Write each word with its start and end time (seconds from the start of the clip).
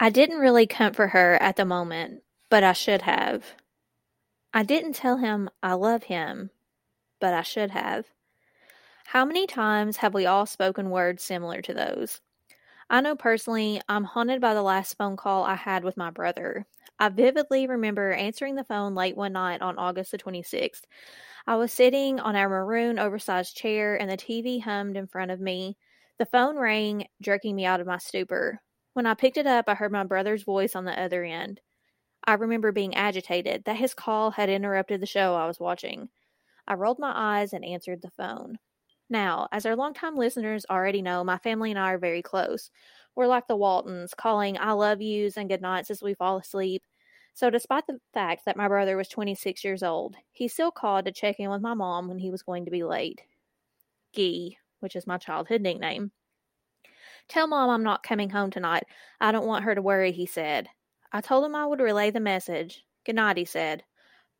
I 0.00 0.10
didn't 0.10 0.38
really 0.38 0.66
comfort 0.66 1.08
her 1.08 1.40
at 1.40 1.56
the 1.56 1.64
moment, 1.64 2.22
but 2.50 2.64
I 2.64 2.72
should 2.72 3.02
have. 3.02 3.44
I 4.52 4.62
didn't 4.62 4.94
tell 4.94 5.18
him 5.18 5.48
I 5.62 5.74
love 5.74 6.04
him, 6.04 6.50
but 7.20 7.32
I 7.32 7.42
should 7.42 7.70
have. 7.70 8.06
How 9.06 9.24
many 9.24 9.46
times 9.46 9.98
have 9.98 10.14
we 10.14 10.26
all 10.26 10.46
spoken 10.46 10.90
words 10.90 11.22
similar 11.22 11.62
to 11.62 11.74
those? 11.74 12.20
I 12.90 13.00
know 13.00 13.16
personally, 13.16 13.80
I'm 13.88 14.04
haunted 14.04 14.40
by 14.40 14.54
the 14.54 14.62
last 14.62 14.96
phone 14.98 15.16
call 15.16 15.44
I 15.44 15.54
had 15.54 15.84
with 15.84 15.96
my 15.96 16.10
brother. 16.10 16.66
I 16.98 17.08
vividly 17.08 17.66
remember 17.66 18.12
answering 18.12 18.56
the 18.56 18.64
phone 18.64 18.94
late 18.94 19.16
one 19.16 19.32
night 19.32 19.62
on 19.62 19.78
August 19.78 20.10
the 20.10 20.18
26th. 20.18 20.82
I 21.46 21.56
was 21.56 21.72
sitting 21.72 22.20
on 22.20 22.36
our 22.36 22.48
maroon 22.48 22.98
oversized 22.98 23.56
chair 23.56 24.00
and 24.00 24.10
the 24.10 24.16
TV 24.16 24.60
hummed 24.62 24.96
in 24.96 25.06
front 25.06 25.30
of 25.30 25.40
me. 25.40 25.76
The 26.18 26.26
phone 26.26 26.56
rang, 26.56 27.06
jerking 27.20 27.56
me 27.56 27.64
out 27.64 27.80
of 27.80 27.86
my 27.86 27.98
stupor. 27.98 28.60
When 28.94 29.06
I 29.06 29.12
picked 29.14 29.36
it 29.36 29.46
up, 29.46 29.68
I 29.68 29.74
heard 29.74 29.92
my 29.92 30.04
brother's 30.04 30.42
voice 30.44 30.74
on 30.74 30.84
the 30.86 30.98
other 30.98 31.22
end. 31.22 31.60
I 32.24 32.34
remember 32.34 32.72
being 32.72 32.94
agitated 32.94 33.64
that 33.64 33.76
his 33.76 33.94
call 33.94 34.32
had 34.32 34.48
interrupted 34.50 35.00
the 35.00 35.06
show 35.06 35.34
I 35.34 35.46
was 35.46 35.60
watching. 35.60 36.10
I 36.66 36.74
rolled 36.74 36.98
my 36.98 37.12
eyes 37.14 37.52
and 37.52 37.64
answered 37.64 38.02
the 38.02 38.10
phone. 38.10 38.58
Now, 39.10 39.48
as 39.52 39.66
our 39.66 39.76
longtime 39.76 40.16
listeners 40.16 40.66
already 40.70 41.02
know, 41.02 41.24
my 41.24 41.38
family 41.38 41.70
and 41.70 41.78
I 41.78 41.92
are 41.92 41.98
very 41.98 42.22
close. 42.22 42.70
We're 43.16 43.26
like 43.26 43.48
the 43.48 43.56
Waltons, 43.56 44.14
calling 44.14 44.58
I 44.58 44.72
love 44.72 45.02
yous 45.02 45.36
and 45.36 45.48
good 45.48 45.62
nights 45.62 45.90
as 45.90 46.02
we 46.02 46.14
fall 46.14 46.38
asleep. 46.38 46.84
So, 47.34 47.50
despite 47.50 47.86
the 47.86 48.00
fact 48.14 48.44
that 48.46 48.56
my 48.56 48.68
brother 48.68 48.96
was 48.96 49.08
26 49.08 49.64
years 49.64 49.82
old, 49.82 50.16
he 50.32 50.48
still 50.48 50.70
called 50.70 51.06
to 51.06 51.12
check 51.12 51.40
in 51.40 51.50
with 51.50 51.62
my 51.62 51.74
mom 51.74 52.08
when 52.08 52.18
he 52.18 52.30
was 52.30 52.42
going 52.42 52.64
to 52.66 52.70
be 52.70 52.84
late. 52.84 53.22
Gee, 54.14 54.58
which 54.80 54.96
is 54.96 55.06
my 55.06 55.18
childhood 55.18 55.62
nickname. 55.62 56.12
Tell 57.28 57.46
mom 57.46 57.70
I'm 57.70 57.82
not 57.82 58.02
coming 58.02 58.30
home 58.30 58.50
tonight. 58.50 58.84
I 59.20 59.32
don't 59.32 59.46
want 59.46 59.64
her 59.64 59.74
to 59.74 59.82
worry, 59.82 60.12
he 60.12 60.26
said. 60.26 60.68
I 61.12 61.20
told 61.20 61.44
him 61.44 61.54
I 61.54 61.66
would 61.66 61.80
relay 61.80 62.10
the 62.10 62.20
message. 62.20 62.84
Good 63.04 63.16
night, 63.16 63.36
he 63.36 63.44
said. 63.44 63.84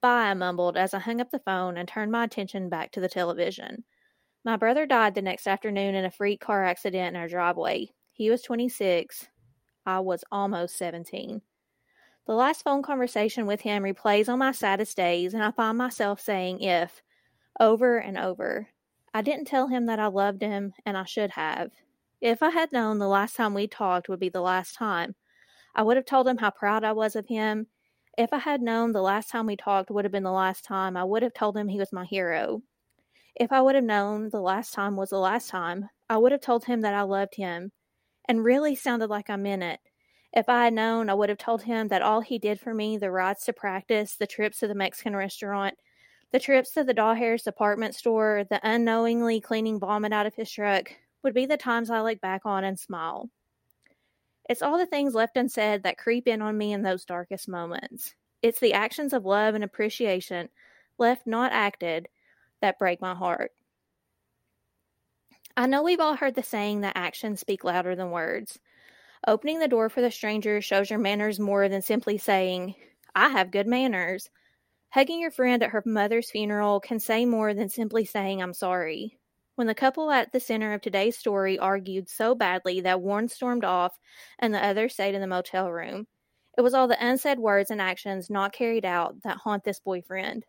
Bye, 0.01 0.31
I 0.31 0.35
mumbled 0.35 0.77
as 0.77 0.93
I 0.93 0.99
hung 0.99 1.21
up 1.21 1.31
the 1.31 1.39
phone 1.39 1.77
and 1.77 1.89
turned 1.89 2.13
my 2.13 2.25
attention 2.25 2.69
back 2.69 2.93
to 2.93 3.01
the 3.01 3.09
television. 3.09 3.85
My 4.45 4.57
brother 4.57 4.85
died 4.85 5.15
the 5.15 5.23
next 5.23 5.47
afternoon 5.47 5.95
in 5.95 6.05
a 6.05 6.11
freak 6.11 6.41
car 6.41 6.65
accident 6.65 7.15
in 7.15 7.21
our 7.21 7.29
driveway. 7.29 7.89
He 8.13 8.29
was 8.29 8.43
26. 8.43 9.29
I 9.87 10.01
was 10.01 10.25
almost 10.31 10.77
17. 10.77 11.41
The 12.27 12.35
last 12.35 12.63
phone 12.63 12.83
conversation 12.83 13.47
with 13.47 13.63
him 13.63 13.83
replays 13.83 14.29
on 14.29 14.39
my 14.39 14.53
saddest 14.53 14.97
days, 14.97 15.35
and 15.35 15.43
I 15.43 15.51
find 15.51 15.79
myself 15.79 16.21
saying 16.21 16.61
if 16.61 17.03
over 17.59 17.99
and 17.99 18.19
over. 18.19 18.69
I 19.13 19.23
didn't 19.23 19.47
tell 19.47 19.69
him 19.69 19.87
that 19.87 19.99
I 19.99 20.07
loved 20.07 20.43
him, 20.43 20.75
and 20.85 20.97
I 20.97 21.05
should 21.05 21.31
have. 21.33 21.71
If 22.25 22.43
I 22.43 22.49
had 22.49 22.73
known 22.73 22.97
the 22.97 23.07
last 23.07 23.37
time 23.37 23.53
we 23.53 23.67
talked 23.67 24.09
would 24.09 24.19
be 24.19 24.31
the 24.31 24.41
last 24.41 24.77
time, 24.77 25.15
I 25.75 25.83
would 25.83 25.99
have 25.99 26.07
told 26.07 26.27
him 26.27 26.39
how 26.39 26.53
proud 26.53 26.83
I 26.83 26.93
was 26.93 27.17
of 27.17 27.27
him. 27.27 27.67
If 28.17 28.33
I 28.33 28.39
had 28.39 28.63
known 28.63 28.93
the 28.93 29.03
last 29.03 29.29
time 29.29 29.45
we 29.45 29.57
talked 29.57 29.91
would 29.91 30.07
have 30.07 30.13
been 30.13 30.23
the 30.23 30.33
last 30.33 30.65
time, 30.65 30.97
I 30.97 31.05
would 31.05 31.23
have 31.23 31.35
told 31.35 31.55
him 31.55 31.69
he 31.69 31.79
was 31.79 31.93
my 31.93 32.07
hero. 32.07 32.63
If 33.37 33.53
I 33.53 33.61
would 33.61 33.75
have 33.75 33.85
known 33.85 34.31
the 34.31 34.41
last 34.41 34.73
time 34.73 34.97
was 34.97 35.11
the 35.11 35.19
last 35.19 35.51
time, 35.51 35.91
I 36.09 36.17
would 36.17 36.33
have 36.33 36.41
told 36.41 36.65
him 36.65 36.81
that 36.81 36.95
I 36.95 37.03
loved 37.03 37.35
him 37.35 37.73
and 38.27 38.43
really 38.43 38.75
sounded 38.75 39.11
like 39.11 39.29
I 39.29 39.37
meant 39.37 39.63
it. 39.63 39.81
If 40.33 40.49
I 40.49 40.65
had 40.65 40.73
known, 40.73 41.11
I 41.11 41.15
would 41.15 41.29
have 41.29 41.37
told 41.37 41.65
him 41.65 41.89
that 41.89 42.01
all 42.01 42.23
he 42.23 42.39
did 42.39 42.59
for 42.59 42.73
me 42.73 42.97
the 42.97 43.11
rides 43.11 43.45
to 43.45 43.53
practice, 43.53 44.17
the 44.17 44.27
trips 44.27 44.61
to 44.61 44.67
the 44.67 44.75
Mexican 44.75 45.15
restaurant, 45.15 45.75
the 46.33 46.41
trips 46.41 46.71
to 46.71 46.85
the 46.85 46.95
Dollhair's 46.95 47.43
department 47.43 47.95
store, 47.95 48.45
the 48.49 48.61
unknowingly 48.67 49.43
cleaning 49.43 49.79
vomit 49.79 50.15
out 50.15 50.25
of 50.25 50.37
his 50.37 50.51
truck 50.51 50.91
would 51.25 51.35
be 51.35 51.47
the 51.47 51.57
times 51.57 51.91
I 51.91 52.01
look 52.03 52.21
back 52.21 52.43
on 52.45 52.63
and 52.63 52.79
smile. 52.79 53.29
It's 54.49 54.63
all 54.63 54.79
the 54.79 54.87
things 54.87 55.15
left 55.15 55.37
unsaid 55.37 55.83
that 55.83 55.99
creep 55.99 56.29
in 56.29 56.43
on 56.43 56.57
me 56.57 56.73
in 56.73 56.83
those 56.83 57.05
darkest 57.05 57.49
moments. 57.49 58.15
It's 58.43 58.61
the 58.61 58.75
actions 58.75 59.15
of 59.15 59.25
love 59.25 59.55
and 59.55 59.65
appreciation 59.65 60.51
left 60.99 61.27
not 61.27 61.53
acted 61.53 62.09
that 62.61 62.79
break 62.79 63.01
my 63.01 63.15
heart. 63.15 63.53
I 65.57 65.67
know 65.67 65.83
we've 65.83 66.01
all 66.01 66.17
heard 66.17 66.35
the 66.35 66.43
saying 66.43 66.83
that 66.83 66.97
actions 66.97 67.41
speak 67.41 67.65
louder 67.65 67.97
than 67.97 68.11
words. 68.11 68.59
Opening 69.27 69.61
the 69.61 69.69
door 69.69 69.89
for 69.89 70.03
the 70.03 70.11
stranger 70.11 70.61
shows 70.61 70.91
your 70.91 70.99
manners 70.99 71.41
more 71.41 71.69
than 71.69 71.81
simply 71.81 72.19
saying, 72.19 72.75
I 73.15 73.29
have 73.31 73.51
good 73.51 73.67
manners. 73.67 74.29
Hugging 74.91 75.21
your 75.21 75.31
friend 75.31 75.63
at 75.63 75.71
her 75.71 75.83
mother's 75.87 76.31
funeral 76.31 76.81
can 76.81 77.01
say 77.01 77.25
more 77.25 77.55
than 77.55 77.69
simply 77.69 78.05
saying, 78.05 78.43
I'm 78.43 78.53
sorry. 78.53 79.17
When 79.57 79.67
the 79.69 79.75
couple 79.75 80.11
at 80.11 80.33
the 80.33 80.41
center 80.41 80.73
of 80.73 80.81
today's 80.81 81.17
story 81.17 81.59
argued 81.59 82.09
so 82.09 82.35
badly 82.35 82.81
that 82.81 83.01
one 83.01 83.29
stormed 83.29 83.65
off 83.65 83.99
and 84.39 84.53
the 84.53 84.65
other 84.65 84.89
stayed 84.89 85.15
in 85.15 85.21
the 85.21 85.27
motel 85.27 85.71
room, 85.71 86.07
it 86.59 86.63
was 86.63 86.75
all 86.75 86.89
the 86.89 87.05
unsaid 87.05 87.39
words 87.39 87.71
and 87.71 87.81
actions 87.81 88.31
not 88.31 88.53
carried 88.53 88.85
out 88.85 89.23
that 89.23 89.39
haunt 89.39 89.65
this 89.65 89.81
boyfriend. 89.81 90.45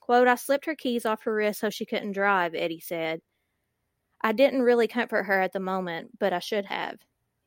Quote, 0.00 0.28
I 0.28 0.36
slipped 0.36 0.66
her 0.66 0.74
keys 0.74 1.04
off 1.04 1.24
her 1.24 1.34
wrist 1.34 1.60
so 1.60 1.68
she 1.68 1.84
couldn't 1.84 2.12
drive, 2.12 2.54
Eddie 2.54 2.80
said. 2.80 3.20
I 4.22 4.32
didn't 4.32 4.62
really 4.62 4.88
comfort 4.88 5.24
her 5.24 5.40
at 5.40 5.52
the 5.52 5.60
moment, 5.60 6.18
but 6.18 6.32
I 6.32 6.38
should 6.38 6.64
have. 6.66 6.98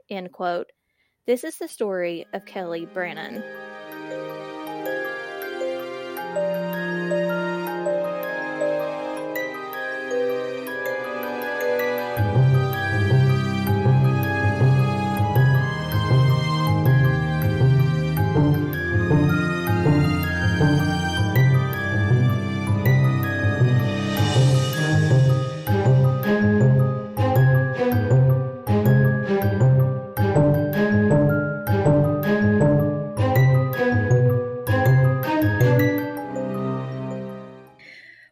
End 0.10 0.32
quote. 0.32 0.72
This 1.26 1.44
is 1.44 1.58
the 1.58 1.68
story 1.68 2.26
of 2.34 2.46
Kelley 2.46 2.86
Brannon. 2.86 3.44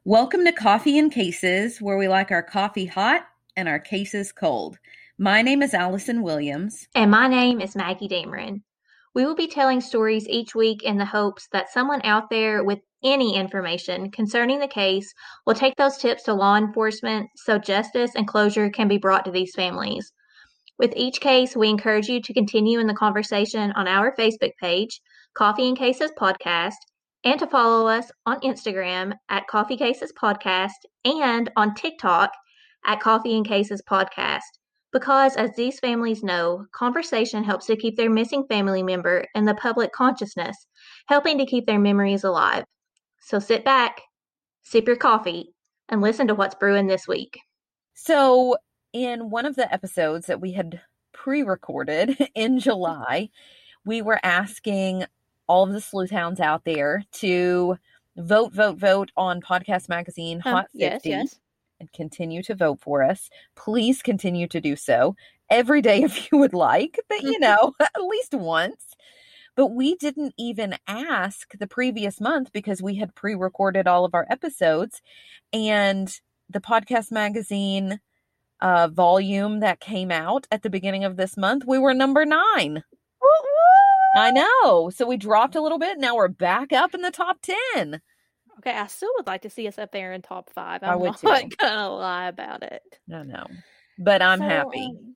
Welcome 0.07 0.45
to 0.45 0.53
Coffee 0.53 0.97
and 0.97 1.11
Cases, 1.11 1.81
where 1.81 1.97
we 1.97 2.07
like 2.07 2.31
our 2.31 2.41
coffee 2.41 2.85
hot 2.85 3.27
and 3.57 3.67
our 3.67 3.77
cases 3.77 4.31
cold. 4.31 4.77
My 5.17 5.41
name 5.41 5.61
is 5.61 5.73
Allison 5.73 6.21
Williams. 6.21 6.87
And 6.95 7.11
my 7.11 7.27
name 7.27 7.59
is 7.59 7.75
Maggie 7.75 8.07
Dameron. 8.07 8.61
We 9.13 9.25
will 9.25 9.35
be 9.35 9.49
telling 9.49 9.81
stories 9.81 10.25
each 10.29 10.55
week 10.55 10.81
in 10.81 10.97
the 10.97 11.03
hopes 11.03 11.49
that 11.51 11.73
someone 11.73 11.99
out 12.05 12.29
there 12.29 12.63
with 12.63 12.79
any 13.03 13.35
information 13.35 14.09
concerning 14.09 14.61
the 14.61 14.67
case 14.69 15.13
will 15.45 15.55
take 15.55 15.75
those 15.75 15.97
tips 15.97 16.23
to 16.23 16.33
law 16.33 16.55
enforcement 16.55 17.29
so 17.35 17.57
justice 17.57 18.11
and 18.15 18.29
closure 18.29 18.69
can 18.69 18.87
be 18.87 18.97
brought 18.97 19.25
to 19.25 19.31
these 19.31 19.55
families. 19.55 20.13
With 20.79 20.93
each 20.95 21.19
case, 21.19 21.53
we 21.53 21.67
encourage 21.67 22.07
you 22.07 22.21
to 22.21 22.33
continue 22.33 22.79
in 22.79 22.87
the 22.87 22.93
conversation 22.93 23.73
on 23.73 23.89
our 23.89 24.15
Facebook 24.15 24.53
page, 24.61 25.01
Coffee 25.33 25.67
and 25.67 25.77
Cases 25.77 26.11
Podcast, 26.17 26.75
and 27.27 27.41
to 27.41 27.47
follow 27.47 27.87
us 27.87 28.09
on 28.25 28.39
Instagram 28.39 29.13
at 29.27 29.47
Coffee 29.47 29.75
Cases 29.75 30.13
Podcast 30.17 30.79
and 31.03 31.51
on 31.57 31.75
TikTok 31.75 32.31
at 32.85 33.01
Coffee 33.01 33.35
and 33.35 33.45
Cases 33.45 33.81
Podcast. 33.85 34.39
Because, 34.93 35.35
as 35.35 35.53
these 35.57 35.77
families 35.77 36.23
know, 36.23 36.67
conversation 36.73 37.43
helps 37.43 37.65
to 37.65 37.75
keep 37.75 37.97
their 37.97 38.09
missing 38.09 38.45
family 38.47 38.81
member 38.81 39.25
in 39.35 39.43
the 39.43 39.55
public 39.55 39.91
consciousness, 39.91 40.55
helping 41.07 41.37
to 41.39 41.45
keep 41.45 41.65
their 41.65 41.79
memories 41.79 42.23
alive. 42.23 42.63
So 43.19 43.39
sit 43.39 43.65
back, 43.65 43.99
sip 44.63 44.87
your 44.87 44.95
coffee, 44.95 45.53
and 45.89 45.99
listen 45.99 46.27
to 46.27 46.35
what's 46.35 46.55
brewing 46.55 46.87
this 46.87 47.09
week. 47.09 47.37
So, 47.93 48.55
in 48.93 49.29
one 49.29 49.45
of 49.45 49.57
the 49.57 49.71
episodes 49.71 50.27
that 50.27 50.39
we 50.39 50.53
had 50.53 50.79
pre 51.13 51.43
recorded 51.43 52.17
in 52.35 52.59
July, 52.59 53.31
we 53.83 54.01
were 54.01 54.21
asking 54.23 55.07
all 55.47 55.63
of 55.63 55.73
the 55.73 55.81
sleuth 55.81 56.11
hounds 56.11 56.39
out 56.39 56.63
there 56.65 57.03
to 57.13 57.77
vote, 58.17 58.53
vote, 58.53 58.77
vote 58.77 59.11
on 59.15 59.41
Podcast 59.41 59.89
Magazine 59.89 60.39
Hot 60.41 60.67
50 60.71 60.79
yes, 60.79 61.01
yes. 61.05 61.39
and 61.79 61.91
continue 61.93 62.43
to 62.43 62.55
vote 62.55 62.79
for 62.81 63.03
us. 63.03 63.29
Please 63.55 64.01
continue 64.01 64.47
to 64.47 64.61
do 64.61 64.75
so. 64.75 65.15
every 65.49 65.81
day 65.81 66.01
if 66.03 66.31
you 66.31 66.37
would 66.37 66.53
like, 66.53 66.99
but 67.09 67.21
you 67.21 67.39
know, 67.39 67.73
at 67.81 68.01
least 68.01 68.33
once. 68.33 68.83
But 69.55 69.67
we 69.67 69.95
didn't 69.95 70.35
even 70.37 70.75
ask 70.85 71.57
the 71.57 71.65
previous 71.65 72.21
month 72.21 72.51
because 72.53 72.81
we 72.81 72.95
had 72.95 73.15
pre 73.15 73.33
recorded 73.33 73.87
all 73.87 74.05
of 74.05 74.13
our 74.13 74.27
episodes. 74.29 75.01
And 75.51 76.13
the 76.49 76.59
podcast 76.59 77.11
magazine 77.11 77.99
uh, 78.61 78.87
volume 78.87 79.59
that 79.61 79.79
came 79.79 80.11
out 80.11 80.47
at 80.51 80.61
the 80.61 80.69
beginning 80.69 81.05
of 81.05 81.17
this 81.17 81.37
month, 81.37 81.63
we 81.65 81.79
were 81.79 81.93
number 81.93 82.25
nine. 82.25 82.83
I 84.17 84.31
know. 84.31 84.89
So 84.89 85.05
we 85.07 85.17
dropped 85.17 85.55
a 85.55 85.61
little 85.61 85.79
bit. 85.79 85.97
Now 85.99 86.15
we're 86.15 86.27
back 86.27 86.73
up 86.73 86.93
in 86.93 87.01
the 87.01 87.11
top 87.11 87.37
10. 87.75 88.01
Okay, 88.59 88.71
I 88.71 88.87
still 88.87 89.11
would 89.17 89.27
like 89.27 89.43
to 89.43 89.49
see 89.49 89.67
us 89.67 89.77
up 89.77 89.91
there 89.91 90.13
in 90.13 90.21
top 90.21 90.49
five. 90.49 90.81
I 90.83 90.93
I'm 90.93 90.99
would 90.99 91.13
not 91.23 91.43
gonna 91.57 91.89
lie 91.89 92.27
about 92.27 92.63
it. 92.63 92.81
I 93.13 93.23
know. 93.23 93.45
But 93.99 94.21
I'm 94.21 94.39
So, 94.39 94.45
happy. 94.45 94.85
um, 94.87 95.15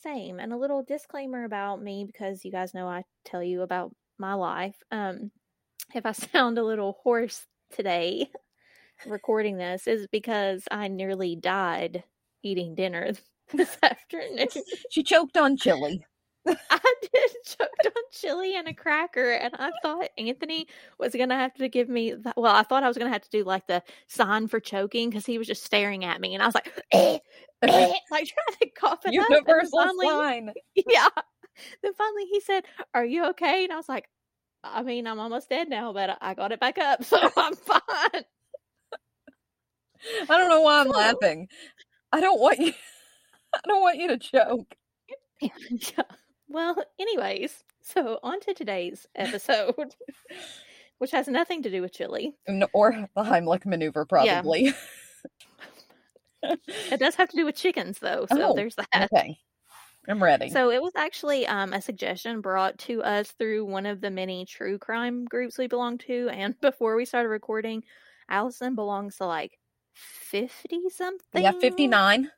same. 0.00 0.38
And 0.38 0.52
a 0.52 0.56
little 0.56 0.82
disclaimer 0.82 1.44
about 1.44 1.82
me 1.82 2.04
because 2.04 2.44
you 2.44 2.50
guys 2.52 2.74
know 2.74 2.88
I 2.88 3.04
tell 3.24 3.42
you 3.42 3.62
about 3.62 3.94
my 4.18 4.34
life. 4.34 4.76
Um, 4.90 5.30
if 5.94 6.04
I 6.04 6.12
sound 6.12 6.58
a 6.58 6.64
little 6.64 6.98
hoarse 7.02 7.46
today 7.70 8.28
recording 9.06 9.56
this, 9.56 9.86
is 9.86 10.06
because 10.08 10.64
I 10.70 10.88
nearly 10.88 11.36
died 11.36 12.04
eating 12.42 12.74
dinner 12.74 13.12
this 13.54 13.76
afternoon. 13.82 14.48
She 14.90 15.02
choked 15.02 15.36
on 15.36 15.56
chili. 15.56 16.04
I 16.70 16.94
did 17.02 17.30
choked 17.44 17.86
on 17.86 18.02
chili 18.10 18.56
and 18.56 18.66
a 18.68 18.74
cracker, 18.74 19.32
and 19.32 19.54
I 19.58 19.70
thought 19.82 20.08
Anthony 20.18 20.66
was 20.98 21.14
gonna 21.14 21.36
have 21.36 21.54
to 21.54 21.68
give 21.68 21.88
me. 21.88 22.12
The, 22.12 22.32
well, 22.36 22.54
I 22.54 22.62
thought 22.64 22.82
I 22.82 22.88
was 22.88 22.98
gonna 22.98 23.12
have 23.12 23.22
to 23.22 23.30
do 23.30 23.44
like 23.44 23.66
the 23.68 23.82
sign 24.08 24.48
for 24.48 24.58
choking 24.58 25.08
because 25.10 25.24
he 25.26 25.38
was 25.38 25.46
just 25.46 25.62
staring 25.64 26.04
at 26.04 26.20
me, 26.20 26.34
and 26.34 26.42
I 26.42 26.46
was 26.46 26.54
like, 26.54 26.72
eh, 26.90 27.18
eh, 27.62 27.92
like 28.10 28.26
trying 28.28 28.56
to 28.60 28.70
cough 28.70 29.00
it 29.04 29.08
up. 29.08 29.14
and 29.14 29.24
then 29.28 29.30
Universal 29.46 29.78
finally- 29.78 30.08
sign. 30.08 30.52
yeah. 30.74 31.08
Then 31.82 31.92
finally 31.94 32.24
he 32.30 32.40
said, 32.40 32.64
"Are 32.94 33.04
you 33.04 33.26
okay?" 33.30 33.64
And 33.64 33.72
I 33.72 33.76
was 33.76 33.88
like, 33.88 34.08
"I 34.64 34.82
mean, 34.82 35.06
I'm 35.06 35.20
almost 35.20 35.48
dead 35.48 35.68
now, 35.68 35.92
but 35.92 36.18
I 36.20 36.34
got 36.34 36.50
it 36.50 36.60
back 36.60 36.78
up, 36.78 37.04
so 37.04 37.18
I'm 37.36 37.54
fine." 37.54 38.24
I 40.28 40.38
don't 40.38 40.48
know 40.48 40.62
why 40.62 40.80
I'm 40.80 40.88
laughing. 40.88 41.46
I 42.10 42.20
don't 42.20 42.40
want 42.40 42.58
you. 42.58 42.72
I 43.54 43.60
don't 43.68 43.80
want 43.80 43.98
you 43.98 44.08
to 44.08 44.18
choke. 44.18 44.74
Yeah. 46.52 46.72
Well, 46.74 46.84
anyways, 47.00 47.64
so 47.82 48.18
on 48.22 48.40
to 48.40 48.54
today's 48.54 49.06
episode, 49.14 49.94
which 50.98 51.10
has 51.10 51.28
nothing 51.28 51.62
to 51.62 51.70
do 51.70 51.82
with 51.82 51.92
chili. 51.92 52.34
Or 52.72 52.92
the 53.16 53.22
Heimlich 53.22 53.66
maneuver, 53.66 54.04
probably. 54.04 54.72
It 56.42 56.98
does 56.98 57.14
have 57.14 57.28
to 57.28 57.36
do 57.36 57.44
with 57.44 57.54
chickens, 57.54 57.98
though. 58.00 58.26
So 58.32 58.50
Oh, 58.50 58.54
there's 58.54 58.74
that. 58.76 59.10
okay. 59.12 59.38
I'm 60.08 60.20
ready. 60.20 60.50
So 60.50 60.70
it 60.72 60.82
was 60.82 60.92
actually 60.96 61.46
um, 61.46 61.72
a 61.72 61.80
suggestion 61.80 62.40
brought 62.40 62.76
to 62.80 63.00
us 63.04 63.30
through 63.38 63.64
one 63.64 63.86
of 63.86 64.00
the 64.00 64.10
many 64.10 64.44
true 64.44 64.76
crime 64.76 65.24
groups 65.24 65.56
we 65.56 65.68
belong 65.68 65.98
to. 65.98 66.28
And 66.32 66.56
before 66.60 66.96
we 66.96 67.04
started 67.04 67.28
recording, 67.28 67.84
Allison 68.28 68.74
belongs 68.74 69.18
to 69.18 69.26
like 69.26 69.56
50 69.94 70.80
something. 70.90 71.42
yeah, 71.44 71.52
59. 71.52 72.30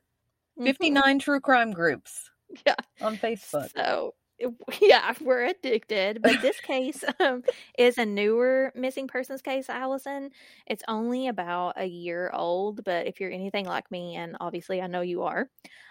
Mhm. 0.59 0.65
59 0.65 1.19
true 1.19 1.39
crime 1.39 1.71
groups. 1.71 2.29
Yeah. 2.65 2.75
On 3.01 3.17
Facebook. 3.17 3.71
So, 3.75 4.15
yeah, 4.81 5.13
we're 5.21 5.45
addicted. 5.45 6.21
But 6.21 6.41
this 6.41 6.59
case 6.61 7.03
um, 7.19 7.43
is 7.77 7.97
a 7.97 8.05
newer 8.05 8.71
missing 8.75 9.07
persons 9.07 9.41
case, 9.41 9.69
Allison. 9.69 10.31
It's 10.67 10.83
only 10.87 11.27
about 11.27 11.73
a 11.77 11.85
year 11.85 12.31
old, 12.33 12.83
but 12.83 13.07
if 13.07 13.19
you're 13.19 13.31
anything 13.31 13.65
like 13.65 13.89
me, 13.91 14.15
and 14.15 14.35
obviously 14.39 14.81
I 14.81 14.87
know 14.87 15.01
you 15.01 15.23
are, 15.23 15.49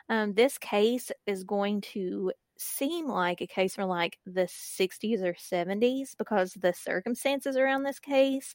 um, 0.08 0.34
this 0.34 0.58
case 0.58 1.10
is 1.26 1.44
going 1.44 1.80
to 1.82 2.32
seem 2.58 3.08
like 3.08 3.40
a 3.40 3.46
case 3.46 3.74
from 3.74 3.88
like 3.88 4.18
the 4.26 4.46
60s 4.48 5.22
or 5.22 5.34
70s 5.34 6.14
because 6.16 6.54
the 6.54 6.72
circumstances 6.72 7.56
around 7.56 7.82
this 7.82 7.98
case, 8.00 8.54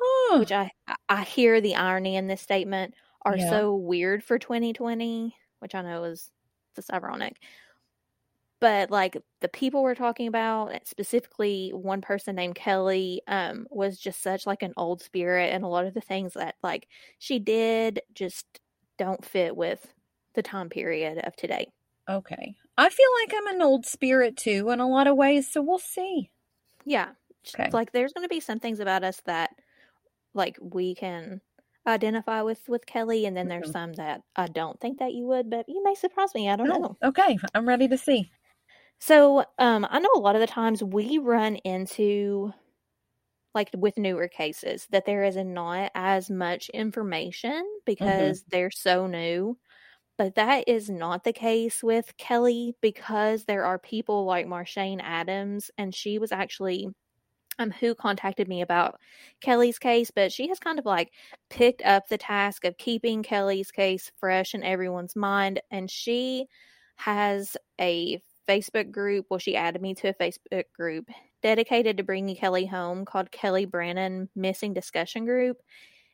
Huh. 0.00 0.38
which 0.38 0.52
I 0.52 0.72
I 1.08 1.22
hear 1.24 1.60
the 1.60 1.74
irony 1.76 2.16
in 2.16 2.26
this 2.28 2.40
statement, 2.42 2.94
are 3.22 3.38
Yeah. 3.38 3.50
so 3.50 3.74
weird 3.74 4.22
for 4.24 4.38
2020, 4.38 5.36
which 5.60 5.74
I 5.74 5.82
know 5.82 6.04
is 6.04 6.30
just 6.74 6.92
ironic. 6.92 7.38
But 8.60 8.90
like 8.90 9.16
the 9.40 9.48
people 9.48 9.82
we're 9.82 9.94
talking 9.94 10.26
about, 10.26 10.68
eh, 10.72 10.78
specifically 10.84 11.70
one 11.70 12.00
person 12.00 12.34
named 12.36 12.54
Kelley, 12.54 13.20
um, 13.26 13.66
was 13.70 13.98
just 13.98 14.22
such 14.22 14.46
like 14.46 14.62
an 14.62 14.72
old 14.76 15.02
spirit, 15.02 15.52
and 15.52 15.64
a 15.64 15.68
lot 15.68 15.86
of 15.86 15.94
the 15.94 16.00
things 16.00 16.32
that 16.34 16.56
like 16.62 16.88
she 17.18 17.38
did 17.38 18.00
just 18.14 18.60
don't 18.96 19.24
fit 19.24 19.56
with 19.56 19.92
the 20.34 20.42
time 20.42 20.70
period 20.70 21.18
of 21.18 21.36
today. 21.36 21.66
Okay. 22.08 22.56
I 22.76 22.88
feel 22.88 23.08
like 23.22 23.32
I'm 23.34 23.54
an 23.54 23.62
old 23.62 23.86
spirit 23.86 24.36
too 24.36 24.70
in 24.70 24.80
a 24.80 24.88
lot 24.88 25.06
of 25.06 25.16
ways, 25.16 25.50
so 25.50 25.62
we'll 25.62 25.78
see. 25.78 26.30
Yeah, 26.84 27.12
Okay. 27.54 27.70
like 27.72 27.92
there's 27.92 28.12
going 28.12 28.24
to 28.24 28.28
be 28.34 28.40
some 28.40 28.60
things 28.60 28.80
about 28.80 29.04
us 29.04 29.20
that 29.26 29.50
like 30.34 30.58
we 30.60 30.94
can 30.94 31.40
identify 31.86 32.42
with 32.42 32.68
with 32.68 32.86
Kelley, 32.86 33.26
and 33.26 33.36
then 33.36 33.48
there's 33.48 33.68
Mhm. 33.68 33.72
some 33.72 33.94
that 33.94 34.22
I 34.36 34.46
don't 34.48 34.80
think 34.80 34.98
that 35.00 35.12
you 35.14 35.26
would, 35.26 35.50
but 35.50 35.68
you 35.68 35.82
may 35.84 35.94
surprise 35.94 36.34
me. 36.34 36.48
I 36.50 36.56
don't 36.56 36.68
know. 36.68 36.78
Oh, 36.78 36.96
okay. 37.02 37.38
I'm 37.54 37.66
ready 37.66 37.88
to 37.88 37.96
see. 37.96 38.30
So, 39.00 39.44
um, 39.58 39.86
I 39.90 39.98
know 39.98 40.10
a 40.14 40.18
lot 40.20 40.34
of 40.36 40.40
the 40.40 40.46
times 40.46 40.82
we 40.82 41.18
run 41.18 41.56
into, 41.56 42.52
like 43.54 43.70
with 43.76 43.96
newer 43.98 44.28
cases, 44.28 44.86
that 44.90 45.04
there 45.06 45.22
is 45.24 45.36
not 45.36 45.92
as 45.94 46.28
much 46.30 46.68
information 46.70 47.64
because 47.86 48.44
they're 48.48 48.70
so 48.70 49.06
new. 49.06 49.58
But 50.18 50.36
that 50.36 50.68
is 50.68 50.90
not 50.90 51.24
the 51.24 51.32
case 51.32 51.82
with 51.82 52.16
Kelley 52.18 52.76
because 52.82 53.46
there 53.46 53.64
are 53.66 53.78
people 53.78 54.24
like 54.26 54.46
Marshane 54.46 55.00
Adams, 55.02 55.70
and 55.78 55.94
she 55.94 56.18
was 56.18 56.32
actually 56.32 56.88
um 57.58 57.70
who 57.70 57.94
contacted 57.94 58.48
me 58.48 58.62
about 58.62 59.00
Kelley's 59.40 59.78
case, 59.78 60.10
but 60.10 60.32
she 60.32 60.48
has 60.48 60.58
kind 60.58 60.78
of 60.78 60.84
like 60.84 61.12
picked 61.50 61.82
up 61.82 62.08
the 62.08 62.18
task 62.18 62.64
of 62.64 62.78
keeping 62.78 63.22
Kelley's 63.22 63.70
case 63.70 64.10
fresh 64.16 64.54
in 64.54 64.62
everyone's 64.62 65.16
mind, 65.16 65.60
and 65.70 65.90
she 65.90 66.46
has 66.96 67.56
a 67.80 68.20
Facebook 68.48 68.90
group. 68.90 69.26
Well, 69.30 69.38
she 69.38 69.56
added 69.56 69.82
me 69.82 69.94
to 69.94 70.08
a 70.08 70.14
Facebook 70.14 70.64
group 70.76 71.08
dedicated 71.42 71.98
to 71.98 72.02
bringing 72.02 72.36
Kelley 72.36 72.66
home 72.66 73.04
called 73.04 73.30
Kelley 73.30 73.66
Brannon 73.66 74.28
Missing 74.34 74.74
Discussion 74.74 75.24
Group. 75.24 75.58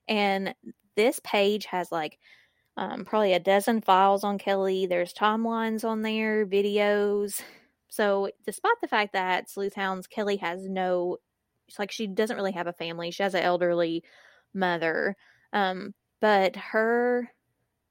And 0.09 0.55
this 0.97 1.21
page 1.23 1.67
has 1.67 1.93
like 1.93 2.19
um, 2.77 3.05
probably 3.05 3.33
a 3.33 3.41
dozen 3.41 3.81
files 3.81 4.25
on 4.25 4.39
Kelley. 4.39 4.87
There's 4.87 5.15
timelines 5.15 5.85
on 5.85 6.03
there, 6.03 6.47
videos. 6.47 7.43
So, 7.89 8.31
despite 8.47 8.81
the 8.81 8.89
fact 8.89 9.13
that 9.13 9.51
Sleuth 9.51 9.75
Hounds, 9.75 10.07
Kelley 10.07 10.37
has 10.37 10.67
no, 10.69 11.19
like 11.79 11.91
she 11.91 12.07
doesn't 12.07 12.37
really 12.37 12.53
have 12.53 12.67
a 12.67 12.73
family. 12.73 13.11
She 13.11 13.23
has 13.23 13.35
an 13.35 13.43
elderly 13.43 14.03
mother. 14.55 15.17
Um, 15.53 15.95
but 16.21 16.57
her 16.57 17.31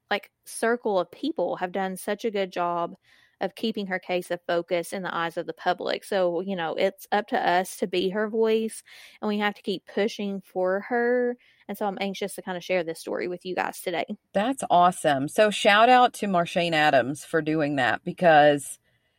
like 0.10 0.32
circle 0.46 1.00
of 1.00 1.12
people 1.12 1.58
have 1.58 1.72
done 1.72 1.98
such 1.98 2.26
a 2.26 2.32
good 2.32 2.52
job 2.52 2.96
of 3.42 3.56
keeping 3.56 3.88
her 3.88 4.00
case 4.00 4.32
of 4.32 4.40
focus 4.46 4.92
in 4.92 5.02
the 5.02 5.16
eyes 5.16 5.38
of 5.38 5.46
the 5.46 5.54
public. 5.54 6.04
So, 6.04 6.42
you 6.42 6.56
know, 6.56 6.76
it's 6.76 7.08
up 7.12 7.28
to 7.28 7.50
us 7.50 7.78
to 7.78 7.88
be 7.88 8.10
her 8.10 8.30
voice 8.30 8.84
and 9.22 9.30
we 9.30 9.40
have 9.40 9.56
to 9.56 9.62
keep 9.62 9.84
pushing 9.94 10.42
for 10.42 10.82
her. 10.90 11.38
And 11.68 11.78
so 11.78 11.86
I'm 11.86 11.98
anxious 12.02 12.36
to 12.36 12.42
kind 12.42 12.58
of 12.58 12.64
share 12.64 12.84
this 12.84 13.00
story 13.00 13.28
with 13.28 13.46
you 13.46 13.56
guys 13.56 13.80
today. 13.80 14.06
That's 14.34 14.64
awesome. 14.70 15.28
So 15.28 15.52
shout 15.52 15.90
out 15.90 16.14
to 16.16 16.28
Marshane 16.28 16.74
Adams 16.74 17.24
for 17.24 17.42
doing 17.42 17.78
that 17.78 18.04
because 18.04 18.78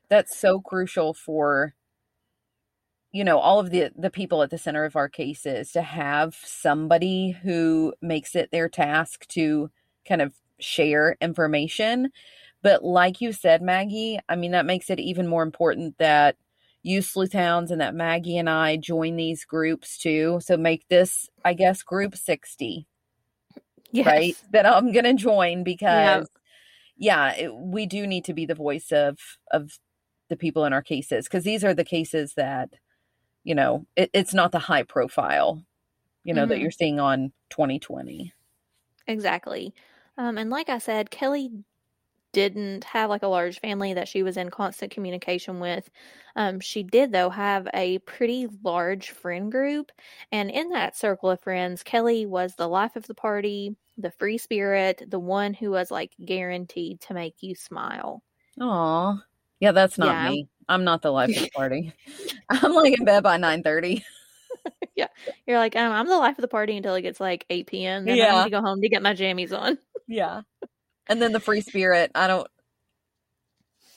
that's 0.09 0.37
so 0.37 0.61
crucial 0.61 1.15
for 1.15 1.75
you 3.13 3.25
know 3.25 3.39
all 3.39 3.61
of 3.61 3.71
the 3.71 3.91
the 3.97 4.11
people 4.11 4.43
at 4.43 4.51
the 4.51 4.59
center 4.59 4.85
of 4.85 4.97
our 4.97 5.09
cases 5.09 5.73
to 5.73 5.83
have 5.83 6.37
somebody 6.45 7.33
who 7.43 7.95
makes 8.03 8.37
it 8.37 8.51
their 8.53 8.69
task 8.69 9.27
to 9.29 9.71
kind 10.07 10.23
of 10.23 10.35
share 10.61 11.17
information. 11.21 12.11
But 12.63 12.85
like 12.85 13.21
you 13.21 13.33
said, 13.33 13.63
Maggie, 13.63 14.21
I 14.29 14.37
mean 14.37 14.53
that 14.53 14.67
makes 14.67 14.91
it 14.91 15.01
even 15.01 15.27
more 15.29 15.43
important 15.43 15.99
that 15.99 16.37
you 16.83 17.03
sleuth 17.03 17.33
hounds 17.35 17.71
and 17.71 17.81
that 17.81 17.95
Maggie 17.95 18.39
and 18.39 18.51
I 18.51 18.77
join 18.77 19.17
these 19.17 19.45
groups 19.45 19.99
too. 19.99 20.41
So 20.43 20.57
make 20.57 20.89
this, 20.89 21.29
I 21.45 21.55
guess, 21.55 21.83
group 21.83 22.17
60 22.17 22.87
Yes. 23.93 24.07
right 24.07 24.39
that 24.53 24.67
i'm 24.67 24.93
gonna 24.93 25.15
join 25.15 25.65
because 25.65 26.27
yeah, 26.97 27.35
it, 27.37 27.55
we 27.55 27.87
do 27.87 28.07
need 28.07 28.25
to 28.27 28.35
be 28.35 28.47
the 28.47 28.55
voice 28.55 28.93
of 28.93 29.19
of 29.53 29.79
the 30.31 30.37
people 30.37 30.65
in 30.67 30.73
our 30.75 30.83
cases 30.83 31.27
because 31.27 31.45
these 31.45 31.65
are 31.65 31.75
the 31.75 31.85
cases 31.85 32.35
that 32.37 32.71
you 33.45 33.55
know 33.55 33.87
it, 33.97 34.11
it's 34.15 34.35
not 34.35 34.53
the 34.53 34.59
high 34.59 34.83
profile 34.83 35.65
you 36.25 36.35
know 36.35 36.47
that 36.47 36.59
Mhm. 36.59 36.61
you're 36.61 36.73
seeing 36.73 37.01
on 37.01 37.33
2020 37.51 38.35
Exactly. 39.07 39.75
Um, 40.19 40.39
and 40.39 40.51
like 40.51 40.69
I 40.69 40.79
said, 40.79 41.11
Kelley 41.11 41.51
didn't 42.33 42.85
have 42.85 43.11
like 43.11 43.23
a 43.25 43.29
large 43.29 43.61
family 43.61 43.95
that 43.95 44.09
she 44.09 44.23
was 44.23 44.37
in 44.39 44.51
constant 44.51 44.93
communication 44.93 45.61
with. 45.61 45.91
Um, 46.37 46.61
she 46.61 46.83
did, 46.85 47.13
though, 47.13 47.31
have 47.31 47.69
a 47.75 47.99
pretty 48.01 48.49
large 48.65 49.11
friend 49.13 49.53
group. 49.53 49.93
And 50.33 50.51
in 50.51 50.71
that 50.71 50.97
circle 50.97 51.31
of 51.31 51.41
friends, 51.43 51.83
Kelley 51.85 52.27
was 52.27 52.57
the 52.57 52.69
life 52.69 52.97
of 52.97 53.07
the 53.09 53.15
party, 53.15 53.77
the 53.99 54.13
free 54.13 54.39
spirit, 54.39 55.03
the 55.09 55.21
one 55.21 55.55
who 55.55 55.71
was 55.73 55.91
like 55.91 56.15
guaranteed 56.25 57.01
to 57.03 57.15
make 57.15 57.43
you 57.43 57.55
smile. 57.57 58.23
Aw. 58.61 59.25
Yeah, 59.61 59.73
that's 59.73 59.99
not 59.99 60.19
Yeah. 60.19 60.21
me. 60.21 60.49
I'm 60.71 60.85
not 60.85 61.03
the 61.03 61.11
life 61.11 61.29
of 61.37 61.43
the 61.43 61.51
party. 61.55 61.93
I'm 62.49 62.73
like 62.75 62.99
in 62.99 63.05
bed 63.05 63.23
by 63.23 63.37
9:30. 63.39 64.03
yeah, 64.97 65.09
You're 65.47 65.59
like, 65.59 65.75
um, 65.77 65.93
I'm 65.93 66.07
the 66.07 66.17
life 66.17 66.39
of 66.39 66.43
the 66.43 66.49
party 66.49 66.77
until 66.77 66.95
it 66.95 67.03
gets 67.03 67.21
like 67.21 67.45
8 67.51 67.67
p.m. 67.67 68.05
Then 68.05 68.15
I 68.15 68.17
Yeah. 68.17 68.39
need 68.39 68.45
to 68.45 68.51
go 68.51 68.61
home 68.63 68.81
to 68.81 68.89
get 68.89 69.03
my 69.03 69.15
jammies 69.15 69.57
on. 69.59 69.79
Yeah. 70.07 70.43
And 71.09 71.21
then 71.21 71.33
the 71.33 71.41
free 71.41 71.61
spirit, 71.61 72.11
I 72.15 72.27
don't 72.27 72.47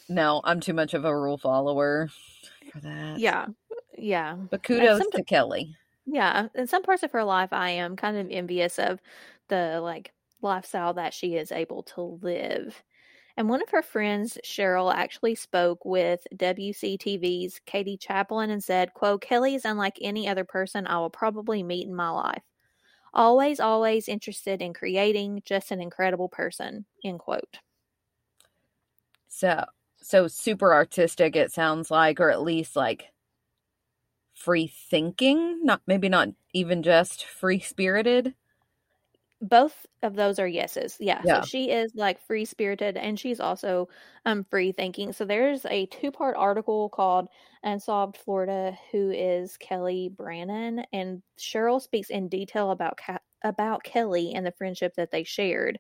No, 0.10 0.42
I'm 0.44 0.60
too 0.60 0.74
much 0.74 0.94
of 0.94 1.06
a 1.06 1.16
rule 1.18 1.38
follower 1.38 2.10
for 2.72 2.80
that. 2.82 3.20
Yeah. 3.20 3.48
Yeah. 3.98 4.36
But 4.50 4.64
kudos 4.64 5.00
some- 5.00 5.12
to 5.12 5.24
Kelley. 5.24 5.76
Yeah. 6.06 6.48
In 6.56 6.68
some 6.68 6.84
parts 6.84 7.04
of 7.04 7.12
her 7.12 7.24
life, 7.24 7.54
I 7.54 7.70
am 7.72 7.96
kind 7.96 8.18
of 8.18 8.28
envious 8.30 8.78
of 8.80 9.00
the 9.50 9.80
like 9.82 10.12
lifestyle 10.42 10.94
that 10.96 11.14
she 11.14 11.36
is 11.36 11.52
able 11.52 11.84
to 11.84 12.02
live. 12.22 12.84
And 13.36 13.50
one 13.50 13.62
of 13.62 13.70
her 13.70 13.82
friends, 13.82 14.38
Cheryl, 14.46 14.94
actually 14.94 15.36
spoke 15.36 15.86
with 15.86 16.26
WCTV's 16.36 17.60
Katie 17.66 17.98
Chaplin 17.98 18.52
and 18.52 18.64
said, 18.64 18.94
quote, 18.94 19.22
Kelley 19.22 19.56
is 19.56 19.66
unlike 19.66 19.98
any 20.02 20.28
other 20.28 20.44
person 20.44 20.86
I 20.86 21.00
will 21.00 21.10
probably 21.10 21.64
meet 21.64 21.88
in 21.88 21.96
my 21.96 22.10
life. 22.10 22.44
Always, 23.14 23.60
always 23.60 24.08
interested 24.08 24.62
in 24.62 24.74
creating, 24.74 25.42
just 25.46 25.72
an 25.72 25.82
incredible 25.82 26.30
person, 26.30 26.86
end 27.04 27.20
quote. 27.20 27.58
So 29.28 29.66
so 29.98 30.28
super 30.28 30.74
artistic 30.74 31.36
it 31.36 31.52
sounds 31.52 31.90
like 31.90 32.20
or 32.20 32.30
at 32.30 32.42
least 32.42 32.76
like 32.76 33.12
free 34.34 34.68
thinking, 34.68 35.64
not 35.64 35.82
maybe 35.88 36.10
not 36.10 36.30
even 36.54 36.84
just 36.84 37.26
free 37.26 37.60
spirited. 37.60 38.36
Both 39.44 39.86
of 40.02 40.16
those 40.16 40.40
are 40.40 40.48
yeses. 40.48 40.96
Yeah. 41.02 41.24
Yeah. 41.24 41.42
So 41.42 41.42
she 41.42 41.70
is 41.70 41.92
like 41.96 42.22
free 42.22 42.46
spirited 42.46 42.96
and 42.96 43.20
she's 43.20 43.42
also 43.42 43.90
um 44.26 44.46
free 44.46 44.72
thinking. 44.72 45.12
So 45.12 45.26
there's 45.26 45.66
a 45.66 45.86
two 45.88 46.12
part 46.12 46.38
article 46.38 46.90
called 46.90 47.28
Unsolved 47.62 48.16
Florida, 48.18 48.78
who 48.92 49.12
is 49.12 49.58
Kelley 49.58 50.08
Brannon, 50.10 50.86
and 50.94 51.22
Cheryl 51.38 51.82
speaks 51.82 52.10
in 52.10 52.30
detail 52.30 52.72
about 52.72 53.00
about 53.44 53.84
Kelley 53.84 54.34
and 54.34 54.46
the 54.46 54.54
friendship 54.54 54.94
that 54.96 55.12
they 55.12 55.24
shared. 55.26 55.78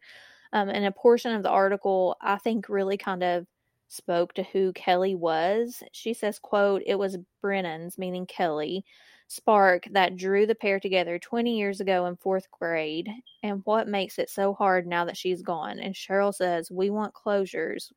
Um, 0.53 0.69
and 0.69 0.85
a 0.85 0.91
portion 0.91 1.33
of 1.33 1.43
the 1.43 1.49
article 1.49 2.17
I 2.21 2.37
think 2.37 2.69
really 2.69 2.97
kind 2.97 3.23
of 3.23 3.47
spoke 3.87 4.33
to 4.35 4.43
who 4.43 4.73
Kelley 4.73 5.15
was. 5.15 5.83
She 5.93 6.13
says, 6.13 6.39
quote, 6.39 6.83
it 6.85 6.95
was 6.95 7.17
Brannon's, 7.41 7.97
meaning 7.97 8.25
Kelley, 8.25 8.85
spark 9.33 9.85
that 9.91 10.15
drew 10.15 10.45
the 10.45 10.55
pair 10.55 10.79
together 10.79 11.17
20 11.17 11.57
years 11.57 11.79
ago 11.79 12.05
in 12.05 12.15
fourth 12.15 12.49
grade 12.51 13.09
and 13.41 13.61
what 13.65 13.87
makes 13.87 14.19
it 14.19 14.29
so 14.29 14.53
hard 14.53 14.85
now 14.85 15.05
that 15.05 15.17
she's 15.17 15.41
gone. 15.41 15.79
And 15.79 15.95
Cheryl 15.95 16.33
says, 16.33 16.69
We 16.71 16.89
want 16.89 17.13
closures. 17.13 17.91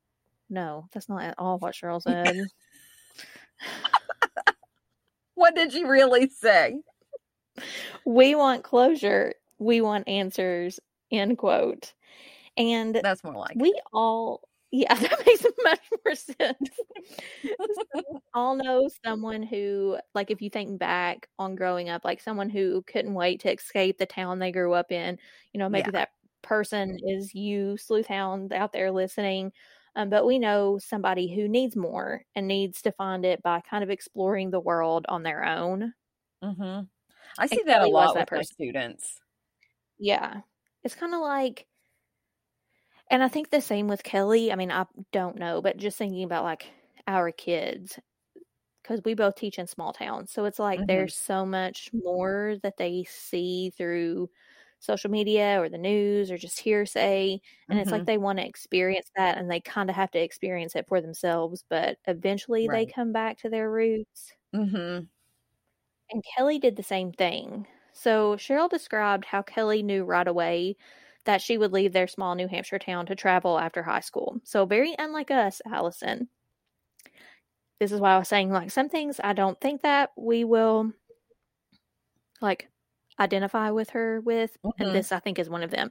No, 0.49 0.89
that's 0.93 1.09
not 1.09 1.23
at 1.23 1.35
all 1.39 1.59
what 1.59 1.75
Cheryl 1.75 2.03
said. 2.03 2.47
What 5.35 5.55
did 5.55 5.75
you 5.75 5.87
really 5.87 6.29
say? 6.29 6.81
we 8.05 8.35
want 8.35 8.65
closure. 8.65 9.35
We 9.59 9.81
want 9.81 10.09
answers. 10.09 10.81
End 11.11 11.39
quote. 11.39 11.93
And 12.57 12.99
That's 13.03 13.23
more 13.23 13.35
like 13.35 13.57
we 13.57 13.79
all, 13.93 14.49
yeah, 14.81 14.95
that 15.01 15.27
makes 15.27 15.45
much 15.65 15.81
more 16.05 16.15
sense. 16.15 16.81
all 18.35 18.57
know 18.57 18.89
someone 19.05 19.43
who, 19.43 19.99
like, 20.15 20.31
if 20.31 20.43
you 20.43 20.51
think 20.51 20.79
back 20.79 21.29
on 21.39 21.55
growing 21.55 21.89
up, 21.89 22.05
like 22.05 22.21
someone 22.21 22.51
who 22.51 22.83
couldn't 22.83 23.15
wait 23.15 23.41
to 23.41 23.53
escape 23.53 23.99
the 23.99 24.07
town 24.07 24.39
they 24.39 24.53
grew 24.53 24.73
up 24.75 24.93
in. 24.93 25.19
You 25.53 25.59
know, 25.59 25.69
maybe 25.69 25.91
Yeah. 25.91 25.93
that 25.93 26.11
person 26.43 26.99
is 27.03 27.35
you, 27.35 27.77
sleuth 27.77 28.07
hound 28.07 28.53
out 28.53 28.73
there 28.73 28.91
listening. 28.91 29.53
Um, 29.97 30.11
but 30.11 30.27
we 30.27 30.39
know 30.39 30.79
somebody 30.79 31.35
who 31.35 31.49
needs 31.49 31.75
more 31.75 32.23
and 32.35 32.47
needs 32.47 32.83
to 32.83 32.93
find 32.93 33.25
it 33.25 33.43
by 33.43 33.61
kind 33.63 33.83
of 33.83 33.89
exploring 33.91 34.51
the 34.51 34.61
world 34.61 35.07
on 35.09 35.23
their 35.23 35.45
own. 35.45 35.95
hmm 36.43 36.81
I 37.39 37.47
see 37.47 37.63
that 37.65 37.83
a 37.83 37.89
lot 37.89 38.15
that 38.15 38.29
with 38.33 38.33
my 38.35 38.43
students. 38.43 39.21
Yeah. 39.99 40.43
It's 40.83 40.95
kind 40.95 41.15
of 41.15 41.21
like, 41.21 41.67
and 43.11 43.23
I 43.23 43.29
think 43.29 43.51
the 43.51 43.61
same 43.61 43.89
with 43.89 44.03
Kelley. 44.03 44.53
I 44.53 44.57
mean, 44.57 44.71
I 44.73 44.87
don't 45.13 45.37
know, 45.37 45.63
but 45.63 45.77
just 45.77 45.99
thinking 45.99 46.25
about 46.25 46.45
like 46.45 46.69
our 47.07 47.31
kids, 47.33 47.99
because 48.83 49.03
we 49.05 49.15
both 49.15 49.37
teach 49.37 49.59
in 49.59 49.67
small 49.67 49.93
towns. 49.93 50.33
So 50.33 50.45
it's 50.47 50.59
like 50.61 50.83
Mhm. 50.83 50.87
there's 50.87 51.17
so 51.17 51.47
much 51.47 51.91
more 51.95 52.57
that 52.63 52.77
they 52.79 53.05
see 53.05 53.71
through 53.77 54.31
social 54.81 55.11
media 55.11 55.61
or 55.61 55.69
the 55.71 55.79
news 55.79 56.31
or 56.31 56.39
just 56.39 56.61
hearsay. 56.61 57.41
And 57.71 57.81
it's 57.81 57.91
Mhm. 57.91 57.93
like 57.93 58.07
they 58.07 58.19
want 58.19 58.39
to 58.41 58.47
experience 58.47 59.11
that 59.17 59.39
and 59.39 59.51
they 59.51 59.61
kind 59.61 59.91
of 59.91 59.97
have 59.97 60.11
to 60.13 60.21
experience 60.23 60.77
it 60.77 60.87
for 60.89 61.01
themselves. 61.03 61.65
But 61.69 61.99
eventually 62.07 62.69
they 62.69 62.87
come 62.87 63.13
back 63.13 63.39
to 63.41 63.51
their 63.51 63.71
roots. 63.71 64.35
Mm-hmm. 64.55 65.07
And 66.11 66.25
Kelley 66.25 66.59
did 66.59 66.77
the 66.77 66.83
same 66.83 67.13
thing. 67.13 67.67
So 67.93 68.37
Cheryl 68.37 68.69
described 68.69 69.25
how 69.27 69.43
Kelley 69.43 69.83
knew 69.83 70.05
right 70.05 70.27
away 70.29 70.77
that 71.27 71.43
she 71.43 71.59
would 71.59 71.73
leave 71.73 71.93
their 71.93 72.09
small 72.09 72.35
New 72.35 72.49
Hampshire 72.49 72.79
town 72.79 73.07
to 73.07 73.15
travel 73.15 73.59
after 73.59 73.83
high 73.83 74.01
school. 74.01 74.41
So 74.45 74.65
very 74.65 74.95
unlike 74.99 75.31
us, 75.31 75.61
Allison. 75.67 76.29
This 77.79 77.93
is 77.93 78.01
why 78.01 78.15
I 78.15 78.19
was 78.19 78.29
saying 78.29 78.51
like 78.51 78.71
some 78.71 78.89
things 78.89 79.21
I 79.23 79.35
don't 79.35 79.61
think 79.61 79.83
that 79.83 80.11
we 80.17 80.45
will 80.45 80.93
like 82.41 82.69
identify 83.19 83.71
with 83.71 83.91
her 83.91 84.21
with 84.21 84.57
Mhm. 84.65 84.73
and 84.79 84.95
this 84.95 85.13
I 85.13 85.19
think 85.21 85.39
is 85.39 85.49
one 85.51 85.63
of 85.63 85.71
them. 85.71 85.91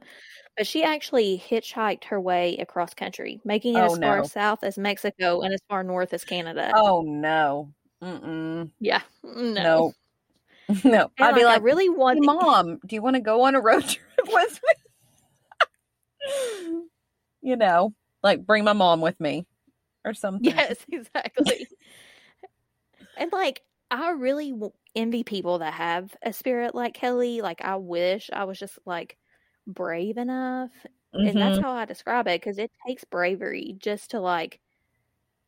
But 0.56 0.66
she 0.66 0.82
actually 0.84 1.38
hitchhiked 1.38 2.04
her 2.04 2.20
way 2.20 2.56
across 2.58 2.94
country, 2.94 3.40
making 3.44 3.74
it 3.76 3.80
Oh, 3.80 3.86
as 3.92 3.98
far 3.98 4.16
no. 4.18 4.22
south 4.24 4.64
as 4.64 4.78
Mexico 4.78 5.42
and 5.42 5.52
as 5.52 5.60
far 5.68 5.82
north 5.82 6.12
as 6.14 6.24
Canada. 6.24 6.72
Oh 6.74 7.02
no. 7.02 7.72
Mm-mm. 8.02 8.70
Yeah. 8.80 9.02
No. 9.22 9.92
No. 10.68 10.82
No. 10.82 11.10
I'd 11.20 11.34
be 11.36 11.42
I 11.44 11.44
like, 11.44 11.62
really 11.62 11.84
"Hey, 11.86 12.20
Mom, 12.20 12.80
do 12.84 12.96
you 12.96 13.00
want 13.02 13.14
to 13.14 13.20
go 13.20 13.42
on 13.42 13.54
a 13.54 13.60
road 13.60 13.84
trip 13.88 14.26
with 14.26 14.60
me? 14.66 14.74
you 17.42 17.56
know, 17.56 17.94
like 18.22 18.46
bring 18.46 18.64
my 18.64 18.72
mom 18.72 19.00
with 19.00 19.20
me 19.20 19.46
or 20.04 20.14
something. 20.14 20.64
Yes, 20.64 20.84
exactly. 20.92 21.68
and 23.16 23.32
like, 23.32 23.62
I 23.90 24.10
really 24.10 24.52
envy 24.94 25.22
people 25.24 25.58
that 25.58 25.74
have 25.74 26.16
a 26.22 26.32
spirit 26.32 26.74
like 26.74 26.94
Kelley. 26.94 27.40
Like, 27.40 27.62
I 27.62 27.76
wish 27.76 28.30
I 28.32 28.44
was 28.44 28.58
just 28.58 28.78
like 28.86 29.16
brave 29.66 30.16
enough. 30.16 30.72
And 31.22 31.40
that's 31.40 31.58
Mhm. 31.58 31.58
how 31.58 31.72
I 31.72 31.84
describe 31.84 32.26
it 32.28 32.40
because 32.40 32.58
it 32.58 32.70
takes 32.86 33.04
bravery 33.04 33.74
just 33.78 34.10
to 34.12 34.20
like 34.20 34.60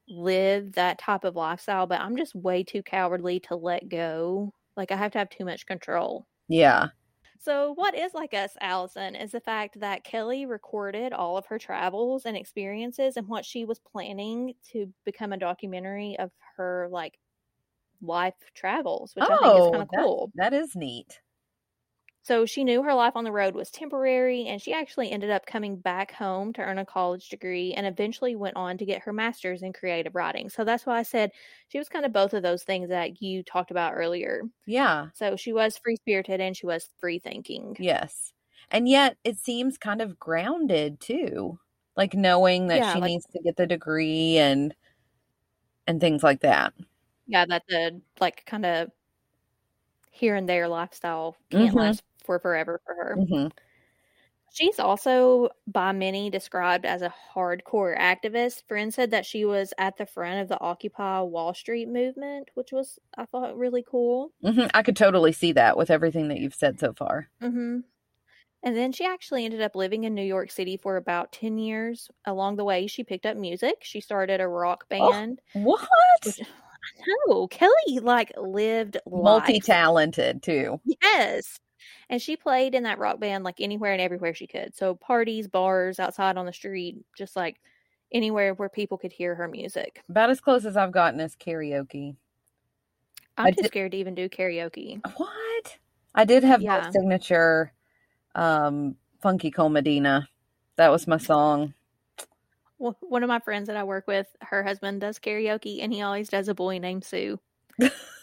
live 0.09 0.73
that 0.75 0.99
type 0.99 1.25
of 1.25 1.37
lifestyle. 1.37 1.87
But 1.87 2.01
I'm 2.01 2.17
just 2.17 2.35
way 2.37 2.65
too 2.65 2.83
cowardly 2.83 3.41
to 3.43 3.57
let 3.57 3.89
go. 3.89 4.53
Like, 4.77 4.93
I 4.93 4.97
have 4.97 5.13
to 5.13 5.19
have 5.19 5.31
too 5.31 5.45
much 5.45 5.67
control. 5.67 6.27
Yeah. 6.49 6.91
So, 7.39 7.73
what 7.75 7.95
is 7.95 8.15
like 8.15 8.35
us, 8.35 8.57
Allison, 8.61 9.15
is 9.15 9.31
the 9.33 9.41
fact 9.41 9.81
that 9.81 10.05
Kelley 10.05 10.45
recorded 10.47 11.13
all 11.13 11.37
of 11.37 11.47
her 11.47 11.59
travels 11.59 12.27
and 12.27 12.37
experiences 12.37 13.17
and 13.17 13.29
what 13.29 13.45
she 13.45 13.65
was 13.65 13.79
planning 13.79 14.55
to 14.73 14.93
become 15.05 15.33
a 15.33 15.37
documentary 15.39 16.19
of 16.19 16.33
her 16.57 16.89
like 16.91 17.19
life 18.03 18.35
travels, 18.55 19.17
which 19.17 19.31
I 19.31 19.39
think 19.39 19.57
is 19.57 19.67
Oh, 19.67 19.69
kind 19.69 19.83
of 19.85 19.91
cool. 19.95 20.33
That 20.35 20.53
is 20.53 20.75
neat. 20.75 21.21
So, 22.29 22.45
she 22.45 22.63
knew 22.63 22.83
her 22.83 22.93
life 22.93 23.17
on 23.17 23.25
the 23.25 23.33
road 23.33 23.55
was 23.55 23.71
temporary 23.71 24.47
and 24.49 24.61
she 24.61 24.75
actually 24.75 25.11
ended 25.11 25.31
up 25.31 25.47
coming 25.47 25.77
back 25.77 26.13
home 26.13 26.53
to 26.53 26.61
earn 26.61 26.77
a 26.79 26.85
college 26.85 27.31
degree 27.31 27.73
and 27.73 27.87
eventually 27.87 28.37
went 28.37 28.55
on 28.57 28.77
to 28.77 28.85
get 28.85 29.01
her 29.03 29.15
master's 29.15 29.63
in 29.63 29.73
creative 29.73 30.15
writing. 30.15 30.51
So, 30.51 30.63
that's 30.65 30.85
why 30.85 30.99
I 30.99 31.03
said 31.05 31.31
she 31.69 31.79
was 31.79 31.89
kind 31.89 32.05
of 32.05 32.13
both 32.13 32.35
of 32.35 32.43
those 32.43 32.65
things 32.65 32.91
that 32.91 33.23
you 33.23 33.43
talked 33.43 33.71
about 33.71 33.95
earlier. 33.95 34.43
Yeah. 34.67 35.09
So, 35.15 35.37
she 35.37 35.55
was 35.55 35.79
free 35.79 35.97
spirited 35.97 36.39
and 36.41 36.55
she 36.55 36.67
was 36.67 36.91
free 36.99 37.19
thinking. 37.19 37.77
Yes. 37.81 38.33
And 38.71 38.87
yet 38.89 39.17
it 39.25 39.39
seems 39.39 39.79
kind 39.79 40.03
of 40.03 40.19
grounded 40.19 41.01
too. 41.01 41.59
Like 41.97 42.13
knowing 42.15 42.67
that 42.69 42.79
Yeah, 42.79 42.93
she 42.93 43.01
like- 43.01 43.09
needs 43.09 43.27
to 43.33 43.41
get 43.43 43.57
the 43.57 43.67
degree 43.67 44.37
and 44.39 44.75
and 45.87 46.01
things 46.01 46.23
like 46.23 46.41
that. 46.41 46.75
yeah 47.27 47.45
that 47.47 47.63
the 47.69 48.01
like 48.21 48.45
kind 48.47 48.65
of 48.67 48.91
here 50.11 50.35
and 50.37 50.49
there 50.49 50.69
lifestyle 50.69 51.37
can't 51.51 51.75
Mhm. 51.75 51.75
last 51.75 52.03
for 52.29 52.39
forever 52.39 52.81
for 52.87 52.95
her 52.95 53.23
Mhm. 53.23 53.51
she's 54.51 54.79
also 54.79 55.49
by 55.67 55.93
many 55.93 56.31
described 56.31 56.85
as 56.87 57.03
a 57.03 57.13
hardcore 57.35 57.97
activist 57.99 58.63
friends 58.67 58.95
said 58.95 59.11
that 59.11 59.27
she 59.27 59.45
was 59.45 59.73
at 59.79 59.97
the 59.97 60.07
front 60.07 60.41
of 60.41 60.49
the 60.49 60.61
occupy 60.61 61.21
wall 61.21 61.55
street 61.55 61.89
movement 61.89 62.49
which 62.55 62.73
was 62.73 62.99
i 63.17 63.25
thought 63.27 63.57
really 63.57 63.85
cool 63.89 64.33
Mhm. 64.45 64.71
I 64.75 64.83
could 64.83 64.97
totally 64.97 65.33
see 65.33 65.53
that 65.53 65.77
with 65.77 65.91
everything 65.91 66.29
that 66.29 66.39
you've 66.39 66.55
said 66.55 66.79
so 66.81 66.93
far. 66.93 67.29
hmm 67.41 67.81
and 68.65 68.77
then 68.77 68.93
she 68.93 69.05
actually 69.07 69.45
ended 69.45 69.63
up 69.63 69.77
living 69.77 70.05
in 70.05 70.15
new 70.15 70.23
york 70.25 70.51
city 70.51 70.77
for 70.77 70.97
about 70.97 71.33
10 71.33 71.59
years 71.59 72.11
along 72.27 72.57
the 72.57 72.65
way 72.65 72.87
she 72.89 73.05
picked 73.05 73.27
up 73.27 73.37
music 73.37 73.79
she 73.83 74.01
started 74.01 74.41
a 74.41 74.49
rock 74.49 74.89
Oh, 75.01 75.13
band 75.13 75.41
What? 75.53 75.89
which 76.25 76.41
I 76.99 77.03
know 77.29 77.49
Kelley 77.49 78.01
like 78.01 78.33
lived. 78.37 78.99
Multi-talented 79.11 80.43
too. 80.43 80.81
Yes. 80.85 81.59
And 82.11 82.21
she 82.21 82.37
played 82.37 82.75
in 82.75 82.83
that 82.85 82.99
rock 82.99 83.21
band 83.21 83.45
like 83.45 83.61
anywhere 83.61 83.93
and 83.93 84.01
everywhere 84.01 84.35
she 84.35 84.47
could. 84.47 84.75
So 84.77 84.95
parties, 84.95 85.47
bars, 85.49 85.99
outside 86.01 86.37
on 86.37 86.47
the 86.47 86.53
street, 86.53 86.97
just 87.17 87.37
like 87.37 87.61
anywhere 88.13 88.55
where 88.55 88.69
people 88.69 88.99
could 88.99 89.13
hear 89.13 89.35
her 89.35 89.49
music. 89.49 90.03
About 90.09 90.31
as 90.31 90.41
close 90.41 90.65
as 90.65 90.77
I've 90.77 90.93
gotten 90.93 91.21
is 91.21 91.37
karaoke. 91.37 92.17
I'm 93.37 93.47
I 93.47 93.51
too 93.51 93.63
did- 93.63 93.69
scared 93.69 93.93
to 93.93 93.99
even 93.99 94.15
do 94.15 94.29
karaoke. 94.29 95.01
What? 95.17 95.79
I 96.15 96.25
did 96.25 96.43
have 96.45 96.63
Yeah. 96.63 96.81
my 96.85 96.91
signature 96.91 97.73
um 98.35 98.97
Funky 99.21 99.51
Cold 99.51 99.73
Medina. 99.73 100.29
That 100.77 100.91
was 100.91 101.07
my 101.07 101.17
song. 101.19 101.75
Well, 102.79 102.97
one 103.01 103.25
of 103.25 103.29
my 103.29 103.41
friends 103.41 103.67
that 103.67 103.77
I 103.77 103.83
work 103.83 104.07
with, 104.07 104.29
her 104.41 104.63
husband 104.63 105.01
does 105.01 105.19
karaoke, 105.19 105.83
and 105.83 105.93
he 105.93 106.03
always 106.03 106.29
does 106.29 106.47
a 106.49 106.55
boy 106.55 106.79
named 106.79 107.05
Sue. 107.05 107.41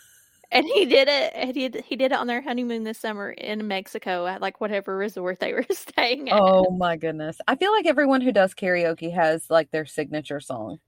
and 0.55 0.65
he 0.65 0.85
did 0.85 1.07
it. 1.07 1.33
And 1.35 1.55
he 1.55 1.69
did, 1.69 1.83
he 1.85 1.95
did 1.95 2.12
it 2.12 2.17
on 2.17 2.27
their 2.27 2.41
honeymoon 2.41 2.83
this 2.83 2.97
summer 2.97 3.29
in 3.31 3.67
Mexico 3.67 4.25
at 4.25 4.41
like 4.41 4.62
whatever 4.62 4.95
resort 4.97 5.39
they 5.39 5.53
were 5.53 5.65
staying 5.69 6.29
at. 6.29 6.39
Oh 6.41 6.71
my 6.71 6.95
goodness. 6.95 7.38
I 7.47 7.55
feel 7.55 7.71
like 7.71 7.85
everyone 7.85 8.21
who 8.21 8.31
does 8.31 8.53
karaoke 8.53 9.13
has 9.13 9.50
like 9.50 9.71
their 9.71 9.85
signature 9.85 10.39
song. 10.39 10.79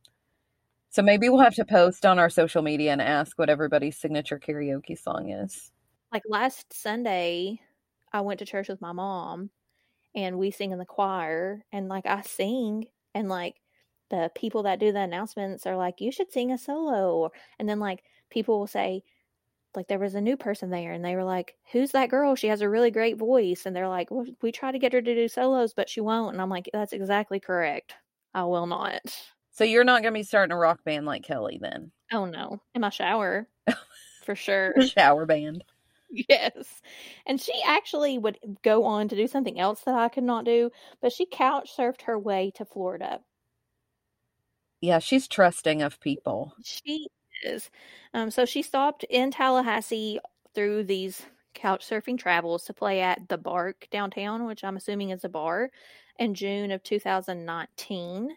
So 0.89 1.01
maybe 1.01 1.29
we'll 1.29 1.41
have 1.41 1.55
to 1.55 1.65
post 1.65 2.05
on 2.05 2.17
our 2.17 2.29
social 2.29 2.61
media 2.61 2.91
and 2.91 3.01
ask 3.01 3.37
what 3.37 3.49
everybody's 3.49 3.97
signature 3.97 4.39
karaoke 4.39 4.97
song 4.97 5.29
is. 5.29 5.71
Like 6.11 6.23
last 6.27 6.73
Sunday, 6.73 7.59
I 8.13 8.21
went 8.21 8.39
to 8.39 8.45
church 8.45 8.69
with 8.69 8.81
my 8.81 8.93
mom, 8.93 9.49
and 10.15 10.39
we 10.39 10.49
sing 10.49 10.71
in 10.71 10.79
the 10.79 10.85
choir, 10.85 11.63
and 11.71 11.89
like 11.89 12.05
I 12.05 12.21
sing, 12.21 12.87
and 13.13 13.27
like 13.27 13.55
the 14.09 14.31
people 14.33 14.63
that 14.63 14.79
do 14.79 14.93
the 14.93 15.01
announcements 15.01 15.67
are 15.67 15.75
like, 15.75 15.99
"You 15.99 16.11
should 16.11 16.31
sing 16.31 16.51
a 16.51 16.57
solo," 16.57 17.31
and 17.59 17.67
then 17.67 17.79
like 17.79 18.03
people 18.29 18.59
will 18.59 18.67
say. 18.67 19.03
Like 19.77 19.87
there 19.87 19.99
was 19.99 20.15
a 20.15 20.21
new 20.21 20.35
person 20.35 20.71
there, 20.71 20.91
and 20.91 21.05
they 21.05 21.15
were 21.15 21.23
like, 21.23 21.55
"Who's 21.71 21.91
that 21.91 22.09
girl? 22.09 22.35
She 22.35 22.47
has 22.47 22.61
a 22.61 22.69
really 22.69 22.89
great 22.91 23.15
voice." 23.17 23.65
And 23.65 23.75
they're 23.75 23.87
like, 23.87 24.09
well, 24.11 24.25
"We 24.41 24.51
try 24.51 24.71
to 24.71 24.79
get 24.79 24.91
her 24.93 25.01
to 25.01 25.15
do 25.15 25.27
solos, 25.27 25.73
but 25.75 25.87
she 25.87 26.01
won't." 26.01 26.33
And 26.33 26.41
I'm 26.41 26.49
like, 26.49 26.67
"That's 26.73 26.93
exactly 26.93 27.39
correct. 27.39 27.93
I 28.33 28.43
will 28.45 28.65
not." 28.65 29.01
So 29.51 29.63
you're 29.63 29.83
not 29.83 30.01
going 30.01 30.13
to 30.13 30.19
be 30.19 30.23
starting 30.23 30.51
a 30.51 30.57
rock 30.57 30.83
band 30.83 31.05
like 31.05 31.23
Kelley 31.23 31.59
then. 31.61 31.91
Oh 32.11 32.25
no, 32.25 32.59
in 32.73 32.81
my 32.81 32.89
shower, 32.89 33.47
for 34.25 34.35
sure. 34.35 34.73
Shower 34.81 35.25
band. 35.25 35.63
Yes. 36.09 36.81
And 37.25 37.39
she 37.39 37.51
actually 37.65 38.17
would 38.17 38.39
go 38.63 38.85
on 38.85 39.09
to 39.09 39.15
do 39.17 39.27
something 39.27 39.59
else 39.59 39.81
that 39.81 39.93
I 39.93 40.07
could 40.07 40.23
not 40.23 40.45
do, 40.45 40.71
but 41.01 41.11
she 41.11 41.25
couch 41.25 41.71
surfed 41.77 42.03
her 42.03 42.17
way 42.17 42.49
to 42.55 42.63
Florida. 42.63 43.19
Yeah, 44.79 44.99
she's 44.99 45.27
trusting 45.27 45.81
of 45.81 45.99
people. 45.99 46.53
She 46.63 47.09
is. 47.43 47.69
Um, 48.13 48.31
so 48.31 48.45
she 48.45 48.61
stopped 48.61 49.03
in 49.05 49.31
Tallahassee 49.31 50.19
through 50.53 50.83
these 50.83 51.25
couch 51.53 51.87
surfing 51.87 52.17
travels 52.17 52.65
to 52.65 52.73
play 52.73 53.01
at 53.01 53.27
the 53.29 53.37
Bark 53.37 53.87
downtown, 53.91 54.45
which 54.45 54.63
I'm 54.63 54.77
assuming 54.77 55.09
is 55.09 55.23
a 55.23 55.29
bar, 55.29 55.69
in 56.19 56.33
June 56.33 56.71
of 56.71 56.83
2019. 56.83 58.29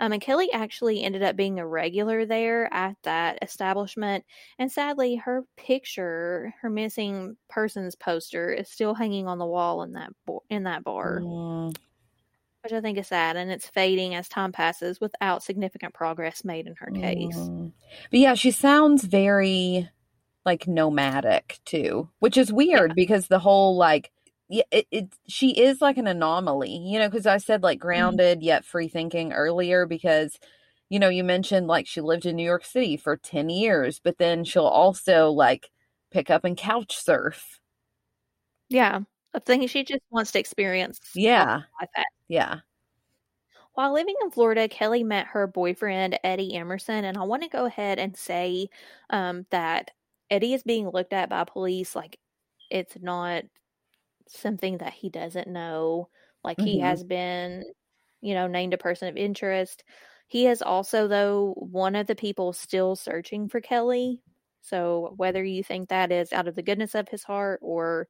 Um, 0.00 0.12
and 0.12 0.20
Kelley 0.20 0.50
actually 0.52 1.02
ended 1.04 1.22
up 1.22 1.36
being 1.36 1.58
a 1.60 1.66
regular 1.66 2.26
there 2.26 2.72
at 2.74 2.96
that 3.04 3.38
establishment. 3.42 4.24
And 4.58 4.70
sadly, 4.70 5.14
her 5.16 5.44
picture, 5.56 6.52
her 6.60 6.68
missing 6.70 7.36
persons 7.48 7.94
poster, 7.94 8.52
is 8.52 8.68
still 8.68 8.94
hanging 8.94 9.28
on 9.28 9.38
the 9.38 9.46
wall 9.46 9.82
in 9.82 9.92
that 9.92 10.10
bo- 10.26 10.42
in 10.50 10.64
that 10.64 10.82
bar, 10.84 11.20
Mm, 11.20 11.76
which 12.64 12.72
I 12.72 12.80
think 12.80 12.98
is 12.98 13.06
sad. 13.06 13.36
And 13.36 13.50
it's 13.50 13.68
fading 13.68 14.14
as 14.14 14.28
time 14.28 14.50
passes 14.50 15.00
without 15.00 15.42
significant 15.42 15.94
progress 15.94 16.44
made 16.44 16.66
in 16.66 16.74
her 16.76 16.90
case. 16.90 17.36
mm. 17.36 17.72
But 18.10 18.20
yeah, 18.20 18.34
she 18.34 18.50
sounds 18.50 19.04
very 19.04 19.88
like 20.44 20.66
nomadic 20.66 21.60
too, 21.64 22.08
which 22.18 22.36
is 22.36 22.52
weird 22.52 22.94
because 22.96 23.28
the 23.28 23.38
whole 23.38 23.76
like 23.76 24.10
yeah, 24.48 24.64
it, 24.70 24.86
it 24.90 25.08
she 25.26 25.50
is 25.50 25.80
like 25.80 25.98
an 25.98 26.06
anomaly, 26.06 26.76
you 26.76 26.98
know, 26.98 27.08
because 27.08 27.26
I 27.26 27.36
said 27.36 27.62
like 27.62 27.78
grounded 27.78 28.42
yet 28.42 28.64
free 28.64 28.88
thinking 28.88 29.32
earlier 29.32 29.86
because 29.86 30.38
you 30.90 30.98
know, 30.98 31.08
you 31.08 31.24
mentioned 31.24 31.66
like 31.66 31.86
she 31.86 32.00
lived 32.00 32.26
in 32.26 32.36
New 32.36 32.44
York 32.44 32.64
City 32.64 32.96
for 32.96 33.16
10 33.16 33.48
years, 33.48 34.00
but 34.02 34.18
then 34.18 34.44
she'll 34.44 34.64
also 34.64 35.30
like 35.30 35.70
pick 36.10 36.30
up 36.30 36.44
and 36.44 36.56
couch 36.56 36.96
surf. 36.96 37.60
Yeah, 38.68 39.00
I 39.34 39.38
think 39.40 39.68
she 39.70 39.84
just 39.84 40.02
wants 40.10 40.32
to 40.32 40.38
experience 40.38 41.00
Yeah. 41.14 41.62
life 41.80 41.90
at 41.96 42.06
Yeah. 42.28 42.60
While 43.74 43.92
living 43.92 44.14
in 44.22 44.30
Florida, 44.30 44.68
Kelley 44.68 45.02
met 45.02 45.26
her 45.28 45.46
boyfriend, 45.46 46.18
Eddie 46.22 46.54
Emerson, 46.54 47.04
and 47.04 47.16
I 47.18 47.22
want 47.24 47.42
to 47.42 47.48
go 47.48 47.64
ahead 47.64 47.98
and 47.98 48.16
say 48.16 48.68
um, 49.10 49.46
that 49.50 49.90
Eddie 50.30 50.54
is 50.54 50.62
being 50.62 50.88
looked 50.88 51.12
at 51.12 51.28
by 51.28 51.44
police 51.44 51.94
like 51.96 52.18
it's 52.70 52.96
not 53.00 53.44
something 54.28 54.78
that 54.78 54.94
he 54.94 55.10
doesn't 55.10 55.48
know. 55.48 56.08
Like 56.44 56.60
he 56.60 56.78
Mhm. 56.78 56.82
has 56.82 57.04
been, 57.04 57.64
you 58.22 58.34
know, 58.34 58.46
named 58.48 58.74
a 58.74 58.78
person 58.78 59.08
of 59.08 59.16
interest. 59.16 59.84
He 60.28 60.46
is 60.46 60.62
also, 60.62 61.08
though, 61.08 61.54
one 61.58 61.96
of 61.96 62.06
the 62.06 62.16
people 62.16 62.52
still 62.52 62.96
searching 62.96 63.48
for 63.48 63.60
Kelley. 63.60 64.22
So 64.62 65.14
whether 65.16 65.44
you 65.44 65.62
think 65.64 65.88
that 65.90 66.12
is 66.12 66.32
out 66.32 66.48
of 66.48 66.54
the 66.56 66.62
goodness 66.62 66.94
of 66.94 67.08
his 67.08 67.24
heart 67.24 67.60
or 67.62 68.08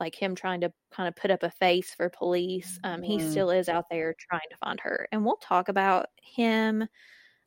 like 0.00 0.14
him 0.14 0.34
trying 0.34 0.60
to 0.62 0.72
kind 0.90 1.08
of 1.08 1.16
put 1.16 1.30
up 1.30 1.42
a 1.42 1.50
face 1.50 1.94
for 1.94 2.08
police. 2.10 2.78
Um, 2.84 3.02
he 3.02 3.18
Mhm. 3.18 3.20
still 3.20 3.50
is 3.50 3.68
out 3.68 3.86
there 3.90 4.14
trying 4.18 4.48
to 4.50 4.56
find 4.58 4.80
her, 4.80 5.08
and 5.12 5.24
we'll 5.24 5.36
talk 5.38 5.68
about 5.68 6.08
him, 6.22 6.88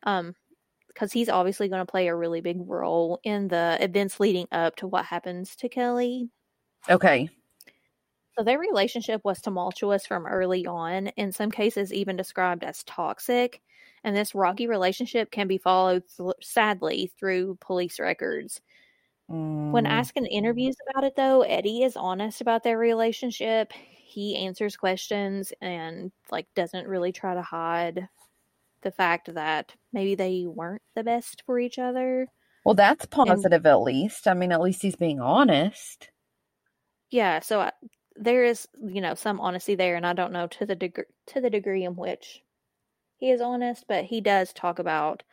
um, 0.03 0.35
because 0.89 1.13
he's 1.13 1.29
obviously 1.29 1.69
going 1.69 1.85
to 1.85 1.91
play 1.91 2.07
a 2.09 2.15
really 2.15 2.41
big 2.41 2.57
role 2.67 3.19
in 3.23 3.49
the 3.49 3.77
events 3.81 4.19
leading 4.19 4.47
up 4.51 4.75
to 4.77 4.87
what 4.87 5.05
happens 5.05 5.55
to 5.57 5.69
Kelley. 5.69 6.29
Okay. 6.89 7.29
So 8.37 8.43
their 8.43 8.59
relationship 8.59 9.21
was 9.25 9.41
tumultuous 9.41 10.05
from 10.05 10.25
early 10.25 10.65
on, 10.65 11.07
in 11.09 11.31
some 11.31 11.51
cases 11.51 11.93
even 11.93 12.15
described 12.15 12.63
as 12.63 12.83
toxic. 12.83 13.61
And 14.03 14.15
this 14.15 14.33
rocky 14.33 14.65
relationship 14.67 15.29
can 15.31 15.47
be 15.47 15.57
followed, 15.57 16.03
th- 16.17 16.31
sadly, 16.41 17.11
through 17.19 17.57
police 17.61 17.99
records. 17.99 18.61
When 19.71 19.85
Mm, 19.85 19.87
asked 19.87 20.17
in 20.17 20.25
interviews 20.27 20.75
about 20.89 21.03
it, 21.05 21.15
though, 21.15 21.41
Eddie 21.41 21.83
is 21.83 21.97
honest 21.97 22.41
about 22.41 22.63
their 22.63 22.77
relationship. 22.77 23.73
He 23.73 24.35
answers 24.37 24.77
questions 24.77 25.53
and 25.61 26.11
like 26.31 26.53
doesn't 26.55 26.87
really 26.87 27.11
try 27.11 27.35
to 27.35 27.41
hide 27.41 28.09
the 28.81 28.91
fact 28.91 29.33
that 29.35 29.75
maybe 29.93 30.15
they 30.15 30.45
weren't 30.47 30.83
the 30.95 31.03
best 31.05 31.43
for 31.45 31.59
each 31.59 31.79
other. 31.79 32.27
well, 32.63 32.75
that's 32.75 33.05
positive 33.05 33.65
at 33.65 33.81
least. 33.81 34.27
I 34.27 34.33
mean, 34.33 34.51
at 34.51 34.61
least 34.61 34.81
he's 34.81 34.95
being 34.95 35.19
honest. 35.19 36.09
Yeah, 37.11 37.39
so 37.39 37.61
I, 37.61 37.71
there 38.15 38.43
is 38.43 38.67
you 38.81 39.01
know 39.01 39.13
some 39.15 39.39
honesty 39.39 39.75
there, 39.75 39.95
and 39.95 40.05
I 40.05 40.13
don't 40.13 40.31
know 40.33 40.47
to 40.47 40.65
the 40.65 40.75
degree 40.75 41.05
to 41.27 41.41
the 41.41 41.49
degree 41.49 41.83
in 41.83 41.95
which 41.95 42.43
he 43.17 43.31
is 43.31 43.41
honest, 43.41 43.85
but 43.87 44.05
he 44.05 44.21
does 44.21 44.53
talk 44.53 44.79
about 44.79 45.23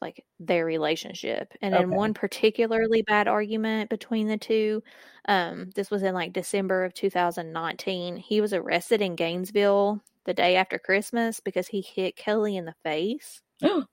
like 0.00 0.24
their 0.38 0.64
relationship. 0.64 1.52
And 1.60 1.74
in 1.74 1.90
one 1.90 2.14
particularly 2.14 3.02
bad 3.02 3.28
argument 3.28 3.90
between 3.90 4.28
the 4.28 4.38
two, 4.38 4.82
um, 5.26 5.70
this 5.74 5.90
was 5.90 6.02
in 6.02 6.14
like 6.14 6.32
December 6.32 6.84
of 6.84 6.94
2019. 6.94 8.16
He 8.16 8.40
was 8.40 8.52
arrested 8.54 9.02
in 9.02 9.14
Gainesville 9.16 10.00
the 10.24 10.34
day 10.34 10.56
after 10.56 10.78
Christmas 10.78 11.40
because 11.40 11.68
he 11.68 11.80
hit 11.82 12.16
Kelley 12.16 12.56
in 12.56 12.64
the 12.64 12.74
face. 12.82 13.42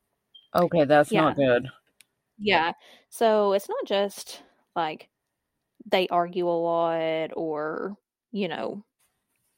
Okay, 0.56 0.86
that's 0.86 1.12
Yeah. 1.12 1.22
not 1.22 1.36
good. 1.36 1.68
Yeah. 2.40 2.72
So 3.10 3.54
it's 3.54 3.68
not 3.70 3.86
just 3.86 4.42
like 4.76 5.10
they 5.86 6.08
argue 6.08 6.48
a 6.48 6.50
lot 6.50 7.32
or, 7.36 7.98
you 8.32 8.48
know, 8.48 8.84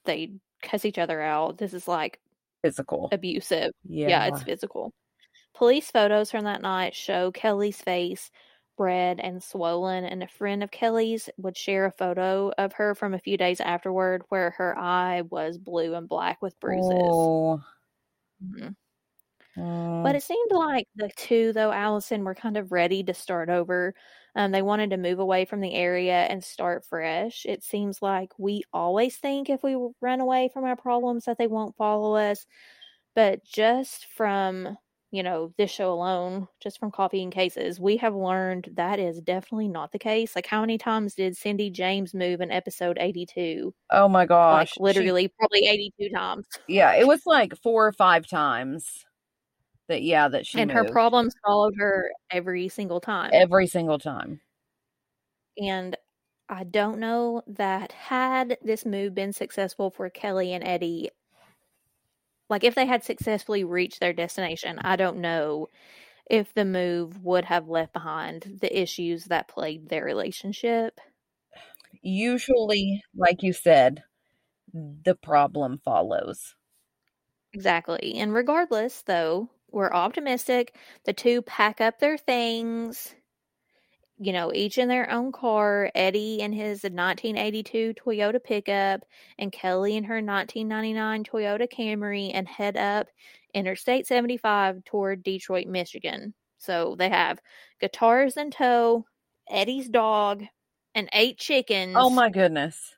they 0.05 0.33
cuss 0.63 0.85
each 0.85 0.97
other 0.97 1.21
out. 1.21 1.57
This 1.59 1.73
is 1.73 1.87
like 1.87 2.19
Physical. 2.63 3.07
abusive. 3.11 3.71
Yeah. 3.87 4.09
Yeah, 4.09 4.25
it's 4.27 4.43
physical. 4.43 4.91
Police 5.53 5.91
photos 5.91 6.31
from 6.31 6.43
that 6.45 6.61
night 6.63 6.95
show 6.95 7.31
Kelley's 7.31 7.79
face 7.81 8.31
red 8.79 9.19
and 9.19 9.43
swollen, 9.43 10.03
and 10.03 10.23
a 10.23 10.27
friend 10.27 10.63
of 10.63 10.71
Kelley's 10.71 11.29
would 11.37 11.55
share 11.55 11.85
a 11.85 11.91
photo 11.91 12.51
of 12.57 12.73
her 12.73 12.95
from 12.95 13.13
a 13.13 13.19
few 13.19 13.37
days 13.37 13.61
afterward 13.61 14.23
where 14.29 14.49
her 14.51 14.75
eye 14.75 15.21
was 15.21 15.59
blue 15.59 15.93
and 15.93 16.09
black 16.09 16.41
with 16.41 16.59
bruises. 16.59 17.29
Oh, 17.29 17.63
Mhm. 18.41 18.75
mm, 19.55 19.93
But 20.01 20.15
it 20.15 20.23
seemed 20.23 20.51
like 20.51 20.87
the 20.95 21.09
two, 21.17 21.51
though, 21.53 21.71
Allison, 21.71 22.23
were 22.23 22.35
kind 22.35 22.55
of 22.57 22.71
ready 22.71 23.03
to 23.03 23.13
start 23.13 23.49
over. 23.49 23.93
Um, 24.35 24.51
they 24.51 24.61
wanted 24.61 24.91
to 24.91 24.97
move 24.97 25.19
away 25.19 25.43
from 25.45 25.59
the 25.59 25.73
area 25.73 26.23
and 26.25 26.43
start 26.43 26.85
fresh. 26.85 27.45
It 27.45 27.63
seems 27.63 28.01
like 28.01 28.31
we 28.37 28.63
always 28.73 29.17
think 29.17 29.49
if 29.49 29.61
we 29.63 29.75
run 30.01 30.21
away 30.21 30.49
from 30.53 30.63
our 30.63 30.77
problems 30.77 31.25
that 31.25 31.37
they 31.37 31.47
won't 31.47 31.75
follow 31.75 32.15
us. 32.15 32.45
But 33.15 33.43
just 33.45 34.05
from, 34.07 34.77
you 35.11 35.23
know, 35.23 35.51
this 35.57 35.71
show 35.71 35.91
alone, 35.91 36.47
just 36.59 36.79
from 36.79 36.91
Coffee 36.91 37.23
and 37.23 37.31
Cases, 37.31 37.79
we 37.79 37.97
have 37.97 38.13
learned 38.13 38.69
that 38.75 38.99
is 38.99 39.21
definitely 39.21 39.67
not 39.67 39.91
the 39.91 39.97
case. 39.99 40.35
Like, 40.35 40.45
how 40.45 40.61
many 40.61 40.77
times 40.77 41.15
did 41.15 41.35
Cindy 41.35 41.69
James 41.71 42.13
move 42.13 42.41
in 42.41 42.51
episode 42.51 42.97
82? 42.99 43.73
oh 43.91 44.07
my 44.07 44.25
gosh. 44.25 44.59
Like, 44.59 44.67
She- 44.69 44.83
literally, 44.83 45.27
probably 45.29 45.67
82 45.67 46.09
times. 46.13 46.45
yeah, 46.67 46.93
it 46.93 47.07
was 47.07 47.21
like 47.25 47.55
four 47.63 47.87
or 47.87 47.91
five 47.93 48.27
times 48.27 49.05
that, 49.87 50.03
yeah, 50.03 50.27
that 50.27 50.45
she 50.45 50.61
and 50.61 50.71
her 50.71 50.85
problems 50.85 51.33
followed 51.43 51.73
her 51.79 52.11
every 52.29 52.67
single 52.69 53.01
time. 53.01 53.31
every 53.33 53.65
single 53.65 53.97
time. 53.97 54.39
And 55.57 55.97
I 56.47 56.63
don't 56.63 56.99
know 56.99 57.41
that 57.47 57.91
had 57.91 58.57
this 58.63 58.85
move 58.85 59.13
been 59.15 59.33
successful 59.33 59.89
for 59.89 60.09
Kelley 60.09 60.53
and 60.53 60.63
Eddie, 60.63 61.09
like 62.49 62.63
if 62.63 62.75
they 62.75 62.85
had 62.85 63.03
successfully 63.03 63.63
reached 63.63 63.99
their 63.99 64.13
destination, 64.13 64.79
I 64.83 64.95
don't 64.95 65.17
know 65.21 65.67
if 66.29 66.53
the 66.53 66.65
move 66.65 67.23
would 67.23 67.45
have 67.45 67.69
left 67.69 67.93
behind 67.93 68.59
the 68.61 68.79
issues 68.81 69.25
that 69.25 69.47
plagued 69.49 69.89
their 69.89 70.05
relationship. 70.05 70.99
Usually, 72.01 73.03
like 73.15 73.41
you 73.41 73.53
said, 73.53 74.03
the 74.73 75.15
problem 75.15 75.77
follows. 75.79 76.55
Exactly. 77.53 78.15
And 78.15 78.33
regardless, 78.33 79.01
though, 79.01 79.49
we're 79.71 79.91
optimistic. 79.93 80.75
The 81.05 81.13
two 81.13 81.41
pack 81.41 81.81
up 81.81 81.99
their 81.99 82.17
things, 82.17 83.15
you 84.19 84.33
know, 84.33 84.51
each 84.53 84.77
in 84.77 84.89
their 84.89 85.09
own 85.09 85.31
car. 85.31 85.89
Eddie 85.95 86.41
in 86.41 86.51
his 86.51 86.83
1982 86.83 87.93
Toyota 87.93 88.43
pickup, 88.43 89.01
and 89.37 89.51
Kelley 89.51 89.95
in 89.95 90.03
her 90.03 90.15
1999 90.15 91.23
Toyota 91.23 91.71
Camry, 91.71 92.31
and 92.33 92.47
head 92.47 92.75
up 92.75 93.07
Interstate 93.53 94.05
75 94.05 94.83
toward 94.83 95.23
Detroit, 95.23 95.67
Michigan. 95.67 96.33
So 96.57 96.95
they 96.99 97.09
have 97.09 97.39
guitars 97.79 98.35
in 98.35 98.51
tow, 98.51 99.05
Eddie's 99.49 99.87
dog, 99.89 100.43
and 100.93 101.09
eight 101.13 101.37
oh 101.39 101.43
chickens. 101.43 101.95
Oh 101.97 102.09
my 102.09 102.29
goodness. 102.29 102.95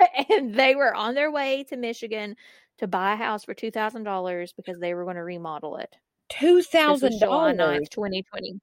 and 0.30 0.54
they 0.54 0.74
were 0.74 0.94
on 0.94 1.14
their 1.14 1.30
way 1.30 1.64
to 1.68 1.76
Michigan 1.76 2.34
to 2.78 2.86
buy 2.86 3.12
a 3.12 3.16
house 3.16 3.44
for 3.44 3.52
two 3.52 3.70
thousand 3.70 4.04
dollars 4.04 4.54
because 4.56 4.78
they 4.80 4.94
were 4.94 5.04
going 5.04 5.16
to 5.16 5.22
remodel 5.22 5.76
it. 5.76 5.94
Two 6.30 6.62
thousand 6.62 7.18
July 7.18 7.52
dollars. 7.52 7.80
9th, 7.80 7.90
twenty 7.90 8.22
twenty. 8.22 8.58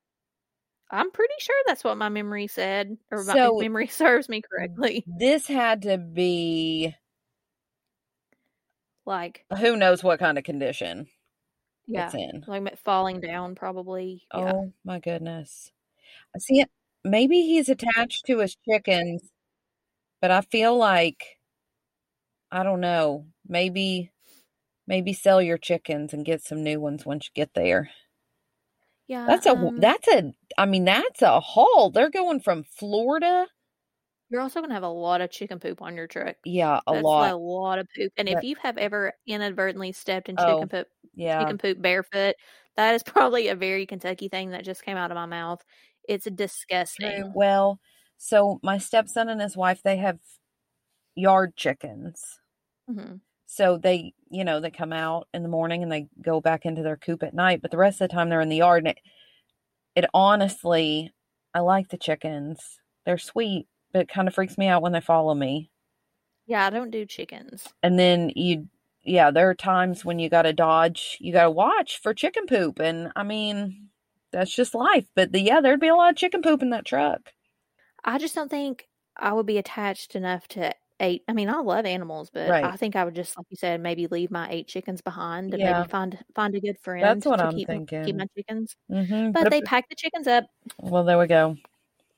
I'm 0.90 1.12
pretty 1.12 1.34
sure 1.40 1.56
that's 1.66 1.84
what 1.84 1.98
my 1.98 2.10
memory 2.10 2.48
said, 2.48 2.98
or 3.12 3.24
my 3.24 3.34
So- 3.34 3.58
memory 3.60 3.88
serves 3.92 4.30
me 4.30 4.42
mm, 4.42 4.44
correctly. 4.50 5.04
This 5.08 5.48
had 5.48 5.82
to 5.84 5.98
be 5.98 6.96
Like, 9.06 9.46
who 9.58 9.78
knows 9.78 10.04
what 10.04 10.20
kind 10.20 10.38
of 10.38 10.44
condition 10.44 11.08
yeah, 11.88 12.06
it's 12.08 12.16
in. 12.16 12.44
like 12.48 12.78
falling 12.80 13.22
down, 13.22 13.56
probably. 13.56 14.24
Yeah. 14.34 14.52
Oh 14.54 14.74
my 14.84 15.00
goodness. 15.00 15.72
I 16.36 16.40
see 16.40 16.60
it. 16.62 16.70
Maybe 17.04 17.42
he's 17.44 17.70
attached 17.70 18.26
to 18.26 18.40
his 18.40 18.58
chickens, 18.68 19.24
but 20.22 20.32
I 20.32 20.42
feel 20.42 20.76
like 20.78 21.38
I 22.52 22.64
don't 22.64 22.82
know. 22.82 23.26
Maybe 23.48 24.12
maybe 24.88 25.14
sell 25.14 25.42
your 25.42 25.58
chickens 25.58 26.14
and 26.14 26.26
get 26.26 26.42
some 26.44 26.64
new 26.64 26.80
ones 26.82 27.06
once 27.06 27.26
you 27.28 27.32
get 27.34 27.54
there. 27.54 27.90
Yeah. 29.08 29.28
That's 29.28 29.46
a 29.46 29.56
um, 29.56 29.72
that's 29.78 30.08
a 30.08 30.34
I 30.58 30.66
mean 30.66 30.86
that's 30.86 31.22
a 31.22 31.40
haul. 31.40 31.92
They're 31.92 32.10
going 32.10 32.40
from 32.40 32.64
Florida. 32.64 33.48
You're 34.30 34.42
also 34.42 34.60
going 34.60 34.70
to 34.70 34.74
have 34.76 34.84
a 34.84 34.88
lot 34.90 35.22
of 35.22 35.32
chicken 35.32 35.60
poop 35.60 35.82
on 35.82 35.96
your 35.96 36.08
truck. 36.08 36.36
Yeah, 36.44 36.80
a 36.88 36.94
That's 36.94 37.14
lot. 37.14 37.34
a 37.34 37.36
lot 37.36 37.80
of 37.80 37.88
poop. 37.96 38.12
And 38.18 38.28
if 38.30 38.44
you 38.44 38.56
have 38.58 38.78
ever 38.78 39.14
inadvertently 39.26 39.92
stepped 39.94 40.30
in 40.30 40.38
Oh, 40.38 40.38
chicken 40.38 40.70
poop, 40.70 40.88
Yeah. 41.14 41.40
chicken 41.40 41.58
poop 41.58 41.82
barefoot, 41.82 42.36
that 42.76 42.94
is 42.96 43.04
probably 43.04 43.48
a 43.50 43.56
very 43.56 43.86
Kentucky 43.86 44.28
thing 44.30 44.50
that 44.52 44.66
just 44.66 44.84
came 44.84 44.98
out 44.98 45.12
of 45.12 45.16
my 45.16 45.26
mouth. 45.26 45.62
It's 46.08 46.26
disgusting. 46.26 47.34
Well, 47.34 47.80
so 48.18 48.60
my 48.64 48.78
stepson 48.78 49.30
and 49.30 49.42
his 49.42 49.56
wife 49.58 49.82
they 49.84 49.98
have 49.98 50.20
yard 51.16 51.56
chickens. 51.58 52.40
hmm 52.88 53.18
So 53.48 53.78
they, 53.78 54.14
you 54.30 54.44
know, 54.44 54.60
they 54.60 54.70
come 54.70 54.94
out 54.94 55.28
in 55.34 55.42
the 55.42 55.50
morning 55.50 55.82
and 55.82 55.92
they 55.92 56.08
go 56.22 56.42
back 56.42 56.66
into 56.66 56.84
their 56.84 56.98
coop 56.98 57.24
at 57.24 57.34
night, 57.34 57.62
but 57.62 57.72
the 57.72 57.78
rest 57.78 58.02
of 58.02 58.10
the 58.10 58.14
time 58.14 58.30
they're 58.30 58.42
in 58.42 58.50
the 58.50 58.58
yard. 58.58 58.86
And 58.86 58.90
it, 58.90 59.00
it 59.96 60.06
honestly, 60.14 61.12
I 61.54 61.62
like 61.62 61.88
the 61.90 61.98
chickens. 61.98 62.80
They're 63.06 63.18
sweet, 63.18 63.68
but 63.94 64.02
it 64.02 64.10
kind 64.10 64.28
of 64.28 64.36
freaks 64.36 64.58
me 64.58 64.68
out 64.68 64.82
when 64.82 64.92
they 64.92 65.02
follow 65.02 65.34
me. 65.34 65.72
Yeah, 66.46 66.68
I 66.68 66.70
don't 66.70 66.92
do 66.92 67.06
chickens. 67.06 67.68
And 67.82 67.98
then 67.98 68.32
you, 68.36 68.68
yeah, 69.04 69.32
there 69.32 69.50
are 69.50 69.56
times 69.56 70.04
when 70.04 70.20
you 70.20 70.30
got 70.30 70.42
to 70.42 70.54
dodge, 70.54 71.18
you 71.22 71.32
got 71.32 71.44
to 71.44 71.52
watch 71.52 72.02
for 72.02 72.14
chicken 72.14 72.48
poop. 72.48 72.80
And 72.80 73.12
I 73.16 73.24
mean, 73.24 73.88
that's 74.34 74.54
just 74.54 74.76
life. 74.76 75.06
But 75.16 75.32
the, 75.32 75.40
yeah, 75.40 75.62
there'd 75.62 75.80
be 75.80 75.88
a 75.88 75.96
lot 75.96 76.12
of 76.12 76.18
chicken 76.18 76.42
poop 76.42 76.62
in 76.62 76.72
that 76.72 76.86
truck. 76.86 77.32
I 78.04 78.18
just 78.18 78.36
don't 78.36 78.52
think 78.52 78.88
I 79.16 79.32
would 79.32 79.46
be 79.46 79.58
attached 79.58 80.16
enough 80.16 80.48
to 80.50 80.74
eight. 81.00 81.24
I 81.28 81.34
mean, 81.34 81.50
I 81.50 81.60
love 81.60 81.86
animals, 81.86 82.30
but 82.34 82.50
Right. 82.50 82.64
I 82.64 82.76
think 82.76 82.96
I 82.96 83.04
would 83.06 83.16
just, 83.16 83.38
like 83.38 83.46
you 83.50 83.58
said, 83.58 83.82
maybe 83.82 84.08
leave 84.08 84.32
my 84.32 84.50
eight 84.50 84.68
chickens 84.68 85.02
behind 85.02 85.54
and 85.54 85.62
Yeah. 85.62 85.80
maybe 85.80 85.90
find 85.90 86.18
find 86.36 86.56
a 86.56 86.60
good 86.60 86.78
friend 86.80 87.04
That's 87.04 87.26
what 87.26 87.38
to 87.38 87.46
I'm 87.46 87.56
keep, 87.56 87.68
keep 87.68 88.16
my 88.16 88.26
chickens. 88.36 88.76
Mm-hmm. 88.92 89.32
But 89.32 89.50
they 89.52 89.62
pack 89.62 89.90
the 89.90 89.96
chickens 89.96 90.28
up 90.28 90.46
well, 90.82 91.04
there 91.04 91.18
we 91.20 91.28
go. 91.28 91.56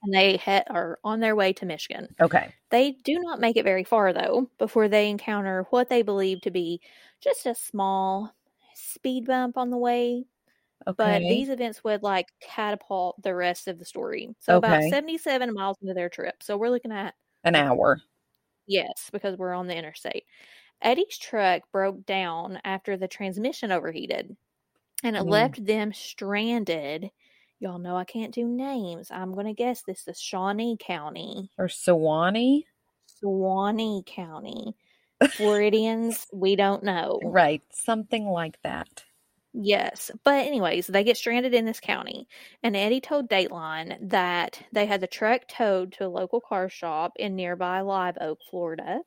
and 0.04 0.13
they 0.13 0.38
he- 0.38 0.62
are 0.70 0.98
on 1.04 1.20
their 1.20 1.36
way 1.36 1.52
to 1.54 1.65
Michigan. 1.65 2.08
Okay. 2.22 2.54
They 2.70 2.92
do 3.04 3.20
not 3.20 3.39
make 3.42 3.58
it 3.58 3.63
very 3.65 3.84
far, 3.84 4.13
though, 4.13 4.50
before 4.58 4.88
they 4.88 5.10
encounter 5.10 5.65
what 5.72 5.89
they 5.89 6.02
believe 6.02 6.42
to 6.42 6.52
be 6.52 6.80
just 7.22 7.46
a 7.46 7.54
small 7.56 8.34
speed 8.74 9.26
bump 9.26 9.58
on 9.58 9.70
the 9.72 9.78
way. 9.78 10.26
Okay. 10.88 10.96
But 10.96 11.20
these 11.20 11.50
events 11.50 11.84
would 11.84 12.02
like 12.04 12.28
catapult 12.42 13.22
the 13.22 13.36
rest 13.36 13.68
of 13.68 13.78
the 13.78 13.84
story. 13.84 14.34
So, 14.39 14.56
about 14.58 14.84
77 14.89 15.54
miles 15.54 15.76
into 15.82 15.94
their 15.94 16.08
trip. 16.08 16.42
So, 16.42 16.56
we're 16.56 16.70
looking 16.70 16.94
at, 16.94 17.15
An 17.44 17.56
hour. 17.56 18.00
Yes, 18.70 19.10
because 19.12 19.38
we're 19.38 19.54
on 19.54 19.68
the 19.68 19.76
interstate. 19.76 20.24
Eddie's 20.82 21.18
truck 21.18 21.64
broke 21.74 22.06
down 22.06 22.60
after 22.64 22.96
the 22.96 23.10
transmission 23.10 23.72
overheated 23.74 24.38
and 25.04 25.18
it 25.18 25.24
Mm. 25.24 25.30
left 25.30 25.66
them 25.66 25.92
stranded. 25.92 27.12
Y'all 27.60 27.80
know 27.80 27.98
I 27.98 28.06
can't 28.06 28.34
do 28.34 28.48
names. 28.48 29.12
I'm 29.12 29.34
going 29.34 29.48
to 29.48 29.54
guess 29.54 29.82
this 29.82 30.08
is 30.08 30.22
Shawnee 30.22 30.78
County. 30.80 31.52
Or 31.58 31.68
Sewanee. 31.68 32.66
Suwannee 33.06 34.04
County. 34.06 34.76
Floridians, 35.32 36.28
we 36.32 36.56
don't 36.56 36.84
know. 36.84 37.20
Right. 37.24 37.62
Something 37.72 38.28
like 38.28 38.62
that. 38.64 39.04
Yes. 39.54 40.12
But, 40.24 40.46
anyways, 40.46 40.88
they 40.88 41.04
get 41.04 41.18
stranded 41.18 41.54
in 41.54 41.66
this 41.66 41.80
county. 41.80 42.28
And 42.64 42.76
Eddie 42.76 43.02
told 43.02 43.30
Dateline 43.30 43.98
that 44.10 44.62
they 44.72 44.86
had 44.86 45.02
the 45.02 45.08
truck 45.08 45.42
towed 45.48 45.94
to 45.94 46.06
a 46.06 46.08
local 46.08 46.40
car 46.40 46.70
shop 46.70 47.14
in 47.18 47.36
nearby 47.36 47.82
Live 47.82 48.18
Oak, 48.22 48.40
Florida. 48.50 49.00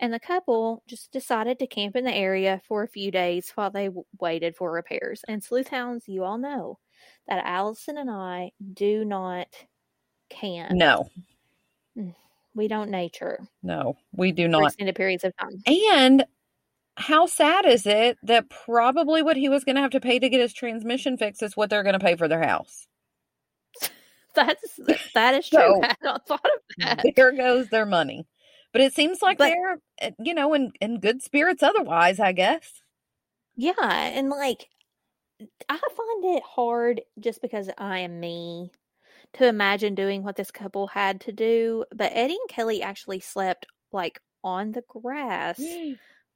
And 0.00 0.12
the 0.12 0.20
couple 0.20 0.82
just 0.86 1.12
decided 1.12 1.58
to 1.60 1.66
camp 1.66 1.96
in 1.96 2.04
the 2.04 2.12
area 2.14 2.60
for 2.66 2.82
a 2.82 2.88
few 2.88 3.10
days 3.10 3.50
while 3.54 3.70
they 3.70 3.86
w- 3.86 4.04
waited 4.20 4.56
for 4.56 4.70
repairs. 4.72 5.24
And 5.28 5.42
sleuth 5.42 5.68
hounds, 5.68 6.08
you 6.08 6.24
all 6.24 6.36
know 6.36 6.78
that 7.28 7.44
Allison 7.46 7.96
and 7.96 8.10
I 8.10 8.50
do 8.74 9.04
not 9.04 9.48
camp. 10.28 10.72
No, 10.72 11.08
mm, 11.96 12.14
We 12.54 12.68
don't 12.68 12.90
nature 12.90 13.38
no, 13.62 13.96
we 14.12 14.32
do 14.32 14.44
for 14.44 14.48
not. 14.48 14.64
extended 14.66 14.96
periods 14.96 15.24
of 15.24 15.34
time. 15.36 15.62
And 15.66 16.24
how 16.96 17.26
sad 17.26 17.66
is 17.66 17.86
it 17.86 18.16
that 18.22 18.48
probably 18.48 19.22
what 19.22 19.36
he 19.36 19.48
was 19.48 19.64
going 19.64 19.76
to 19.76 19.82
have 19.82 19.90
to 19.90 20.00
pay 20.00 20.18
to 20.18 20.28
get 20.28 20.40
his 20.40 20.52
transmission 20.52 21.16
fixed 21.16 21.42
is 21.42 21.56
what 21.56 21.70
they're 21.70 21.82
going 21.82 21.98
to 21.98 22.04
pay 22.04 22.16
for 22.16 22.28
their 22.28 22.42
house? 22.42 22.86
That's 24.34 24.80
that 25.14 25.34
is 25.34 25.48
true. 25.48 25.58
So- 25.60 25.80
I 25.82 25.86
had 25.88 25.96
not 26.02 26.26
thought 26.26 26.44
of 26.44 26.60
that. 26.78 27.04
There 27.16 27.32
goes 27.32 27.68
their 27.68 27.86
money. 27.86 28.26
But 28.72 28.82
it 28.82 28.94
seems 28.94 29.22
like 29.22 29.38
But- 29.38 29.48
they're, 29.48 29.78
uh, 30.02 30.10
you 30.22 30.34
know, 30.34 30.52
in, 30.54 30.72
in 30.80 31.00
good 31.00 31.22
spirits 31.22 31.62
otherwise, 31.62 32.20
I 32.20 32.32
guess. 32.32 32.82
Yeah, 33.56 33.72
and 33.80 34.28
like 34.28 34.68
I 35.68 35.76
find 35.78 36.36
it 36.36 36.42
hard 36.42 37.00
just 37.20 37.40
because 37.40 37.70
I 37.78 38.00
am 38.00 38.20
me 38.20 38.70
to 39.34 39.46
imagine 39.46 39.94
doing 39.94 40.22
what 40.22 40.36
this 40.36 40.50
couple 40.50 40.86
had 40.88 41.22
to 41.22 41.32
do. 41.32 41.84
But 41.94 42.12
Eddie 42.14 42.34
and 42.40 42.48
Kelley 42.50 42.82
actually 42.82 43.20
slept 43.20 43.66
like 43.92 44.20
on 44.44 44.72
the 44.72 44.82
grass 44.88 45.58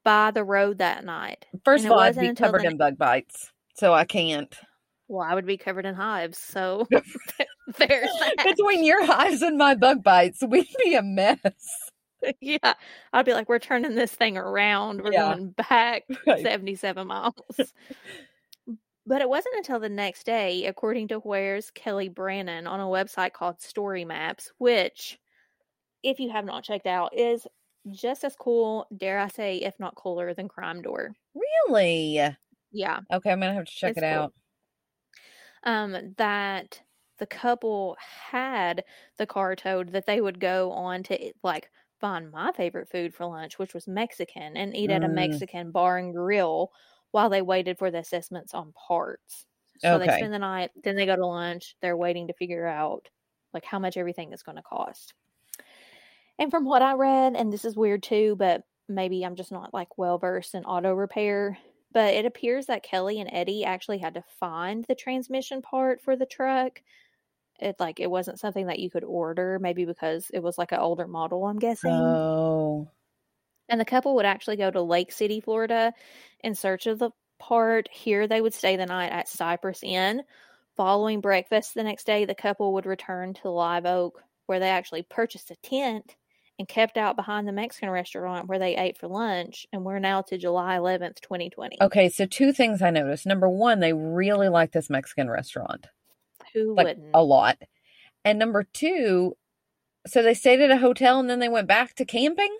by 0.04 0.30
the 0.30 0.44
road 0.44 0.78
that 0.78 1.04
night. 1.04 1.46
First 1.64 1.84
And 1.84 1.92
of 1.92 1.98
all, 1.98 2.04
I'd 2.04 2.18
be 2.18 2.34
covered 2.34 2.64
in 2.64 2.76
bug 2.76 2.96
bites, 2.98 3.50
so 3.76 3.92
I 3.92 4.04
can't. 4.04 4.54
Well, 5.08 5.26
I 5.28 5.34
would 5.34 5.46
be 5.46 5.56
covered 5.56 5.86
in 5.86 5.94
hives, 5.94 6.38
so 6.38 6.86
there's 7.78 8.10
that. 8.20 8.34
Between 8.44 8.84
your 8.84 9.04
hives 9.04 9.42
and 9.42 9.58
my 9.58 9.74
bug 9.74 10.02
bites, 10.02 10.42
we'd 10.46 10.68
be 10.84 10.94
a 10.94 11.02
mess. 11.02 11.38
yeah, 12.40 12.74
I'd 13.12 13.24
be 13.24 13.32
like, 13.32 13.48
we're 13.48 13.58
turning 13.58 13.94
this 13.94 14.12
thing 14.12 14.36
around. 14.36 15.02
We're 15.02 15.12
Yeah. 15.12 15.34
going 15.34 15.50
back 15.50 16.04
Right. 16.26 16.42
77 16.42 17.06
miles. 17.06 17.34
but 19.06 19.20
it 19.22 19.28
wasn't 19.28 19.56
until 19.56 19.80
the 19.80 19.88
next 19.88 20.24
day, 20.26 20.66
according 20.66 21.08
to 21.08 21.18
Where's 21.18 21.70
Kelley 21.70 22.08
Brannon 22.08 22.66
on 22.66 22.78
a 22.80 22.84
website 22.84 23.32
called 23.32 23.60
Story 23.60 24.04
Maps, 24.04 24.52
which, 24.58 25.18
if 26.02 26.20
you 26.20 26.30
have 26.30 26.44
not 26.44 26.62
checked 26.62 26.86
out, 26.86 27.16
is 27.18 27.46
just 27.90 28.24
as 28.24 28.36
cool, 28.36 28.86
dare 28.96 29.18
I 29.18 29.28
say, 29.28 29.58
if 29.58 29.78
not 29.78 29.94
cooler 29.96 30.34
than 30.34 30.48
Crime 30.48 30.82
Door. 30.82 31.14
Really? 31.34 32.20
Yeah. 32.72 33.00
Okay, 33.12 33.30
I'm 33.32 33.40
going 33.40 33.50
to 33.50 33.54
have 33.54 33.66
to 33.66 33.72
check 33.72 33.92
It's 33.92 33.98
it 33.98 34.02
cool. 34.02 34.04
out. 34.04 34.34
um, 35.64 36.14
that 36.16 36.82
the 37.18 37.26
couple 37.26 37.96
had 38.00 38.84
the 39.18 39.26
car 39.26 39.54
towed 39.56 39.90
that 39.92 40.06
they 40.06 40.20
would 40.20 40.40
go 40.40 40.72
on 40.72 41.02
to 41.04 41.32
like 41.42 41.70
find 42.00 42.30
my 42.30 42.50
favorite 42.52 42.88
food 42.90 43.14
for 43.14 43.26
lunch, 43.26 43.58
which 43.58 43.74
was 43.74 43.86
Mexican, 43.86 44.56
and 44.56 44.74
eat 44.74 44.90
at 44.90 45.04
a 45.04 45.08
Mm. 45.08 45.08
Mexican 45.08 45.70
bar 45.70 45.98
and 45.98 46.14
grill 46.14 46.72
while 47.10 47.28
they 47.28 47.42
waited 47.42 47.78
for 47.78 47.90
the 47.90 47.98
assessments 47.98 48.54
on 48.54 48.72
parts. 48.72 49.46
So 49.76 49.98
they 49.98 50.08
spend 50.08 50.32
the 50.32 50.38
night, 50.38 50.70
then 50.82 50.96
they 50.96 51.06
go 51.06 51.16
to 51.16 51.26
lunch. 51.26 51.76
They're 51.82 51.96
waiting 51.96 52.26
to 52.28 52.34
figure 52.34 52.66
out 52.66 53.08
like 53.52 53.64
how 53.64 53.78
much 53.78 53.96
everything 53.96 54.32
is 54.32 54.42
going 54.42 54.56
to 54.56 54.62
cost. 54.62 55.14
And 56.40 56.50
from 56.50 56.64
what 56.64 56.80
I 56.80 56.94
read, 56.94 57.36
and 57.36 57.52
this 57.52 57.66
is 57.66 57.76
weird 57.76 58.02
too, 58.02 58.34
but 58.36 58.64
maybe 58.88 59.24
I'm 59.24 59.36
just 59.36 59.52
not 59.52 59.74
like 59.74 59.98
well 59.98 60.16
versed 60.18 60.54
in 60.54 60.64
auto 60.64 60.94
repair. 60.94 61.58
But 61.92 62.14
it 62.14 62.24
appears 62.24 62.66
that 62.66 62.82
Kelley 62.82 63.20
and 63.20 63.28
Eddie 63.30 63.64
actually 63.64 63.98
had 63.98 64.14
to 64.14 64.24
find 64.38 64.84
the 64.84 64.94
transmission 64.94 65.60
part 65.60 66.00
for 66.00 66.16
the 66.16 66.24
truck. 66.24 66.80
It 67.60 67.76
like 67.78 68.00
it 68.00 68.10
wasn't 68.10 68.40
something 68.40 68.68
that 68.68 68.78
you 68.78 68.88
could 68.90 69.04
order, 69.04 69.58
maybe 69.60 69.84
because 69.84 70.30
it 70.32 70.42
was 70.42 70.56
like 70.56 70.72
an 70.72 70.78
older 70.78 71.06
model, 71.06 71.44
I'm 71.44 71.58
guessing. 71.58 71.92
Oh. 71.92 72.88
And 73.68 73.78
the 73.78 73.84
couple 73.84 74.14
would 74.14 74.24
actually 74.24 74.56
go 74.56 74.70
to 74.70 74.80
Lake 74.80 75.12
City, 75.12 75.40
Florida 75.40 75.92
in 76.42 76.54
search 76.54 76.86
of 76.86 76.98
the 76.98 77.10
part. 77.38 77.86
Here 77.92 78.26
they 78.26 78.40
would 78.40 78.54
stay 78.54 78.76
the 78.76 78.86
night 78.86 79.12
at 79.12 79.28
Cypress 79.28 79.82
Inn. 79.82 80.22
Following 80.74 81.20
breakfast 81.20 81.74
the 81.74 81.82
next 81.82 82.06
day, 82.06 82.24
the 82.24 82.34
couple 82.34 82.72
would 82.72 82.86
return 82.86 83.34
to 83.34 83.50
Live 83.50 83.84
Oak, 83.84 84.22
where 84.46 84.58
they 84.58 84.70
actually 84.70 85.02
purchased 85.02 85.50
a 85.50 85.56
tent 85.56 86.16
and 86.60 86.68
kept 86.68 86.98
out 86.98 87.16
behind 87.16 87.48
the 87.48 87.52
Mexican 87.52 87.88
restaurant 87.88 88.46
where 88.46 88.58
they 88.58 88.76
ate 88.76 88.98
for 88.98 89.08
lunch. 89.08 89.66
And 89.72 89.82
we're 89.82 89.98
now 89.98 90.20
to 90.20 90.36
July 90.36 90.76
11th, 90.76 91.18
2020. 91.22 91.78
Okay, 91.80 92.10
so 92.10 92.26
two 92.26 92.52
things 92.52 92.82
I 92.82 92.90
noticed. 92.90 93.24
Number 93.24 93.48
one, 93.48 93.80
they 93.80 93.94
really 93.94 94.50
like 94.50 94.72
this 94.72 94.90
Mexican 94.90 95.30
restaurant. 95.30 95.86
Who 96.52 96.74
Like 96.76 96.84
wouldn't? 96.88 97.10
a 97.14 97.22
lot. 97.24 97.56
And 98.26 98.38
number 98.38 98.62
two, 98.74 99.38
so 100.06 100.22
they 100.22 100.34
stayed 100.34 100.60
at 100.60 100.70
a 100.70 100.76
hotel 100.76 101.18
and 101.18 101.30
then 101.30 101.38
they 101.38 101.48
went 101.48 101.66
back 101.66 101.94
to 101.94 102.04
camping? 102.04 102.54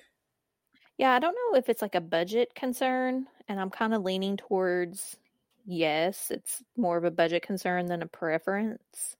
Yeah, 0.96 1.12
I 1.12 1.18
don't 1.18 1.34
know 1.34 1.58
if 1.58 1.68
it's 1.68 1.82
like 1.82 1.94
a 1.94 2.00
budget 2.00 2.54
concern, 2.54 3.26
and 3.48 3.60
I'm 3.60 3.70
kind 3.70 3.92
of 3.92 4.02
leaning 4.02 4.38
towards 4.38 5.18
yes, 5.66 6.30
it's 6.30 6.62
more 6.74 6.96
of 6.96 7.04
a 7.04 7.10
budget 7.10 7.42
concern 7.42 7.84
than 7.84 8.00
a 8.00 8.06
preference. 8.06 9.14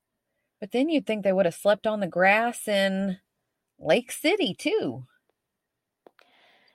But 0.59 0.71
then 0.71 0.89
you'd 0.89 1.07
think 1.07 1.23
they 1.23 1.35
would 1.35 1.45
have 1.45 1.55
slept 1.55 1.87
on 1.87 2.01
the 2.01 2.07
grass 2.07 2.67
in 2.67 3.19
Lake 3.81 4.13
City 4.13 4.55
too. 4.55 5.05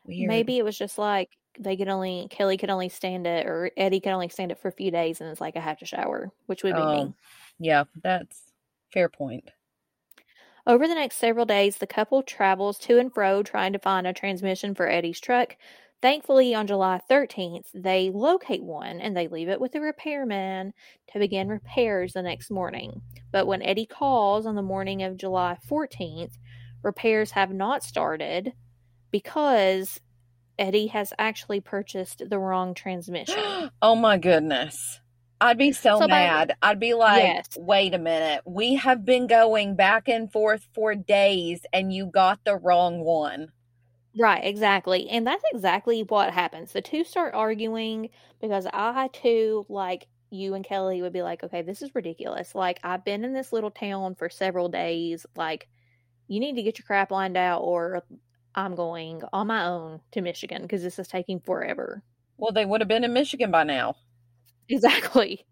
Weird. 0.06 0.28
Maybe 0.28 0.58
it 0.58 0.66
was 0.66 0.78
just 0.78 0.98
like 0.98 1.30
they 1.60 1.78
could 1.78 1.88
only 1.88 2.28
Kelley 2.30 2.58
could 2.58 2.70
only 2.70 2.90
stand 2.90 3.26
it, 3.28 3.46
or 3.46 3.72
Eddie 3.78 4.00
could 4.00 4.12
only 4.12 4.30
stand 4.30 4.52
it 4.52 4.60
for 4.60 4.68
a 4.68 4.74
few 4.74 4.92
days, 4.92 5.22
and 5.22 5.30
it's 5.30 5.42
like 5.42 5.56
I 5.56 5.62
have 5.62 5.80
to 5.80 5.86
shower, 5.86 6.32
which 6.48 6.64
would 6.64 6.76
be 6.76 6.82
oh, 6.82 6.94
me. 6.94 7.02
Oh, 7.02 7.14
yeah, 7.60 7.84
that's 8.04 8.42
fair 8.92 9.10
point. 9.10 9.50
Over 10.68 10.88
the 10.88 10.96
next 10.96 11.18
several 11.18 11.46
days, 11.46 11.78
the 11.78 11.88
couple 11.88 12.24
travels 12.24 12.80
to 12.80 12.98
and 12.98 13.14
fro 13.14 13.44
trying 13.44 13.74
to 13.74 13.80
find 13.80 14.08
a 14.08 14.14
transmission 14.14 14.74
for 14.74 14.90
Eddie's 14.90 15.20
truck. 15.20 15.56
Thankfully, 16.02 16.54
on 16.54 16.68
July 16.68 17.00
13th, 17.10 17.68
they 17.74 18.12
locate 18.12 18.64
one 18.64 19.00
and 19.00 19.16
they 19.16 19.28
leave 19.28 19.48
it 19.48 19.62
with 19.62 19.72
the 19.72 19.82
repairman 19.82 20.74
to 21.12 21.20
begin 21.20 21.50
repairs 21.50 22.14
the 22.14 22.22
next 22.22 22.52
morning. 22.52 23.02
But 23.32 23.48
when 23.48 23.62
Eddie 23.62 23.86
calls 23.86 24.46
on 24.46 24.56
the 24.56 24.62
morning 24.62 25.04
of 25.04 25.18
July 25.18 25.58
14th, 25.70 26.38
repairs 26.86 27.32
have 27.32 27.52
not 27.52 27.84
started 27.84 28.54
because 29.12 30.00
Eddie 30.58 30.88
has 30.88 31.12
actually 31.20 31.60
purchased 31.60 32.22
the 32.30 32.40
wrong 32.40 32.74
transmission. 32.74 33.70
oh 33.82 33.96
my 33.96 34.18
goodness. 34.18 35.02
I'd 35.42 35.58
be 35.58 35.74
so, 35.74 36.00
So 36.00 36.08
by- 36.08 36.08
mad. 36.08 36.56
I'd 36.62 36.80
be 36.80 36.94
like, 36.94 37.24
Yes. 37.24 37.48
wait 37.58 37.94
a 37.94 37.98
minute. 38.00 38.42
We 38.46 38.76
have 38.76 39.04
been 39.04 39.28
going 39.28 39.76
back 39.76 40.08
and 40.08 40.32
forth 40.32 40.66
for 40.74 40.96
days 40.96 41.66
and 41.74 41.92
you 41.92 42.06
got 42.06 42.40
the 42.46 42.56
wrong 42.56 43.02
one. 43.04 43.52
Right, 44.18 44.46
exactly. 44.46 45.10
And 45.10 45.28
that's 45.28 45.44
exactly 45.54 46.04
what 46.04 46.34
happens. 46.34 46.72
The 46.72 46.82
two 46.82 47.04
start 47.04 47.34
arguing 47.34 48.12
because 48.40 48.66
I 48.72 49.10
too, 49.12 49.66
like 49.68 50.08
you 50.30 50.54
and 50.54 50.64
Kelley, 50.64 51.02
would 51.02 51.12
be 51.12 51.22
like, 51.22 51.44
okay, 51.44 51.62
this 51.64 51.82
is 51.82 51.94
ridiculous. 51.94 52.56
Like, 52.56 52.80
I've 52.84 53.04
been 53.04 53.26
in 53.26 53.34
this 53.34 53.52
little 53.52 53.72
town 53.72 54.16
for 54.16 54.30
several 54.30 54.70
days. 54.70 55.26
Like, 55.36 55.68
you 56.28 56.40
need 56.40 56.56
to 56.56 56.64
get 56.64 56.78
your 56.78 56.86
crap 56.86 57.12
lined 57.12 57.38
out, 57.38 57.60
or 57.60 58.04
I'm 58.56 58.76
going 58.76 59.22
on 59.34 59.48
my 59.48 59.66
own 59.66 60.02
to 60.12 60.22
Michigan 60.22 60.62
because 60.62 60.82
this 60.82 61.00
is 61.00 61.08
taking 61.08 61.40
forever. 61.40 62.04
Well, 62.38 62.52
they 62.52 62.66
would 62.66 62.82
have 62.82 62.88
been 62.88 63.04
in 63.04 63.14
Michigan 63.14 63.52
by 63.52 63.64
now. 63.64 63.96
Exactly. 64.68 65.46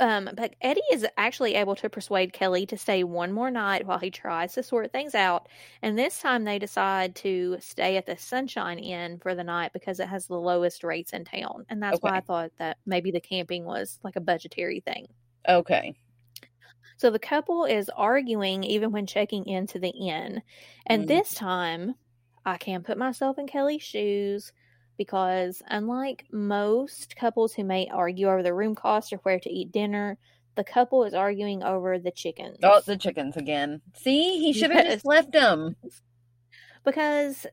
Um, 0.00 0.30
but 0.34 0.54
Eddie 0.62 0.80
is 0.90 1.06
actually 1.18 1.54
able 1.54 1.76
to 1.76 1.90
persuade 1.90 2.32
Kelley 2.32 2.64
to 2.66 2.78
stay 2.78 3.04
one 3.04 3.32
more 3.32 3.50
night 3.50 3.86
while 3.86 3.98
he 3.98 4.10
tries 4.10 4.54
to 4.54 4.62
sort 4.62 4.92
things 4.92 5.14
out. 5.14 5.48
And 5.82 5.98
this 5.98 6.18
time 6.18 6.44
they 6.44 6.58
decide 6.58 7.14
to 7.16 7.58
stay 7.60 7.98
at 7.98 8.06
the 8.06 8.16
Sunshine 8.16 8.78
Inn 8.78 9.18
for 9.18 9.34
the 9.34 9.44
night 9.44 9.72
because 9.74 10.00
it 10.00 10.08
has 10.08 10.26
the 10.26 10.40
lowest 10.40 10.82
rates 10.82 11.12
in 11.12 11.26
town. 11.26 11.66
And 11.68 11.82
that's 11.82 12.00
why 12.00 12.16
I 12.16 12.20
thought 12.20 12.50
that 12.58 12.78
maybe 12.86 13.10
the 13.10 13.20
camping 13.20 13.66
was 13.66 13.98
like 14.02 14.16
a 14.16 14.20
budgetary 14.20 14.80
thing. 14.80 15.06
Okay. 15.46 15.94
So 17.00 17.08
the 17.08 17.18
couple 17.18 17.64
is 17.64 17.88
arguing 17.96 18.62
even 18.62 18.92
when 18.92 19.06
checking 19.06 19.46
into 19.46 19.78
the 19.78 19.88
inn. 19.88 20.42
And 20.84 21.04
Mm. 21.04 21.08
this 21.08 21.32
time, 21.32 21.94
I 22.44 22.58
can 22.58 22.82
put 22.82 22.98
myself 22.98 23.38
in 23.38 23.46
Kelley's 23.46 23.82
shoes 23.82 24.52
because, 24.98 25.62
unlike 25.68 26.26
most 26.30 27.16
couples 27.16 27.54
who 27.54 27.64
may 27.64 27.88
argue 27.88 28.28
over 28.28 28.42
the 28.42 28.52
room 28.52 28.74
cost 28.74 29.14
or 29.14 29.16
where 29.18 29.40
to 29.40 29.48
eat 29.50 29.72
dinner, 29.72 30.18
the 30.56 30.62
couple 30.64 31.04
is 31.04 31.14
arguing 31.14 31.62
over 31.62 31.98
the 31.98 32.10
chickens. 32.10 32.58
Oh, 32.62 32.82
the 32.86 32.98
chickens 32.98 33.34
again. 33.38 33.80
See, 33.94 34.38
he 34.38 34.52
should 34.52 34.70
have 34.72 34.84
Yes. 34.84 34.94
just 34.96 35.06
left 35.06 35.32
them. 35.32 35.76
because, 36.84 37.46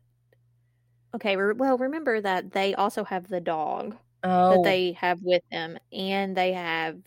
okay, 1.15 1.37
well, 1.37 1.77
remember 1.77 2.19
that 2.21 2.51
they 2.51 2.75
also 2.75 3.03
have 3.05 3.27
the 3.29 3.39
dog 3.41 3.95
Oh, 4.23 4.49
that 4.51 4.63
they 4.63 4.91
have 4.93 5.21
with 5.23 5.43
them, 5.51 5.77
and 5.93 6.35
they 6.35 6.53
have 6.53 6.99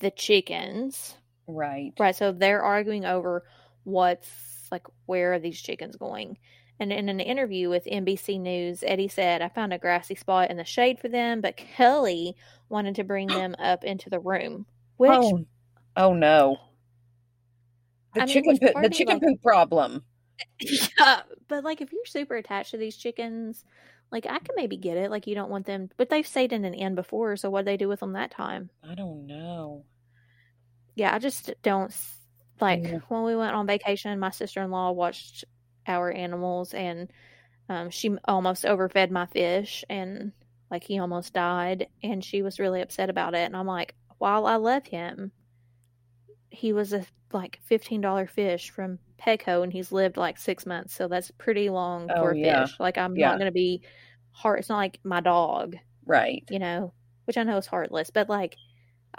the 0.00 0.10
chickens. 0.10 1.16
Right. 1.52 1.92
Right. 1.98 2.16
So 2.16 2.32
they're 2.32 2.62
arguing 2.62 3.04
over 3.04 3.44
what's 3.84 4.28
like, 4.70 4.86
where 5.06 5.34
are 5.34 5.38
these 5.38 5.60
chickens 5.60 5.96
going? 5.96 6.38
And 6.78 6.92
in 6.92 7.10
an 7.10 7.20
interview 7.20 7.68
with 7.68 7.84
NBC 7.84 8.40
News, 8.40 8.82
Eddie 8.86 9.08
said, 9.08 9.42
I 9.42 9.48
found 9.48 9.74
a 9.74 9.78
grassy 9.78 10.14
spot 10.14 10.50
in 10.50 10.56
the 10.56 10.64
shade 10.64 10.98
for 10.98 11.08
them, 11.08 11.42
but 11.42 11.58
Kelley 11.58 12.34
wanted 12.70 12.94
to 12.94 13.04
bring 13.04 13.26
them 13.26 13.54
up 13.58 13.84
into 13.84 14.08
the 14.08 14.20
room. 14.20 14.64
Which, 14.96 15.10
oh, 15.12 15.44
oh 15.96 16.14
no. 16.14 16.56
The 18.14 18.22
I 18.22 18.26
chicken 18.26 18.52
which 18.52 18.60
poop, 18.60 18.82
the 18.82 18.88
chicken 18.88 19.14
like- 19.14 19.22
poop 19.22 19.42
problem. 19.42 20.04
yeah, 20.98 21.20
but 21.48 21.64
like 21.64 21.82
if 21.82 21.92
you're 21.92 22.06
super 22.06 22.34
attached 22.36 22.70
to 22.70 22.78
these 22.78 22.96
chickens, 22.96 23.62
like 24.10 24.24
I 24.24 24.38
can 24.38 24.54
maybe 24.56 24.78
get 24.78 24.96
it. 24.96 25.10
Like 25.10 25.26
you 25.26 25.34
don't 25.34 25.50
want 25.50 25.66
them, 25.66 25.90
but 25.98 26.08
they've 26.08 26.26
stayed 26.26 26.52
in 26.52 26.64
an 26.64 26.72
inn 26.72 26.94
before. 26.94 27.36
So 27.36 27.50
what 27.50 27.62
do 27.62 27.64
they 27.66 27.76
do 27.76 27.88
with 27.88 28.00
them 28.00 28.14
that 28.14 28.30
time? 28.30 28.70
I 28.88 28.94
don't 28.94 29.26
know. 29.26 29.84
Yeah, 31.00 31.14
I 31.14 31.18
just 31.18 31.54
don't 31.62 31.94
like 32.60 32.82
Yeah. 32.82 32.98
when 33.08 33.24
we 33.24 33.34
went 33.34 33.54
on 33.54 33.66
vacation. 33.66 34.18
My 34.18 34.30
sister 34.30 34.62
in 34.62 34.70
law 34.70 34.90
watched 34.92 35.46
our 35.86 36.12
animals, 36.12 36.74
and 36.74 37.10
um, 37.70 37.88
she 37.88 38.16
almost 38.26 38.66
overfed 38.66 39.10
my 39.10 39.24
fish, 39.26 39.82
and 39.88 40.32
like 40.70 40.84
he 40.84 40.98
almost 40.98 41.32
died, 41.32 41.88
and 42.02 42.22
she 42.22 42.42
was 42.42 42.58
really 42.60 42.82
upset 42.82 43.08
about 43.08 43.34
it. 43.34 43.46
And 43.46 43.56
I'm 43.56 43.66
like, 43.66 43.94
while 44.18 44.46
I 44.46 44.56
love 44.56 44.86
him, 44.86 45.32
he 46.50 46.72
was 46.74 46.92
a 46.92 47.06
like 47.32 47.60
fifteen 47.64 48.02
dollar 48.02 48.26
fish 48.26 48.70
from 48.70 48.98
Petco, 49.18 49.62
and 49.62 49.72
he's 49.72 49.92
lived 49.92 50.18
like 50.18 50.38
six 50.38 50.66
months, 50.66 50.94
so 50.94 51.08
that's 51.08 51.30
pretty 51.38 51.70
long 51.70 52.10
Oh, 52.10 52.14
for 52.18 52.32
a 52.32 52.36
yeah. 52.36 52.66
fish. 52.66 52.76
Like 52.78 52.98
I'm 52.98 53.14
Yeah. 53.14 53.30
not 53.30 53.38
gonna 53.38 53.52
be 53.52 53.82
heart. 54.32 54.58
It's 54.60 54.68
not 54.68 54.76
like 54.76 55.00
my 55.04 55.20
dog 55.20 55.76
Right. 56.06 56.44
you 56.48 56.58
know, 56.58 56.94
which 57.26 57.38
I 57.38 57.44
know 57.44 57.58
is 57.58 57.66
heartless, 57.66 58.10
but 58.10 58.28
like, 58.28 58.58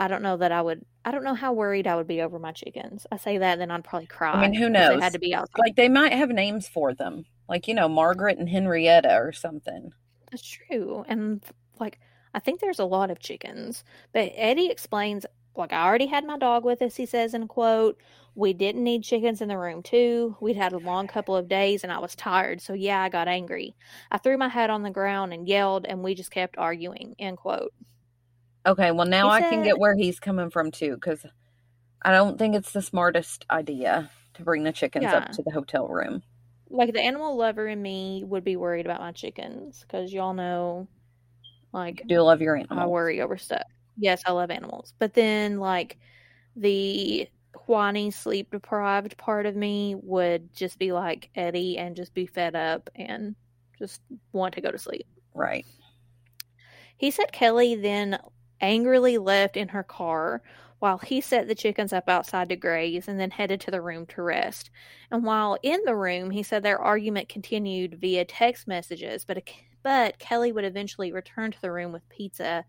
I 0.02 0.08
don't 0.08 0.24
know 0.24 0.36
that 0.38 0.52
I 0.52 0.64
would. 0.64 0.84
I 1.06 1.12
don't 1.12 1.24
know 1.24 1.36
how 1.36 1.54
worried 1.54 1.86
I 1.86 1.96
would 1.96 2.08
be 2.08 2.24
over 2.24 2.40
my 2.40 2.52
chickens. 2.52 3.06
I 3.12 3.18
say 3.18 3.38
that, 3.38 3.60
then 3.60 3.70
I'd 3.70 3.84
probably 3.84 4.08
cry. 4.08 4.32
I 4.32 4.42
mean, 4.42 4.56
who 4.56 4.68
knows? 4.68 4.96
They 4.96 5.04
had 5.04 5.14
to 5.14 5.20
be 5.20 5.36
outside. 5.36 5.60
Like 5.60 5.76
they 5.76 5.90
might 5.90 6.14
have 6.14 6.30
names 6.30 6.68
for 6.68 6.96
them. 6.96 7.24
Like, 7.48 7.68
you 7.68 7.76
know, 7.76 7.88
Margaret 7.88 8.40
and 8.40 8.50
Henrietta 8.50 9.16
or 9.16 9.32
something. 9.32 9.94
That's 10.32 10.42
true, 10.42 11.06
and 11.08 11.44
like, 11.80 12.00
I 12.34 12.40
think 12.40 12.62
there's 12.62 12.80
a 12.80 12.86
lot 12.86 13.12
of 13.12 13.20
chickens. 13.20 13.84
But 14.12 14.32
Eddie 14.36 14.72
explains, 14.72 15.28
like, 15.56 15.72
I 15.72 15.86
already 15.86 16.08
had 16.08 16.26
my 16.26 16.40
dog 16.40 16.66
with 16.66 16.82
us. 16.82 16.96
He 16.96 17.06
says 17.06 17.36
in 17.36 17.48
quote, 17.48 18.02
"We 18.34 18.54
didn't 18.54 18.84
need 18.84 19.04
chickens 19.04 19.40
in 19.40 19.50
the 19.50 19.58
room 19.60 19.84
too. 19.84 20.36
We'd 20.42 20.56
had 20.56 20.74
a 20.74 20.80
long 20.80 21.06
couple 21.06 21.36
of 21.36 21.48
days, 21.48 21.84
and 21.84 21.94
I 21.94 22.00
was 22.00 22.16
tired. 22.16 22.60
So 22.60 22.74
yeah, 22.74 23.04
I 23.04 23.10
got 23.10 23.28
angry. 23.28 23.76
I 24.10 24.18
threw 24.18 24.36
my 24.36 24.50
head 24.50 24.72
on 24.72 24.82
the 24.82 24.90
ground 24.90 25.32
and 25.32 25.48
yelled, 25.48 25.86
and 25.86 26.02
we 26.04 26.16
just 26.16 26.32
kept 26.32 26.58
arguing." 26.58 27.14
End 27.20 27.38
quote. 27.38 27.72
Okay, 28.66 28.92
well 28.92 29.08
now 29.08 29.30
I 29.30 29.42
can 29.42 29.64
get 29.64 29.80
where 29.80 29.96
he's 29.96 30.20
coming 30.20 30.50
from 30.50 30.72
too, 30.72 30.94
because 30.96 31.26
I 32.04 32.12
don't 32.12 32.38
think 32.38 32.56
it's 32.56 32.72
the 32.74 32.82
smartest 32.82 33.46
idea 33.50 34.10
to 34.36 34.44
bring 34.44 34.64
the 34.64 34.72
chickens 34.72 35.04
Yeah. 35.04 35.18
up 35.18 35.32
to 35.34 35.44
the 35.44 35.52
hotel 35.52 35.88
room. 35.88 36.24
like 36.74 36.94
the 36.94 37.02
animal 37.02 37.36
lover 37.36 37.68
in 37.68 37.82
me 37.82 38.24
would 38.26 38.46
be 38.46 38.56
worried 38.56 38.86
about 38.86 39.02
my 39.02 39.12
chickens 39.12 39.82
because 39.82 40.14
y'all 40.14 40.34
know 40.34 40.88
like 41.74 42.00
You 42.02 42.06
do 42.18 42.22
love 42.22 42.42
your 42.42 42.56
I 42.58 42.62
animal. 42.62 42.90
worry 42.92 43.20
over 43.22 43.38
stuff. 43.38 43.64
Yes, 43.98 44.22
I 44.26 44.32
love 44.32 44.50
animals. 44.52 44.94
But 44.98 45.14
then 45.14 45.60
like 45.60 45.98
the 46.56 47.28
whiny 47.66 48.10
sleep 48.12 48.52
deprived 48.52 49.18
part 49.18 49.46
of 49.46 49.56
me 49.58 49.96
would 50.02 50.54
just 50.56 50.80
be 50.80 50.94
like 50.94 51.30
Eddie 51.36 51.78
and 51.78 51.94
just 51.96 52.14
be 52.14 52.26
fed 52.26 52.56
up 52.56 52.90
and 52.96 53.36
just 53.78 54.02
want 54.32 54.54
to 54.56 54.62
go 54.62 54.72
to 54.72 54.78
sleep. 54.78 55.06
Right. 55.34 55.66
He 56.96 57.12
said 57.12 57.32
Kelley 57.34 57.76
then 57.76 58.18
angrily 58.62 59.18
left 59.18 59.58
in 59.58 59.70
her 59.70 59.84
car 59.84 60.42
while 60.80 60.98
he 60.98 61.22
set 61.22 61.48
the 61.48 61.54
chickens 61.56 61.94
up 61.94 62.10
outside 62.10 62.50
to 62.50 62.56
graze 62.56 63.08
and 63.08 63.20
then 63.20 63.30
headed 63.30 63.62
to 63.62 63.72
the 63.72 63.82
room 63.82 64.06
to 64.08 64.22
rest. 64.22 64.72
And 65.12 65.24
while 65.24 65.58
in 65.62 65.80
the 65.86 65.96
room, 65.96 66.32
he 66.32 66.42
said 66.42 66.64
their 66.64 66.80
argument 66.80 67.30
continued 67.30 68.00
via 68.02 68.26
text 68.26 68.68
messages, 68.68 69.24
but 69.24 69.44
but 69.84 70.18
Kelley 70.20 70.52
would 70.52 70.64
eventually 70.64 71.12
return 71.12 71.52
to 71.52 71.62
the 71.62 71.72
room 71.72 71.92
with 71.92 72.08
pizza 72.10 72.66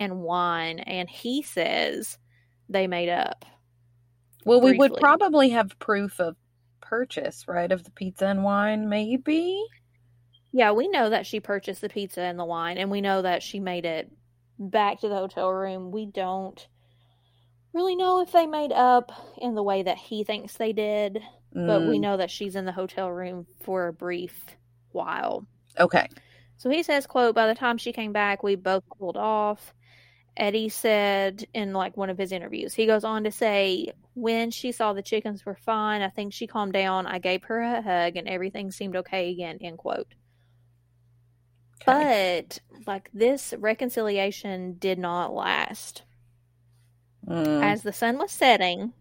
and 0.00 0.20
wine, 0.20 0.80
and 0.80 1.08
he 1.08 1.42
says 1.42 2.18
they 2.68 2.86
made 2.86 3.08
up. 3.08 3.44
Well, 4.44 4.60
we 4.60 4.76
would 4.76 4.96
probably 4.96 5.50
have 5.50 5.78
proof 5.78 6.20
of 6.20 6.36
purchase, 6.80 7.46
right, 7.48 7.70
of 7.72 7.84
the 7.84 7.90
pizza 7.90 8.26
and 8.26 8.44
wine, 8.44 8.88
maybe. 8.88 9.64
Yeah, 10.52 10.72
we 10.72 10.88
know 10.88 11.10
that 11.10 11.26
she 11.26 11.40
purchased 11.40 11.80
the 11.80 11.88
pizza 11.88 12.20
and 12.20 12.38
the 12.38 12.44
wine, 12.44 12.76
and 12.76 12.90
we 12.90 13.00
know 13.00 13.22
that 13.22 13.42
she 13.42 13.58
made 13.58 13.86
it 13.86 14.10
back 14.58 15.00
to 15.00 15.08
the 15.08 15.16
hotel 15.16 15.50
room. 15.52 15.90
We 15.90 16.06
don't 16.06 16.66
really 17.72 17.96
know 17.96 18.20
if 18.20 18.32
they 18.32 18.46
made 18.46 18.72
up 18.72 19.12
in 19.38 19.54
the 19.54 19.62
way 19.62 19.82
that 19.82 19.98
he 19.98 20.24
thinks 20.24 20.56
they 20.56 20.72
did, 20.72 21.20
but 21.66 21.84
we 21.84 21.98
Mm, 21.98 21.98
know 21.98 22.16
that 22.16 22.30
she's 22.30 22.56
in 22.56 22.64
the 22.64 22.72
hotel 22.72 23.10
room 23.10 23.46
for 23.62 23.88
a 23.88 23.92
brief 23.92 24.56
while. 24.92 25.46
okay. 25.78 26.08
So 26.56 26.70
he 26.70 26.82
says, 26.82 27.06
quote, 27.06 27.34
by 27.34 27.46
the 27.46 27.54
time 27.54 27.78
she 27.78 27.92
came 27.92 28.12
back, 28.12 28.42
we 28.42 28.56
both 28.56 28.84
cooled 28.88 29.16
off. 29.16 29.74
Eddie 30.36 30.68
said 30.68 31.44
in 31.54 31.72
like 31.72 31.96
one 31.96 32.10
of 32.10 32.18
his 32.18 32.32
interviews, 32.32 32.74
he 32.74 32.86
goes 32.86 33.04
on 33.04 33.24
to 33.24 33.30
say, 33.30 33.92
when 34.14 34.50
she 34.50 34.72
saw 34.72 34.92
the 34.92 35.02
chickens 35.02 35.44
were 35.46 35.56
fine, 35.56 36.02
I 36.02 36.08
think 36.10 36.32
she 36.32 36.46
calmed 36.46 36.72
down. 36.72 37.06
I 37.06 37.18
gave 37.18 37.44
her 37.44 37.60
a 37.60 37.82
hug 37.82 38.16
and 38.16 38.28
everything 38.28 38.70
seemed 38.72 38.96
okay 38.96 39.30
again, 39.30 39.58
end 39.60 39.78
quote. 39.78 40.14
Okay. 41.82 42.44
But 42.46 42.60
like 42.86 43.10
this 43.12 43.54
reconciliation 43.58 44.74
did 44.78 44.98
not 44.98 45.32
last. 45.32 46.02
Mm, 47.26 47.62
As 47.62 47.82
the 47.82 47.92
sun 47.92 48.18
was 48.18 48.30
setting, 48.32 48.92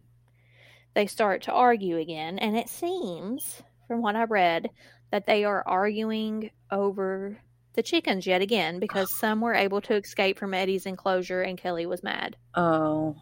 they 0.93 1.07
start 1.07 1.41
to 1.43 1.51
argue 1.53 1.97
again, 1.97 2.39
and 2.39 2.55
it 2.57 2.69
seems, 2.69 3.61
from 3.87 4.01
what 4.01 4.15
I 4.15 4.23
read, 4.23 4.69
that 5.11 5.25
they 5.25 5.43
are 5.43 5.63
arguing 5.67 6.51
over 6.71 7.39
the 7.73 7.83
chickens 7.83 8.25
yet 8.27 8.41
again 8.41 8.79
because 8.79 9.11
some 9.17 9.41
were 9.41 9.53
able 9.53 9.81
to 9.81 9.95
escape 9.95 10.37
from 10.39 10.53
Eddie's 10.53 10.85
enclosure 10.85 11.41
and 11.41 11.57
Kelley 11.57 11.85
was 11.85 12.03
mad. 12.03 12.37
oh, 12.55 13.15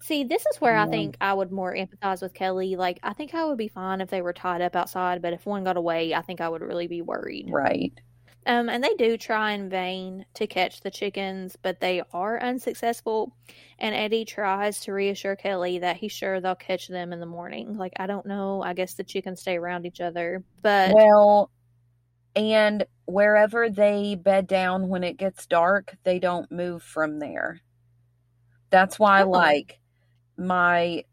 See, 0.00 0.24
this 0.24 0.44
is 0.46 0.60
where 0.60 0.76
I 0.76 0.86
think 0.86 1.16
I 1.20 1.34
would 1.34 1.50
more 1.52 1.74
empathize 1.74 2.22
with 2.22 2.32
Kelley. 2.34 2.76
Like, 2.76 2.98
I 3.02 3.12
think 3.12 3.34
I 3.34 3.44
would 3.44 3.58
be 3.58 3.68
fine 3.68 4.00
if 4.00 4.08
they 4.10 4.22
were 4.22 4.32
tied 4.32 4.62
up 4.62 4.74
outside, 4.76 5.20
but 5.22 5.32
if 5.32 5.44
one 5.44 5.64
got 5.64 5.76
away, 5.76 6.14
I 6.14 6.22
think 6.22 6.40
I 6.40 6.48
would 6.48 6.62
really 6.62 6.86
be 6.86 7.02
worried. 7.02 7.46
right. 7.50 7.92
Um, 8.48 8.70
and 8.70 8.82
they 8.82 8.94
do 8.94 9.18
try 9.18 9.52
in 9.52 9.68
vain 9.68 10.24
to 10.32 10.46
catch 10.46 10.80
the 10.80 10.90
chickens, 10.90 11.54
but 11.60 11.80
they 11.80 12.02
are 12.14 12.42
unsuccessful. 12.42 13.36
And 13.78 13.94
Eddie 13.94 14.24
tries 14.24 14.80
to 14.80 14.92
reassure 14.94 15.36
Kelley 15.36 15.78
that 15.80 15.98
he's 15.98 16.12
sure 16.12 16.40
they'll 16.40 16.54
catch 16.54 16.88
them 16.88 17.12
in 17.12 17.20
the 17.20 17.26
morning. 17.26 17.76
Like, 17.76 17.92
I 17.98 18.06
don't 18.06 18.24
know. 18.24 18.62
I 18.62 18.72
guess 18.72 18.94
the 18.94 19.04
chickens 19.04 19.42
stay 19.42 19.58
around 19.58 19.84
each 19.84 20.00
other. 20.00 20.42
But 20.62 20.94
Well, 20.94 21.50
and 22.34 22.86
wherever 23.04 23.68
they 23.68 24.14
bed 24.14 24.46
down 24.46 24.88
when 24.88 25.04
it 25.04 25.18
gets 25.18 25.46
dark, 25.46 25.94
they 26.04 26.18
don't 26.18 26.50
move 26.50 26.82
from 26.82 27.18
there. 27.18 27.60
That's 28.70 28.98
why, 28.98 29.24
Oh. 29.24 29.28
like, 29.28 29.78
my 30.38 31.04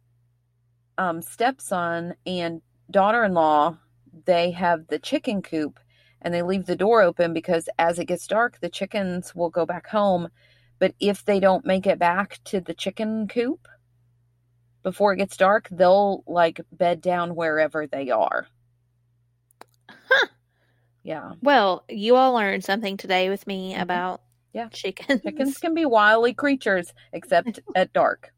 um, 0.97 1.21
stepson 1.21 2.15
and 2.25 2.61
daughter 2.89 3.25
in 3.25 3.33
law, 3.33 3.77
they 4.23 4.51
have 4.51 4.87
the 4.87 4.99
chicken 4.99 5.41
coop 5.41 5.79
and 6.25 6.33
they 6.33 6.41
leave 6.41 6.65
the 6.65 6.75
door 6.75 7.03
open 7.03 7.31
because 7.33 7.69
as 7.77 7.99
it 7.99 8.05
gets 8.05 8.25
dark, 8.25 8.59
the 8.59 8.67
chickens 8.67 9.35
will 9.35 9.51
go 9.51 9.63
back 9.65 9.87
home. 9.87 10.27
But 10.79 10.95
if 10.99 11.23
they 11.23 11.39
don't 11.39 11.65
make 11.65 11.85
it 11.85 11.99
back 11.99 12.39
to 12.45 12.59
the 12.59 12.73
chicken 12.73 13.27
coop 13.27 13.67
before 14.83 15.13
it 15.13 15.17
gets 15.17 15.37
dark, 15.37 15.67
they'll 15.71 16.23
like 16.27 16.59
bed 16.71 16.99
down 16.99 17.35
wherever 17.35 17.85
they 17.87 18.09
are. 18.09 18.47
Huh. 19.89 20.27
Yeah. 21.03 21.33
well, 21.41 21.85
you 21.87 22.15
all 22.15 22.33
learned 22.33 22.63
something 22.63 22.97
today 22.97 23.29
with 23.29 23.45
me 23.45 23.75
Mhm. 23.75 23.81
about 23.83 24.21
Yeah. 24.53 24.69
chickens. 24.69 25.21
Chickens 25.21 25.57
can 25.59 25.75
be 25.75 25.85
wily 25.85 26.33
creatures, 26.33 26.91
except 27.13 27.59
at 27.75 27.93
dark. 27.93 28.33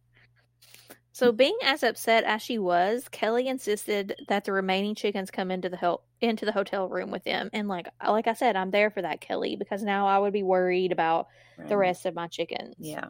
So, 1.17 1.31
being 1.31 1.57
as 1.63 1.81
upset 1.81 2.25
as 2.25 2.43
she 2.43 2.59
was, 2.59 3.07
Kelley 3.09 3.47
insisted 3.47 4.15
that 4.27 4.45
the 4.45 4.51
remaining 4.51 4.93
chickens 4.93 5.31
come 5.31 5.49
into 5.49 5.67
the 5.67 5.75
hel- 5.75 6.03
into 6.21 6.45
the 6.45 6.51
hotel 6.51 6.87
room 6.87 7.09
with 7.09 7.23
them. 7.23 7.49
And 7.53 7.67
like 7.67 7.87
like 8.07 8.27
I 8.27 8.33
said, 8.33 8.55
I'm 8.55 8.69
there 8.69 8.91
for 8.91 9.01
that, 9.01 9.19
Kelley, 9.19 9.55
because 9.55 9.81
now 9.81 10.05
I 10.05 10.19
would 10.19 10.31
be 10.31 10.43
worried 10.43 10.91
about 10.91 11.27
the 11.67 11.75
rest 11.75 12.05
of 12.05 12.13
my 12.13 12.27
chickens. 12.27 12.75
Yeah. 12.77 13.05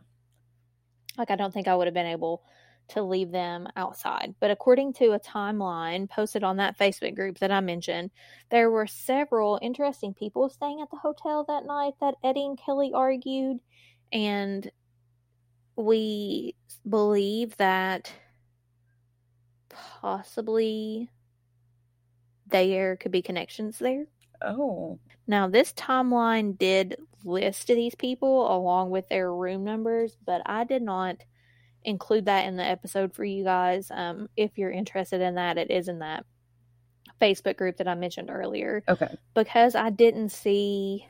Like 1.17 1.31
I 1.31 1.35
don't 1.35 1.53
think 1.53 1.67
I 1.67 1.75
would 1.75 1.87
have 1.87 1.93
been 1.93 2.05
able 2.05 2.43
to 2.91 3.03
leave 3.03 3.29
them 3.31 3.67
outside. 3.75 4.35
But 4.39 4.51
according 4.51 4.93
to 4.93 5.11
a 5.11 5.19
timeline 5.19 6.09
posted 6.09 6.45
on 6.45 6.55
that 6.57 6.79
Facebook 6.79 7.13
group 7.13 7.39
that 7.39 7.51
I 7.51 7.59
mentioned, 7.59 8.11
there 8.51 8.71
were 8.71 8.87
several 8.87 9.59
interesting 9.61 10.13
people 10.13 10.47
staying 10.47 10.79
at 10.81 10.89
the 10.91 10.97
hotel 10.97 11.43
that 11.49 11.65
night 11.65 11.95
that 11.99 12.15
Eddie 12.23 12.45
and 12.45 12.57
Kelley 12.57 12.93
argued. 12.95 13.57
And 14.13 14.71
we 15.77 16.55
believe 16.89 17.57
that 17.57 18.11
possibly 19.69 21.09
there 22.47 22.95
could 22.97 23.11
be 23.11 23.21
connections 23.21 23.79
there. 23.79 24.05
Oh. 24.41 24.99
Now, 25.27 25.47
this 25.47 25.73
timeline 25.73 26.57
did 26.57 26.95
list 27.23 27.67
these 27.67 27.95
people 27.95 28.53
along 28.55 28.89
with 28.91 29.07
their 29.09 29.33
room 29.33 29.63
numbers, 29.63 30.15
but 30.25 30.41
I 30.45 30.63
did 30.63 30.81
not 30.81 31.17
include 31.83 32.25
that 32.25 32.47
in 32.47 32.57
the 32.57 32.63
episode 32.65 33.13
for 33.13 33.25
you 33.25 33.43
guys. 33.43 33.91
Um, 33.91 34.29
if 34.37 34.57
you're 34.57 34.71
interested 34.71 35.21
in 35.21 35.35
that, 35.35 35.57
it 35.57 35.71
is 35.71 35.87
in 35.89 35.99
that 35.99 36.25
Facebook 37.21 37.57
group 37.57 37.77
that 37.77 37.87
I 37.87 37.95
mentioned 37.95 38.29
earlier. 38.29 38.83
Okay. 38.87 39.17
Because 39.35 39.75
I 39.75 39.89
didn't 39.89 40.29
see 40.29 41.07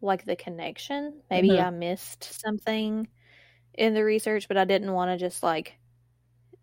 like 0.00 0.24
the 0.24 0.36
connection. 0.36 1.22
Maybe 1.30 1.48
Mhm. 1.48 1.58
I 1.58 1.70
missed 1.70 2.24
something 2.24 3.08
in 3.74 3.94
the 3.94 4.04
research, 4.04 4.48
but 4.48 4.56
I 4.56 4.64
didn't 4.64 4.92
want 4.92 5.10
to 5.10 5.16
just 5.24 5.42
like 5.42 5.74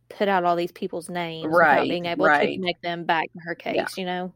put 0.09 0.27
out 0.27 0.43
all 0.43 0.55
these 0.55 0.71
people's 0.71 1.09
names 1.09 1.45
without 1.45 1.57
Right, 1.57 1.89
being 1.89 2.05
able 2.05 2.25
to 2.25 2.29
right. 2.29 2.57
connect 2.57 2.81
them 2.81 3.03
back 3.05 3.31
to 3.33 3.39
her 3.45 3.55
case, 3.55 3.75
Yeah. 3.75 3.85
you 3.97 4.05
know? 4.05 4.33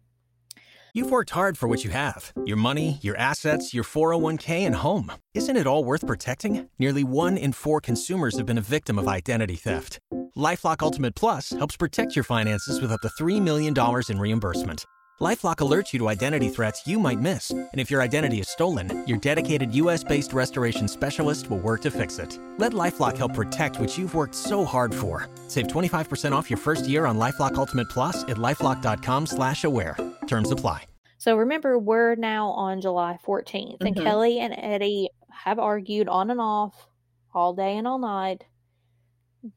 You've 0.95 1.09
worked 1.09 1.31
hard 1.31 1.57
for 1.57 1.67
what 1.67 1.83
you 1.83 1.89
have 1.89 2.31
your 2.45 2.57
money, 2.57 2.99
your 3.01 3.17
assets, 3.17 3.73
your 3.73 3.83
401k, 3.83 4.63
and 4.63 4.75
home. 4.75 5.11
Isn't 5.33 5.57
it 5.57 5.65
all 5.65 5.83
worth 5.83 6.05
protecting? 6.05 6.69
Nearly 6.77 7.03
one 7.03 7.35
in 7.35 7.51
four 7.51 7.81
consumers 7.81 8.37
have 8.37 8.45
been 8.45 8.59
a 8.59 8.61
victim 8.61 8.99
of 8.99 9.07
identity 9.07 9.55
theft. 9.55 9.99
Lifelock 10.37 10.83
Ultimate 10.83 11.15
Plus 11.15 11.49
helps 11.49 11.75
protect 11.77 12.15
your 12.15 12.23
finances 12.23 12.79
with 12.79 12.91
up 12.91 13.01
to 13.01 13.09
$3 13.19 13.41
million 13.41 13.73
in 14.09 14.19
reimbursement. 14.19 14.85
Lifelock 15.23 15.57
alerts 15.57 15.93
you 15.93 15.99
to 15.99 16.09
identity 16.09 16.49
threats 16.49 16.85
you 16.85 16.99
might 16.99 17.19
miss. 17.19 17.51
And 17.51 17.69
if 17.75 17.89
your 17.89 18.01
identity 18.01 18.41
is 18.41 18.49
stolen, 18.49 19.05
your 19.07 19.17
dedicated 19.17 19.73
US 19.75 20.03
based 20.03 20.33
restoration 20.33 20.85
specialist 20.85 21.49
will 21.49 21.59
work 21.59 21.79
to 21.83 21.91
fix 21.91 22.19
it. 22.19 22.37
Let 22.57 22.73
Lifelock 22.73 23.15
help 23.15 23.33
protect 23.33 23.79
what 23.79 23.97
you've 23.97 24.15
worked 24.15 24.35
so 24.35 24.65
hard 24.65 24.93
for. 24.93 25.29
Save 25.47 25.67
25% 25.67 26.33
off 26.33 26.49
your 26.49 26.57
first 26.57 26.89
year 26.89 27.05
on 27.05 27.17
Lifelock 27.17 27.55
Ultimate 27.55 27.89
Plus 27.89 28.23
at 28.23 28.35
lifelock.com 28.35 29.25
slash 29.25 29.63
aware. 29.63 29.95
Terms 30.27 30.51
apply. 30.51 30.83
So 31.19 31.37
remember, 31.37 31.79
we're 31.79 32.15
now 32.15 32.47
on 32.49 32.81
July 32.81 33.17
14th, 33.25 33.77
and 33.79 33.95
Mhm. 33.95 34.03
Kelley 34.03 34.39
and 34.39 34.53
Eddie 34.57 35.09
have 35.31 35.57
argued 35.57 36.09
on 36.09 36.31
and 36.31 36.41
off 36.41 36.89
all 37.33 37.53
day 37.53 37.77
and 37.77 37.87
all 37.87 37.97
night. 37.97 38.43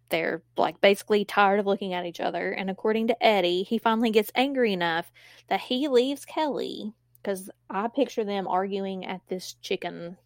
They're 0.08 0.42
like 0.56 0.80
basically 0.80 1.24
tired 1.24 1.60
of 1.60 1.66
looking 1.66 1.94
at 1.94 2.06
each 2.06 2.20
other. 2.20 2.50
And 2.52 2.70
according 2.70 3.08
to 3.08 3.24
Eddie, 3.24 3.62
he 3.62 3.78
finally 3.78 4.10
gets 4.10 4.32
angry 4.34 4.72
enough 4.72 5.12
that 5.48 5.60
he 5.60 5.88
leaves 5.88 6.24
Kelley 6.24 6.92
because 7.22 7.50
I 7.70 7.88
picture 7.88 8.24
them 8.24 8.48
arguing 8.48 9.04
at 9.04 9.20
this 9.28 9.54
chicken 9.54 10.16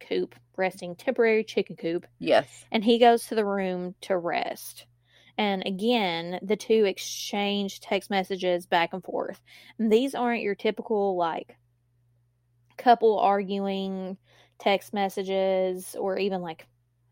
coop, 0.00 0.34
resting 0.56 0.94
temporary 0.94 1.44
chicken 1.44 1.76
coop 1.76 2.06
Yes. 2.18 2.64
and 2.70 2.84
he 2.84 2.98
goes 2.98 3.26
to 3.26 3.34
the 3.34 3.44
room 3.44 3.94
to 4.02 4.16
rest. 4.16 4.86
And 5.38 5.62
again, 5.66 6.38
the 6.42 6.56
two 6.56 6.84
exchange 6.84 7.80
text 7.80 8.10
messages 8.10 8.66
back 8.66 8.92
and 8.92 9.04
forth. 9.04 9.40
And 9.78 9.92
these 9.92 10.14
aren't 10.14 10.42
your 10.42 10.54
typical 10.54 11.16
like 11.16 11.56
couple 12.76 13.18
arguing 13.18 14.16
text 14.58 14.92
messages 14.94 15.96
or 15.98 16.18
even 16.18 16.40
like 16.42 16.66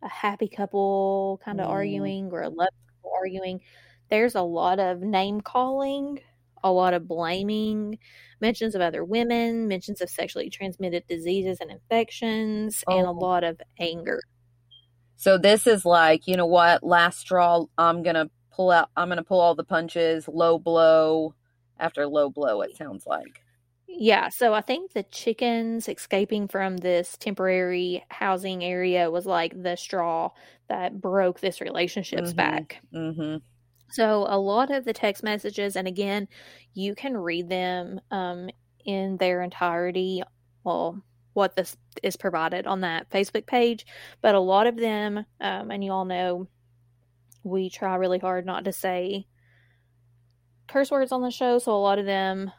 a 0.05 0.09
happy 0.09 0.49
couple 0.49 1.41
kind 1.45 1.61
of 1.61 1.67
Mm. 1.69 1.71
arguing 1.71 2.33
or 2.33 2.43
a 2.43 2.49
love 2.51 2.69
couple 2.97 3.13
arguing. 3.17 3.61
There's 4.11 4.35
a 4.35 4.43
lot 4.43 4.79
of 4.81 5.01
name 5.01 5.41
calling, 5.41 6.21
a 6.63 6.71
lot 6.73 6.95
of 6.95 7.09
blaming, 7.09 7.99
mentions 8.41 8.75
of 8.75 8.81
other 8.83 9.05
women, 9.05 9.69
mentions 9.69 10.01
of 10.01 10.11
sexually 10.11 10.51
transmitted 10.51 11.07
diseases 11.09 11.59
and 11.61 11.71
infections, 11.71 12.85
and 12.89 13.07
a 13.07 13.11
Oh. 13.11 13.13
lot 13.13 13.45
of 13.45 13.61
anger. 13.79 14.21
So 15.17 15.39
this 15.39 15.67
is 15.67 15.85
like, 15.85 16.27
you 16.27 16.37
know 16.37 16.47
what? 16.47 16.83
Last 16.83 17.19
straw. 17.21 17.67
I'm 17.79 18.03
gonna 18.03 18.31
pull 18.51 18.71
out. 18.71 18.91
I'm 18.97 19.09
gonna 19.09 19.25
pull 19.25 19.41
all 19.41 19.55
the 19.55 19.65
punches. 19.65 20.29
Low 20.29 20.59
blow 20.59 21.35
after 21.79 22.07
low 22.07 22.31
blow. 22.31 22.61
It 22.63 22.77
sounds 22.77 23.07
like. 23.07 23.44
Yeah, 23.97 24.29
so 24.29 24.53
I 24.55 24.61
think 24.61 24.93
the 24.93 25.05
chickens 25.05 25.89
escaping 25.89 26.49
from 26.49 26.79
this 26.79 27.17
temporary 27.17 28.05
housing 28.11 28.65
area 28.65 29.11
was 29.11 29.25
like 29.25 29.61
the 29.63 29.77
straw 29.77 30.31
that 30.69 31.01
broke 31.01 31.39
this 31.41 31.61
relationship's 31.61 32.33
Mhm. 32.33 32.37
back. 32.37 32.81
Mm-hmm. 32.93 33.37
So 33.91 34.27
a 34.29 34.39
lot 34.39 34.73
of 34.73 34.85
the 34.85 34.93
text 34.93 35.23
messages, 35.23 35.77
and 35.77 35.87
again, 35.87 36.27
you 36.73 36.97
can 36.97 37.17
read 37.17 37.49
them 37.49 38.01
um, 38.11 38.51
in 38.85 39.17
their 39.19 39.43
entirety. 39.43 40.23
Well, 40.65 41.01
what 41.35 41.55
this 41.55 41.77
is 42.03 42.17
provided 42.17 42.67
on 42.67 42.81
that 42.81 43.09
Facebook 43.11 43.47
page, 43.47 43.87
but 44.21 44.35
a 44.35 44.41
lot 44.41 44.67
of 44.67 44.77
them, 44.77 45.25
um, 45.41 45.71
and 45.71 45.85
you 45.85 45.93
all 45.93 46.05
know, 46.05 46.49
we 47.45 47.71
try 47.71 47.95
really 47.95 48.19
hard 48.19 48.45
not 48.45 48.65
to 48.65 48.73
say 48.73 49.27
curse 50.67 50.91
words 50.91 51.13
on 51.13 51.23
the 51.23 51.31
show, 51.31 51.59
so 51.59 51.73
a 51.73 51.79
lot 51.79 51.99
of 52.01 52.07
them 52.07 52.51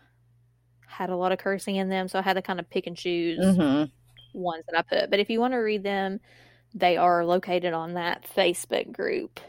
had 0.98 1.10
a 1.10 1.16
lot 1.16 1.32
of 1.32 1.40
cursing 1.40 1.76
in 1.76 1.90
them, 1.90 2.08
so 2.08 2.20
I 2.20 2.22
had 2.22 2.34
to 2.34 2.42
kind 2.42 2.60
of 2.60 2.70
pick 2.70 2.88
and 2.88 2.96
choose 2.96 3.40
Mm-hmm. 3.40 3.92
ones 4.34 4.64
that 4.70 4.78
I 4.80 4.82
put. 4.82 5.10
But 5.10 5.20
if 5.20 5.30
you 5.30 5.40
want 5.40 5.54
to 5.54 5.58
read 5.58 5.84
them, 5.84 6.20
they 6.74 6.98
are 6.98 7.26
located 7.26 7.74
on 7.74 7.94
that 7.94 8.26
Facebook 8.36 8.92
group. 8.92 9.40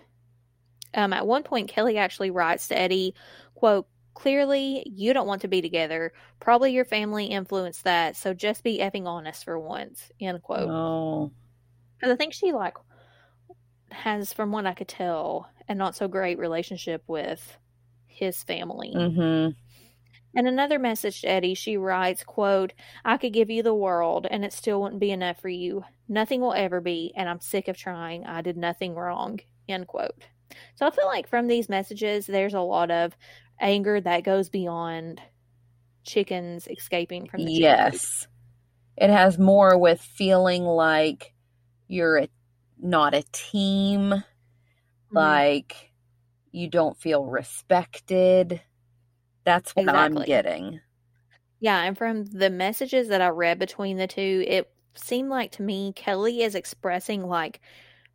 Um, 0.94 1.12
at 1.12 1.26
one 1.26 1.42
point, 1.42 1.68
Kelley 1.68 1.98
actually 1.98 2.30
writes 2.30 2.68
to 2.68 2.78
Eddie, 2.78 3.14
quote, 3.54 3.86
Clearly, 4.14 4.82
you 4.86 5.12
don't 5.12 5.26
want 5.26 5.42
to 5.42 5.48
be 5.48 5.60
together. 5.60 6.12
Probably 6.40 6.72
your 6.72 6.86
family 6.86 7.26
influenced 7.26 7.84
that, 7.84 8.16
so 8.16 8.32
just 8.32 8.64
be 8.64 8.78
effing 8.78 9.04
honest 9.06 9.44
for 9.44 9.58
once, 9.58 10.10
end 10.20 10.40
quote. 10.42 10.70
Oh. 10.70 11.30
Because 11.98 12.14
I 12.14 12.16
think 12.16 12.32
she, 12.32 12.52
like, 12.52 12.76
has, 13.90 14.32
from 14.32 14.52
what 14.52 14.64
I 14.64 14.72
could 14.72 14.88
tell, 14.88 15.50
a 15.68 15.74
not 15.74 15.96
so 15.96 16.08
great 16.08 16.38
relationship 16.38 17.02
with 17.06 17.58
his 18.06 18.42
family. 18.42 18.92
Mm-hmm. 18.96 19.50
And 20.36 20.46
another 20.46 20.78
message 20.78 21.22
to 21.22 21.28
Eddie, 21.30 21.54
she 21.54 21.78
writes, 21.78 22.22
quote, 22.22 22.74
I 23.04 23.16
could 23.16 23.32
give 23.32 23.48
you 23.48 23.62
the 23.62 23.74
world 23.74 24.26
and 24.30 24.44
it 24.44 24.52
still 24.52 24.82
wouldn't 24.82 25.00
be 25.00 25.10
enough 25.10 25.40
for 25.40 25.48
you. 25.48 25.82
Nothing 26.08 26.40
will 26.42 26.52
ever 26.52 26.80
be, 26.80 27.12
and 27.16 27.28
I'm 27.28 27.40
sick 27.40 27.68
of 27.68 27.76
trying. 27.76 28.26
I 28.26 28.42
did 28.42 28.56
nothing 28.56 28.94
wrong. 28.94 29.40
End 29.68 29.86
quote. 29.86 30.14
So 30.76 30.86
I 30.86 30.90
feel 30.90 31.06
like 31.06 31.26
from 31.28 31.48
these 31.48 31.68
messages, 31.68 32.26
there's 32.26 32.54
a 32.54 32.60
lot 32.60 32.90
of 32.90 33.16
anger 33.58 34.00
that 34.00 34.24
goes 34.24 34.48
beyond 34.50 35.20
chickens 36.04 36.68
escaping 36.68 37.26
from 37.26 37.44
the 37.44 37.50
chicken. 37.50 37.62
Yes. 37.62 38.28
It 38.96 39.10
has 39.10 39.38
more 39.38 39.78
with 39.78 40.00
feeling 40.00 40.64
like 40.64 41.34
you're 41.88 42.18
a, 42.18 42.28
not 42.78 43.14
a 43.14 43.24
team, 43.32 44.10
Mhm. 44.10 44.22
like 45.10 45.92
you 46.52 46.68
don't 46.68 46.96
feel 46.96 47.24
respected. 47.24 48.60
That's 49.46 49.74
what 49.74 49.88
I'm 49.88 50.16
getting. 50.16 50.80
Yeah, 51.60 51.82
and 51.84 51.96
from 51.96 52.26
the 52.26 52.50
messages 52.50 53.08
that 53.08 53.22
I 53.22 53.28
read 53.28 53.58
between 53.58 53.96
the 53.96 54.06
two, 54.06 54.44
it 54.46 54.70
seemed 54.94 55.30
like 55.30 55.52
to 55.52 55.62
me 55.62 55.92
Kelley 55.94 56.42
is 56.42 56.54
expressing 56.54 57.26
like 57.26 57.60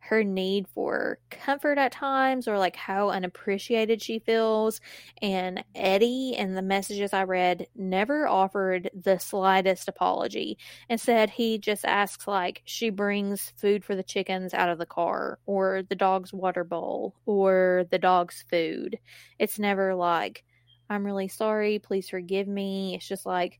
her 0.04 0.24
need 0.24 0.66
for 0.66 1.18
comfort 1.30 1.78
at 1.78 1.92
times 1.92 2.48
or 2.48 2.58
like 2.58 2.74
how 2.74 3.10
unappreciated 3.10 4.02
she 4.02 4.18
feels. 4.18 4.80
And 5.22 5.64
Eddie, 5.76 6.34
in 6.36 6.54
the 6.54 6.62
messages 6.62 7.12
I 7.12 7.22
read, 7.22 7.68
never 7.76 8.26
offered 8.26 8.90
the 8.94 9.18
slightest 9.18 9.88
apology. 9.88 10.58
Instead, 10.88 11.30
he 11.30 11.56
just 11.56 11.84
asks, 11.84 12.26
like, 12.26 12.62
she 12.64 12.90
brings 12.90 13.52
food 13.56 13.84
for 13.84 13.94
the 13.94 14.02
chickens 14.02 14.52
out 14.54 14.68
of 14.68 14.78
the 14.78 14.86
car, 14.86 15.38
or 15.46 15.84
the 15.88 15.94
dog's 15.94 16.32
water 16.32 16.64
bowl, 16.64 17.14
or 17.24 17.84
the 17.90 17.98
dog's 17.98 18.44
food. 18.50 18.98
It's 19.38 19.60
never 19.60 19.94
like, 19.94 20.44
I'm 20.92 21.04
really 21.06 21.28
sorry, 21.28 21.78
please 21.78 22.08
forgive 22.10 22.46
me. 22.46 22.94
It's 22.94 23.08
just 23.08 23.24
like, 23.24 23.58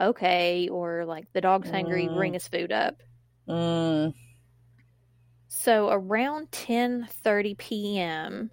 okay, 0.00 0.68
or 0.68 1.04
like 1.04 1.26
the 1.32 1.40
dog's 1.40 1.70
hungry, 1.70 2.06
Mm. 2.06 2.14
bring 2.16 2.32
his 2.34 2.46
food 2.48 2.70
up. 2.72 3.02
Mm, 3.48 4.14
So 5.48 5.90
around 5.90 6.50
10:30 6.50 7.54
p.m., 7.58 8.50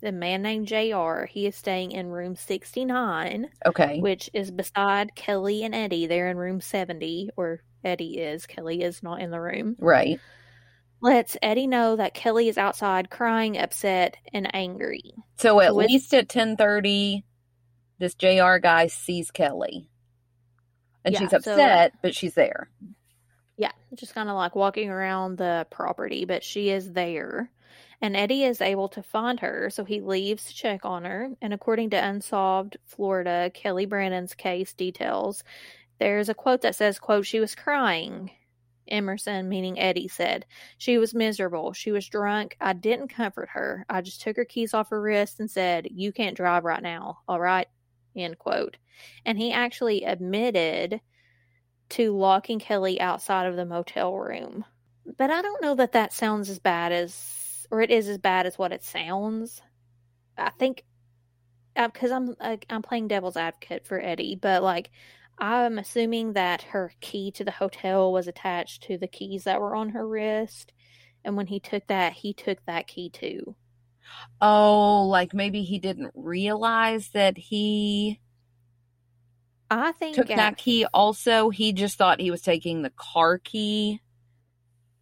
the 0.00 0.12
man 0.12 0.42
named 0.42 0.68
JR, 0.68 1.24
he 1.24 1.46
is 1.46 1.56
staying 1.56 1.90
in 1.92 2.06
room 2.08 2.36
69, 2.36 3.48
okay. 3.66 3.98
which 4.00 4.30
is 4.32 4.50
beside 4.50 5.14
Kelley 5.16 5.64
and 5.64 5.74
Eddie. 5.74 6.06
They're 6.06 6.30
in 6.30 6.36
room 6.36 6.60
70, 6.60 7.30
or 7.36 7.62
Eddie 7.82 8.18
is. 8.18 8.46
Kelley 8.46 8.82
is 8.82 9.02
not 9.02 9.20
in 9.20 9.30
the 9.30 9.40
room. 9.40 9.74
Right. 9.80 10.20
Let's 11.00 11.36
Eddie 11.42 11.66
know 11.66 11.96
that 11.96 12.14
Kelley 12.14 12.48
is 12.48 12.58
outside 12.58 13.08
crying, 13.10 13.56
upset, 13.58 14.16
and 14.32 14.52
angry. 14.54 15.14
So 15.36 15.60
at 15.60 15.74
with- 15.74 15.86
least 15.88 16.12
at 16.14 16.28
10:30 16.28 17.24
this 17.98 18.14
JR 18.14 18.56
guy 18.58 18.86
sees 18.86 19.30
Kelley. 19.30 19.88
And 21.04 21.14
Yeah, 21.14 21.20
she's 21.20 21.30
so- 21.30 21.36
upset, 21.38 21.92
but 22.02 22.14
she's 22.14 22.34
there. 22.34 22.70
Yeah, 23.56 23.72
just 23.94 24.14
kind 24.14 24.28
of 24.28 24.36
like 24.36 24.54
walking 24.54 24.88
around 24.90 25.38
the 25.38 25.66
property, 25.70 26.24
but 26.24 26.44
she 26.44 26.70
is 26.70 26.92
there. 26.92 27.50
And 28.00 28.16
Eddie 28.16 28.44
is 28.44 28.60
able 28.60 28.88
to 28.90 29.02
find 29.02 29.40
her, 29.40 29.70
so 29.70 29.84
he 29.84 30.00
leaves 30.00 30.44
to 30.44 30.54
check 30.54 30.84
on 30.84 31.04
her. 31.04 31.30
And 31.42 31.52
according 31.52 31.90
to 31.90 31.96
Unsolved 32.04 32.76
Florida, 32.84 33.50
Kelley 33.52 33.86
Brannon's 33.86 34.34
case 34.34 34.72
details, 34.72 35.42
there's 35.98 36.28
a 36.28 36.34
quote 36.34 36.60
that 36.62 36.76
says, 36.76 37.00
quote, 37.00 37.26
she 37.26 37.40
was 37.40 37.56
crying. 37.56 38.30
Emerson, 38.86 39.48
meaning 39.48 39.78
Eddie, 39.78 40.08
said, 40.08 40.46
She 40.78 40.96
was 40.96 41.12
miserable. 41.12 41.72
She 41.72 41.90
was 41.90 42.06
drunk. 42.08 42.56
I 42.60 42.72
didn't 42.72 43.08
comfort 43.08 43.48
her. 43.50 43.84
I 43.90 44.00
just 44.00 44.22
took 44.22 44.36
her 44.36 44.44
keys 44.44 44.72
off 44.72 44.90
her 44.90 45.00
wrist 45.02 45.40
and 45.40 45.50
said, 45.50 45.88
You 45.90 46.12
can't 46.12 46.36
drive 46.36 46.64
right 46.64 46.82
now. 46.82 47.18
All 47.28 47.40
right. 47.40 47.66
End 48.20 48.38
quote. 48.38 48.76
And 49.24 49.38
he 49.38 49.52
actually 49.52 50.04
admitted 50.04 51.00
to 51.90 52.16
locking 52.16 52.58
Kelley 52.58 53.00
outside 53.00 53.46
of 53.46 53.56
the 53.56 53.64
motel 53.64 54.14
room. 54.16 54.64
But 55.16 55.30
I 55.30 55.40
don't 55.40 55.62
know 55.62 55.74
that 55.76 55.92
that 55.92 56.12
sounds 56.12 56.50
as 56.50 56.58
bad 56.58 56.92
as, 56.92 57.66
or 57.70 57.80
it 57.80 57.90
is 57.90 58.08
as 58.08 58.18
bad 58.18 58.46
as 58.46 58.58
what 58.58 58.72
it 58.72 58.84
sounds. 58.84 59.62
I 60.36 60.50
think, 60.50 60.84
uh, 61.76 61.88
because 61.88 62.10
I'm 62.10 62.34
like, 62.40 62.66
I'm 62.68 62.82
playing 62.82 63.08
devil's 63.08 63.36
advocate 63.36 63.86
for 63.86 64.00
Eddie, 64.00 64.38
but 64.40 64.62
like 64.62 64.90
I'm 65.38 65.78
assuming 65.78 66.32
that 66.32 66.62
her 66.62 66.92
key 67.00 67.30
to 67.32 67.44
the 67.44 67.52
hotel 67.52 68.12
was 68.12 68.26
attached 68.26 68.82
to 68.84 68.98
the 68.98 69.06
keys 69.06 69.44
that 69.44 69.60
were 69.60 69.76
on 69.76 69.90
her 69.90 70.06
wrist, 70.06 70.72
and 71.24 71.36
when 71.36 71.46
he 71.46 71.60
took 71.60 71.86
that, 71.86 72.12
he 72.12 72.32
took 72.34 72.64
that 72.66 72.88
key 72.88 73.08
too. 73.08 73.54
Oh, 74.40 75.06
like 75.08 75.34
maybe 75.34 75.62
he 75.62 75.78
didn't 75.78 76.12
realize 76.14 77.10
that 77.10 77.36
he 77.36 78.20
I 79.70 79.92
think 79.92 80.16
took 80.16 80.30
at 80.30 80.36
that 80.36 80.56
key 80.56 80.86
also. 80.92 81.50
He 81.50 81.72
just 81.72 81.98
thought 81.98 82.20
he 82.20 82.30
was 82.30 82.42
taking 82.42 82.82
the 82.82 82.92
car 82.96 83.38
key. 83.38 84.00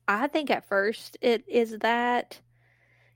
I 0.09 0.27
think 0.29 0.51
at 0.51 0.69
first 0.69 1.17
it 1.21 1.45
is 1.49 1.79
that 1.81 2.41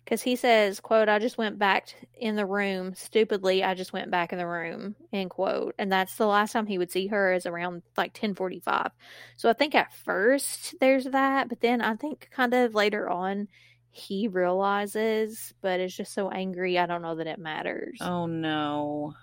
because 0.04 0.22
he 0.22 0.36
says, 0.36 0.80
"quote 0.80 1.08
I 1.08 1.18
just 1.18 1.38
went 1.38 1.58
back 1.58 1.94
in 2.18 2.36
the 2.36 2.46
room 2.46 2.94
stupidly. 2.94 3.62
I 3.62 3.74
just 3.74 3.92
went 3.92 4.10
back 4.10 4.32
in 4.32 4.38
the 4.38 4.46
room." 4.46 4.96
End 5.12 5.30
quote. 5.30 5.74
And 5.78 5.90
that's 5.90 6.16
the 6.16 6.26
last 6.26 6.52
time 6.52 6.66
he 6.66 6.78
would 6.78 6.90
see 6.90 7.06
her 7.08 7.32
is 7.32 7.46
around 7.46 7.82
like 7.96 8.12
ten 8.12 8.34
forty 8.34 8.60
five. 8.60 8.90
So 9.36 9.48
I 9.48 9.52
think 9.52 9.74
at 9.74 9.92
first 9.92 10.74
there's 10.80 11.04
that, 11.06 11.48
but 11.48 11.60
then 11.60 11.80
I 11.80 11.94
think 11.96 12.28
kind 12.32 12.54
of 12.54 12.74
later 12.74 13.08
on 13.08 13.48
he 13.90 14.28
realizes, 14.28 15.52
but 15.60 15.80
is 15.80 15.96
just 15.96 16.12
so 16.12 16.30
angry. 16.30 16.78
I 16.78 16.86
don't 16.86 17.02
know 17.02 17.16
that 17.16 17.26
it 17.26 17.38
matters. 17.38 17.98
Oh 18.00 18.26
no. 18.26 19.14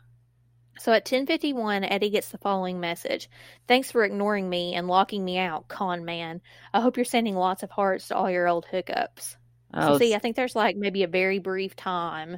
So 0.80 0.92
at 0.92 1.06
10:51, 1.06 1.88
Eddie 1.90 2.10
gets 2.12 2.30
the 2.30 2.38
following 2.38 2.80
message. 2.80 3.30
Thanks 3.68 3.92
for 3.92 4.04
ignoring 4.04 4.48
me 4.48 4.76
and 4.76 4.88
locking 4.88 5.26
me 5.26 5.38
out, 5.40 5.68
con 5.68 6.06
man. 6.06 6.42
I 6.74 6.82
hope 6.82 6.98
you're 6.98 7.06
sending 7.06 7.36
lots 7.36 7.64
of 7.64 7.72
hearts 7.72 8.10
to 8.10 8.16
all 8.16 8.30
your 8.30 8.48
old 8.48 8.66
hookups. 8.72 9.38
Oh, 9.74 9.94
so 9.94 9.98
see, 9.98 10.14
I 10.16 10.20
think 10.20 10.36
there's 10.36 10.56
like 10.56 10.78
maybe 10.78 11.04
a 11.04 11.08
very 11.08 11.40
brief 11.40 11.76
time 11.76 12.38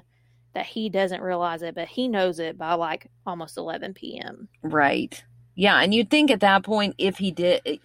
that 0.54 0.66
he 0.66 0.90
doesn't 0.90 1.22
realize 1.22 1.62
it, 1.62 1.76
but 1.76 1.88
he 1.88 2.08
knows 2.08 2.40
it 2.40 2.58
by 2.58 2.74
like 2.74 3.12
almost 3.26 3.58
11 3.58 3.94
p.m. 3.94 4.48
right. 4.64 5.24
Yeah, 5.56 5.78
and 5.82 5.94
you'd 5.94 6.10
think 6.10 6.32
at 6.32 6.40
that 6.40 6.64
point 6.64 6.96
if 6.98 7.18
he 7.18 7.32
did 7.32 7.62
it- 7.66 7.82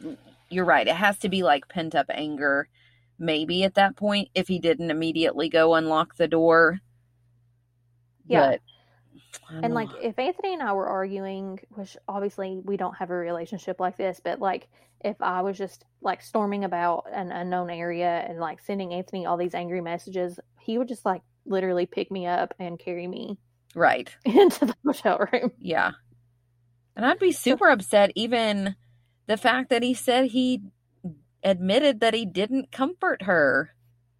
you're 0.49 0.65
right. 0.65 0.87
It 0.87 0.95
has 0.95 1.19
to 1.19 1.29
be 1.29 1.43
like 1.43 1.67
pent 1.69 1.97
up 1.97 2.07
anger 2.09 2.69
maybe 3.19 3.65
at 3.65 3.75
that 3.75 3.97
point 3.97 4.29
if 4.35 4.49
he 4.49 4.59
didn't 4.59 4.91
immediately 4.91 5.49
go 5.49 5.75
unlock 5.75 6.17
the 6.17 6.29
door. 6.29 6.81
Yeah. 8.27 8.57
But, 9.51 9.62
And 9.65 9.75
like 9.75 9.91
if 10.03 10.19
Anthony 10.19 10.55
and 10.55 10.62
I 10.62 10.73
were 10.73 10.87
arguing, 10.87 11.61
which 11.71 11.97
obviously 12.09 12.61
we 12.65 12.77
don't 12.77 12.97
have 12.97 13.11
a 13.11 13.15
relationship 13.15 13.81
like 13.81 13.97
this, 13.97 14.21
but 14.23 14.41
like 14.41 14.69
if 15.05 15.21
I 15.21 15.43
was 15.43 15.59
just 15.59 15.85
like 16.01 16.23
storming 16.23 16.65
about 16.65 17.07
an 17.12 17.31
unknown 17.31 17.71
area 17.71 18.25
and 18.27 18.39
like 18.39 18.61
sending 18.61 18.95
Anthony 18.95 19.27
all 19.27 19.37
these 19.37 19.55
angry 19.55 19.81
messages, 19.81 20.41
he 20.61 20.79
would 20.79 20.89
just 20.89 21.05
like 21.05 21.23
literally 21.47 21.87
pick 21.87 22.11
me 22.11 22.27
up 22.27 22.55
and 22.59 22.79
carry 22.79 23.07
me 23.07 23.39
right. 23.75 24.15
into 24.25 24.67
the 24.67 24.75
hotel 24.85 25.29
room. 25.33 25.53
Yeah. 25.59 25.93
And 26.97 27.05
I'd 27.05 27.19
be 27.19 27.33
super 27.33 27.69
upset 27.69 28.12
even 28.15 28.77
the 29.27 29.37
fact 29.37 29.71
that 29.71 29.83
he 29.83 29.95
said 29.95 30.27
he 30.27 30.62
admitted 31.45 32.01
that 32.01 32.15
he 32.15 32.25
didn't 32.25 32.73
comfort 32.73 33.23
her. 33.23 33.75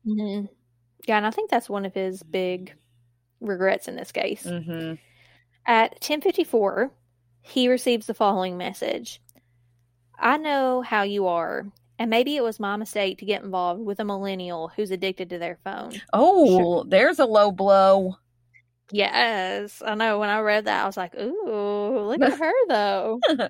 Mm-hmm. 0.07 0.47
Yeah, 1.07 1.17
and 1.17 1.27
I 1.27 1.31
think 1.31 1.51
that's 1.51 1.69
one 1.69 1.85
of 1.85 1.95
his 1.95 2.23
big 2.23 2.75
regrets 3.41 3.89
in 3.89 3.97
this 3.97 4.13
case. 4.13 4.45
Mm-hmm. 4.45 4.95
At 5.67 6.01
10:54, 6.01 6.91
he 7.43 7.69
receives 7.69 8.07
the 8.07 8.15
following 8.15 8.57
message. 8.57 9.21
I 10.19 10.37
know 10.37 10.83
how 10.83 11.03
you 11.03 11.27
are, 11.27 11.67
and 11.99 12.11
maybe 12.11 12.37
it 12.37 12.43
was 12.43 12.61
my 12.61 12.77
mistake 12.77 13.19
to 13.19 13.25
get 13.25 13.43
involved 13.43 13.81
with 13.83 14.01
a 14.01 14.05
millennial 14.05 14.69
who's 14.69 14.91
addicted 14.91 15.31
to 15.31 15.39
their 15.39 15.59
phone. 15.65 16.01
Oh, 16.13 16.85
there's 16.85 17.19
a 17.19 17.27
low 17.27 17.51
blow. 17.51 18.17
Yes, 18.91 19.83
I 19.85 19.95
know. 19.95 20.19
When 20.19 20.29
I 20.29 20.41
read 20.41 20.67
that, 20.67 20.83
I 20.83 20.87
was 20.87 20.97
like, 20.97 21.15
"Ooh, 21.19 22.07
look 22.07 22.21
at 22.21 22.39
her, 22.39 22.53
though." 22.69 23.21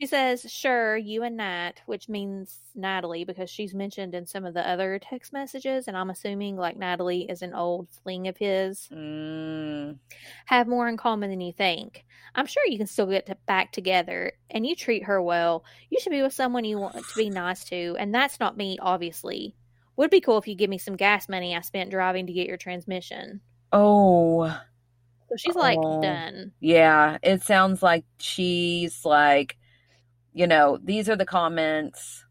she 0.00 0.06
says, 0.06 0.44
"Sure, 0.50 0.96
you 0.96 1.22
and 1.22 1.36
Nat," 1.38 1.80
which 1.86 2.08
means 2.08 2.60
Natalie 2.74 3.24
because 3.24 3.48
she's 3.50 3.74
mentioned 3.74 4.14
in 4.14 4.26
some 4.26 4.44
of 4.44 4.52
the 4.54 4.68
other 4.68 4.98
text 4.98 5.32
messages, 5.32 5.88
and 5.88 5.96
I'm 5.96 6.10
assuming 6.10 6.56
like 6.56 6.76
Natalie 6.76 7.22
is 7.30 7.42
an 7.42 7.54
old 7.54 7.88
fling 8.02 8.28
of 8.28 8.36
his. 8.36 8.88
Mm, 8.92 9.98
Have 10.46 10.68
more 10.68 10.88
in 10.88 10.96
common 10.98 11.30
than 11.30 11.40
you 11.40 11.52
think. 11.52 12.04
I'm 12.34 12.46
sure 12.46 12.64
you 12.66 12.76
can 12.78 12.86
still 12.86 13.06
get 13.06 13.26
to 13.26 13.36
back 13.46 13.72
together, 13.72 14.32
and 14.50 14.66
you 14.66 14.76
treat 14.76 15.04
her 15.04 15.20
well. 15.22 15.64
You 15.90 15.98
should 16.00 16.10
be 16.10 16.22
with 16.22 16.34
someone 16.34 16.64
you 16.64 16.78
want 16.78 16.96
to 16.96 17.16
be 17.16 17.30
nice 17.30 17.64
to, 17.66 17.96
and 17.98 18.14
that's 18.14 18.38
not 18.40 18.56
me, 18.56 18.78
obviously. 18.80 19.54
Would 19.96 20.10
be 20.10 20.20
cool 20.20 20.36
if 20.38 20.46
you 20.46 20.54
give 20.54 20.68
me 20.70 20.78
some 20.78 20.96
gas 20.96 21.26
money 21.28 21.56
I 21.56 21.60
spent 21.62 21.90
driving 21.90 22.26
to 22.26 22.32
get 22.34 22.46
your 22.48 22.58
transmission. 22.58 23.40
oh, 23.72 24.46
So 25.28 25.36
she's 25.36 25.56
like 25.56 25.82
Oh. 25.82 26.00
done. 26.00 26.52
yeah. 26.60 27.18
It 27.22 27.42
sounds 27.42 27.82
like 27.82 28.04
she's 28.18 29.04
like, 29.04 29.56
you 30.36 30.46
know, 30.46 30.78
these 30.84 31.08
are 31.08 31.16
the 31.16 31.24
comments. 31.24 32.22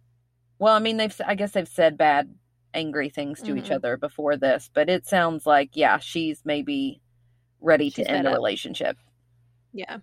Well, 0.60 0.76
I 0.76 0.80
mean, 0.80 0.98
they've, 0.98 1.20
I 1.26 1.34
guess 1.34 1.54
they've 1.54 1.68
said 1.68 1.98
bad, 1.98 2.36
angry 2.72 3.10
things 3.10 3.42
to 3.42 3.56
each 3.58 3.70
Mhm. 3.70 3.78
other 3.78 3.98
before 3.98 4.38
this, 4.38 4.70
but 4.72 4.90
it 4.90 5.08
sounds 5.08 5.48
like, 5.48 5.72
yeah, 5.74 5.98
she's 5.98 6.46
maybe 6.46 7.02
ready 7.62 7.90
She's 7.90 8.06
to 8.06 8.12
end 8.12 8.28
up. 8.28 8.36
relationship. 8.36 8.96
Yeah. 9.74 9.98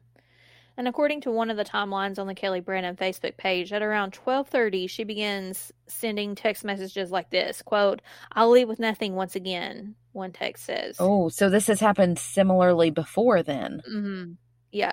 And 0.76 0.88
according 0.88 1.20
to 1.22 1.30
one 1.30 1.48
of 1.48 1.56
the 1.56 1.64
timelines 1.64 2.18
on 2.18 2.26
the 2.26 2.34
Kelley 2.34 2.58
Brannon 2.60 2.96
Facebook 2.96 3.36
page, 3.36 3.72
at 3.72 3.82
around 3.82 4.12
12:30, 4.14 4.88
she 4.88 5.04
begins 5.04 5.70
sending 5.86 6.34
text 6.34 6.64
messages 6.64 7.12
like 7.12 7.30
this, 7.30 7.62
quote, 7.62 8.02
"I'll 8.32 8.50
leave 8.50 8.68
with 8.68 8.80
nothing 8.80 9.14
once 9.14 9.36
again." 9.36 9.94
One 10.12 10.32
text 10.32 10.64
says. 10.64 10.96
Oh, 10.98 11.28
so 11.28 11.48
this 11.48 11.68
has 11.68 11.78
happened 11.78 12.18
similarly 12.18 12.90
before 12.90 13.42
then. 13.44 13.80
hmm 13.86 14.32
Yeah. 14.72 14.92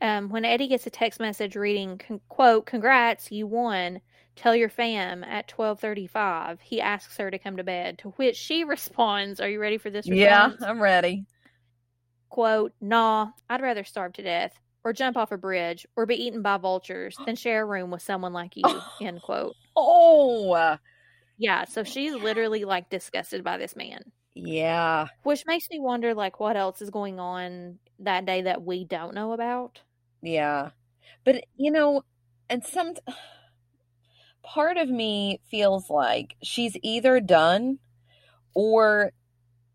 Um, 0.00 0.28
when 0.30 0.44
Eddie 0.44 0.68
gets 0.68 0.86
a 0.86 0.90
text 0.90 1.20
message 1.20 1.56
reading, 1.56 2.00
quote, 2.28 2.66
"Congrats, 2.66 3.30
you 3.32 3.46
won. 3.46 4.00
Tell 4.36 4.54
your 4.56 4.68
fam 4.70 5.24
at 5.24 5.48
12:35." 5.48 6.60
He 6.62 6.80
asks 6.80 7.16
her 7.18 7.30
to 7.30 7.38
come 7.38 7.56
to 7.58 7.64
bed, 7.64 7.98
to 8.00 8.10
which 8.10 8.36
she 8.36 8.64
responds, 8.64 9.40
"Are 9.40 9.48
you 9.48 9.60
ready 9.60 9.78
for 9.78 9.90
this 9.90 10.10
Yeah. 10.10 10.52
I'm 10.62 10.80
ready. 10.80 11.26
quote, 12.30 12.72
Nah, 12.80 13.32
I'd 13.50 13.60
rather 13.60 13.84
starve 13.84 14.12
to 14.14 14.22
death, 14.22 14.58
or 14.84 14.92
jump 14.94 15.16
off 15.18 15.32
a 15.32 15.36
bridge, 15.36 15.86
or 15.96 16.06
be 16.06 16.14
eaten 16.16 16.40
by 16.42 16.56
vultures 16.56 17.20
than 17.26 17.36
share 17.36 17.62
a 17.62 17.66
room 17.66 17.90
with 17.90 18.00
someone 18.02 18.32
like 18.32 18.56
you, 18.56 18.84
end 19.00 19.20
quote. 19.22 19.56
Oh, 19.76 20.78
Yeah, 21.38 21.64
so 21.64 21.82
she's 21.82 22.14
literally 22.14 22.64
like 22.64 22.88
disgusted 22.88 23.42
by 23.42 23.58
this 23.58 23.74
man. 23.74 24.12
yeah. 24.34 25.08
Which 25.22 25.46
makes 25.46 25.70
me 25.70 25.80
wonder 25.80 26.12
like 26.14 26.40
what 26.40 26.56
else 26.58 26.82
is 26.82 26.90
going 26.90 27.18
on 27.18 27.78
that 28.00 28.26
day 28.26 28.42
that 28.42 28.62
we 28.62 28.84
don't 28.84 29.14
know 29.14 29.32
about. 29.32 29.80
Yeah. 30.22 30.70
But, 31.24 31.44
you 31.56 31.70
know, 31.70 32.04
and 32.48 32.64
some 32.64 32.94
part 34.42 34.76
of 34.76 34.88
me 34.88 35.40
feels 35.50 35.90
like 35.90 36.36
she's 36.42 36.76
either 36.82 37.20
done 37.20 37.78
or 38.54 39.12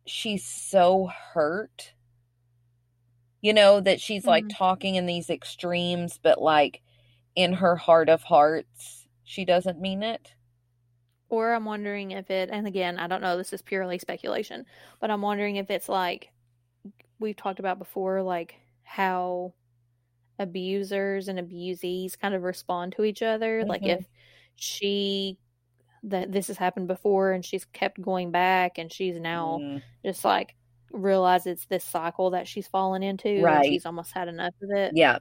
she's 0.05 0.45
so 0.45 1.09
hurt, 1.33 1.93
you 3.41 3.53
know, 3.53 3.79
that 3.79 4.01
she's 4.01 4.25
like 4.27 4.45
Mhm. 4.45 4.49
talking 4.49 4.95
in 4.95 5.05
these 5.05 5.29
extremes, 5.29 6.19
but 6.21 6.41
like 6.41 6.81
in 7.35 7.53
her 7.53 7.75
heart 7.75 8.09
of 8.09 8.23
hearts, 8.23 9.07
she 9.23 9.45
doesn't 9.45 9.81
mean 9.81 10.03
it. 10.03 10.35
Or 11.29 11.53
I'm 11.53 11.65
wondering 11.65 12.11
if 12.11 12.29
it 12.31 12.49
and 12.51 12.65
again, 12.67 12.97
I 12.99 13.07
don't 13.07 13.21
know, 13.21 13.37
this 13.37 13.53
is 13.53 13.61
purely 13.61 13.97
speculation, 13.99 14.65
but 14.99 15.11
I'm 15.11 15.21
wondering 15.21 15.55
if 15.57 15.69
it's 15.69 15.89
like 15.89 16.31
we've 17.19 17.35
talked 17.37 17.59
about 17.59 17.79
before, 17.79 18.23
like 18.23 18.57
how 18.83 19.53
abusers 20.39 21.27
and 21.27 21.39
abusees 21.39 22.17
kind 22.19 22.33
of 22.35 22.43
respond 22.43 22.93
to 22.93 23.03
each 23.03 23.21
other. 23.21 23.65
Like 23.65 23.81
Mhm. 23.83 23.99
if 23.99 24.05
she 24.55 25.37
that 26.03 26.31
this 26.31 26.47
has 26.47 26.57
happened 26.57 26.87
before 26.87 27.31
and 27.31 27.43
she's 27.43 27.65
kept 27.65 27.99
going 28.01 28.31
back 28.31 28.77
and 28.77 28.91
she's 28.93 29.19
now 29.19 29.57
Mm, 29.59 29.81
just 30.05 30.23
like 30.23 30.55
realizes 30.91 31.47
it's 31.47 31.65
this 31.65 31.83
cycle 31.83 32.29
that 32.31 32.47
she's 32.47 32.67
fallen 32.67 33.01
into 33.03 33.27
and 33.29 33.43
Right. 33.43 33.65
she's 33.65 33.85
almost 33.87 34.11
had 34.13 34.27
enough 34.27 34.53
of 34.61 34.69
it. 34.71 34.93
yeah. 34.95 35.17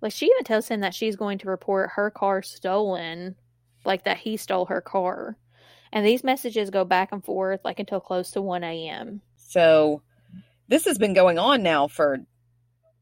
Like 0.00 0.12
she 0.12 0.26
even 0.26 0.44
tells 0.44 0.68
him 0.68 0.80
that 0.80 0.94
she's 0.94 1.16
going 1.16 1.38
to 1.38 1.48
report 1.48 1.90
her 1.90 2.10
car 2.10 2.42
stolen, 2.42 3.36
like 3.84 4.04
that 4.04 4.16
he 4.18 4.36
stole 4.36 4.66
her 4.66 4.80
car. 4.80 5.36
And 5.92 6.06
these 6.06 6.22
messages 6.24 6.70
go 6.70 6.84
back 6.84 7.12
and 7.12 7.24
forth 7.24 7.60
like 7.64 7.78
until 7.80 8.00
close 8.00 8.30
to 8.32 8.42
1 8.42 8.62
a.m. 8.64 9.20
So 9.36 10.02
this 10.68 10.84
has 10.84 10.98
been 10.98 11.14
going 11.14 11.38
on 11.38 11.62
now 11.62 11.88
for 11.88 12.18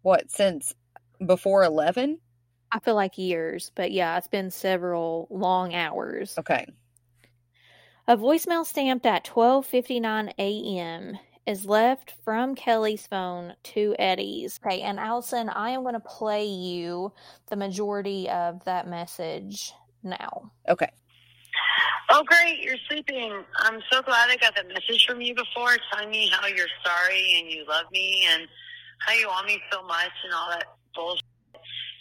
what, 0.03 0.31
since 0.31 0.75
before 1.25 1.65
11? 1.65 2.19
I 2.73 2.79
feel 2.81 2.95
like 2.95 3.17
years, 3.17 3.71
but 3.75 3.93
yeah, 3.93 4.19
it's 4.19 4.29
been 4.29 4.51
several 4.51 5.29
long 5.31 5.75
hours. 5.75 6.37
Okay. 6.39 6.67
A 8.09 8.17
voicemail 8.17 8.65
stamped 8.65 9.07
at 9.07 9.25
12:59 9.25 10.33
a.m. 10.39 11.19
is 11.47 11.67
left 11.67 12.15
from 12.25 12.55
Kelley's 12.55 13.07
phone 13.07 13.55
to 13.65 13.97
Eddie's. 13.99 14.61
Okay, 14.65 14.83
and 14.83 14.99
Allison, 15.01 15.49
I 15.49 15.71
am 15.71 15.83
going 15.83 15.95
to 15.95 16.01
play 16.01 16.45
you 16.45 17.13
the 17.49 17.57
majority 17.57 18.29
of 18.29 18.65
that 18.65 18.87
message 18.87 19.73
now. 20.03 20.53
Okay. 20.69 20.91
Oh, 22.11 22.23
great. 22.25 22.61
You're 22.61 22.77
sleeping. 22.89 23.43
I'm 23.59 23.81
so 23.91 24.01
glad 24.03 24.31
I 24.31 24.37
got 24.37 24.55
that 24.55 24.69
message 24.69 25.05
from 25.09 25.21
you 25.21 25.35
before 25.35 25.77
telling 25.91 26.11
me 26.11 26.31
how 26.33 26.47
you're 26.47 26.69
sorry 26.85 27.41
and 27.41 27.51
you 27.51 27.65
love 27.69 27.87
me 27.91 28.25
and 28.31 28.47
how 29.01 29.13
you 29.15 29.27
want 29.27 29.47
me 29.49 29.61
so 29.73 29.83
much 29.83 30.13
and 30.25 30.33
all 30.33 30.49
that 30.51 30.76
bullshit 30.97 31.25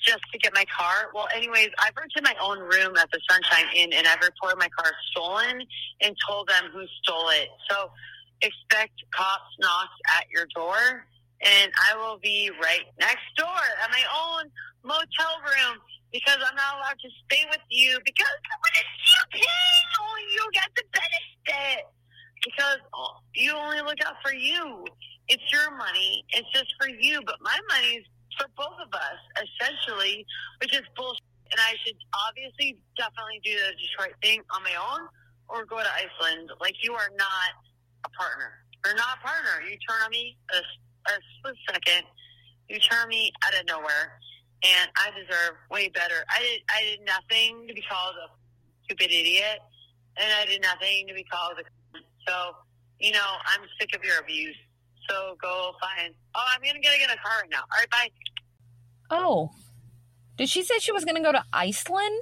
just 0.06 0.24
to 0.32 0.38
get 0.38 0.54
my 0.54 0.66
car. 0.66 1.10
Well, 1.14 1.28
anyways, 1.36 1.70
I've 1.80 1.96
rented 1.98 2.24
my 2.24 2.36
own 2.42 2.60
room 2.60 2.96
at 2.96 3.10
the 3.12 3.20
Sunshine 3.30 3.66
Inn 3.76 3.92
and 3.94 4.08
I've 4.08 4.22
reported 4.22 4.58
my 4.58 4.70
car 4.70 4.92
stolen 5.12 5.62
and 6.02 6.16
told 6.28 6.48
them 6.48 6.70
who 6.72 6.86
stole 7.02 7.30
it. 7.30 7.50
So 7.70 7.90
expect 8.42 8.94
cops 9.16 9.50
knocks 9.60 9.98
at 10.18 10.30
your 10.30 10.46
door 10.56 11.06
and 11.42 11.72
I 11.90 11.98
will 11.98 12.20
be 12.20 12.52
right 12.62 12.86
next 13.00 13.26
door 13.38 13.62
at 13.84 13.90
my 13.90 14.04
own 14.14 14.52
motel 14.84 15.42
room 15.42 15.82
because 16.12 16.38
I'm 16.38 16.56
not 16.56 16.78
allowed 16.78 17.00
to 17.02 17.10
stay 17.26 17.44
with 17.50 17.66
you 17.70 18.00
because 18.06 18.38
when 18.62 18.74
it's 18.78 18.96
you 19.10 19.22
paying, 19.34 19.88
oh, 20.00 20.18
you 20.32 20.50
get 20.54 20.70
the 20.76 20.84
benefit 20.94 21.86
because 22.44 22.78
you 23.34 23.56
only 23.56 23.82
look 23.82 23.98
out 24.06 24.16
for 24.24 24.34
you. 24.34 24.86
It's 25.28 25.44
your 25.52 25.76
money. 25.76 26.24
It's 26.30 26.48
just 26.54 26.72
for 26.80 26.88
you, 26.88 27.22
but 27.26 27.36
my 27.42 27.60
money's 27.68 28.06
for 28.38 28.48
both 28.56 28.78
of 28.82 28.92
us, 28.94 29.20
essentially, 29.38 30.26
which 30.62 30.74
is 30.74 30.84
bullshit. 30.96 31.24
And 31.52 31.62
I 31.62 31.78
should 31.86 31.96
obviously 32.12 32.78
definitely 32.98 33.40
do 33.46 33.54
the 33.54 33.78
Detroit 33.78 34.18
thing 34.22 34.42
on 34.50 34.64
my 34.64 34.74
own 34.76 35.08
or 35.48 35.64
go 35.64 35.78
to 35.78 35.92
Iceland. 35.94 36.50
Like 36.60 36.74
you 36.82 36.94
are 36.94 37.14
not 37.16 37.52
a 38.04 38.10
partner. 38.18 38.66
You're 38.84 38.98
not 38.98 39.18
a 39.18 39.22
partner. 39.22 39.62
You 39.62 39.78
turn 39.88 40.02
on 40.04 40.10
me 40.10 40.38
a, 40.50 40.58
a 40.58 41.14
split 41.38 41.56
second. 41.70 42.04
You 42.68 42.80
turn 42.80 43.06
on 43.06 43.10
me 43.10 43.32
out 43.46 43.54
of 43.54 43.68
nowhere 43.68 44.18
and 44.66 44.90
I 44.98 45.12
deserve 45.14 45.62
way 45.70 45.90
better. 45.90 46.26
I 46.30 46.40
did 46.40 46.60
I 46.70 46.80
did 46.82 47.02
nothing 47.06 47.68
to 47.68 47.74
be 47.74 47.84
called 47.86 48.16
a 48.18 48.28
stupid 48.86 49.12
idiot, 49.12 49.60
and 50.18 50.28
I 50.42 50.46
did 50.46 50.62
nothing 50.62 51.08
to 51.08 51.14
be 51.14 51.24
called 51.24 51.60
a. 51.60 51.64
So, 52.28 52.58
you 53.00 53.12
know, 53.12 53.30
I'm 53.46 53.62
sick 53.80 53.94
of 53.96 54.04
your 54.04 54.20
abuse. 54.20 54.58
So 55.10 55.38
go 55.42 55.74
find. 55.78 56.14
Oh, 56.34 56.46
I'm 56.50 56.62
gonna 56.62 56.82
get 56.82 57.12
a 57.12 57.20
car 57.22 57.46
right 57.46 57.52
now. 57.52 57.62
All 57.70 57.80
right, 57.80 57.90
bye. 57.90 58.10
Oh. 59.10 59.52
Did 60.38 60.50
she 60.50 60.64
say 60.64 60.80
she 60.80 60.92
was 60.92 61.06
going 61.06 61.16
to 61.16 61.22
go 61.24 61.32
to 61.32 61.44
Iceland? 61.54 62.22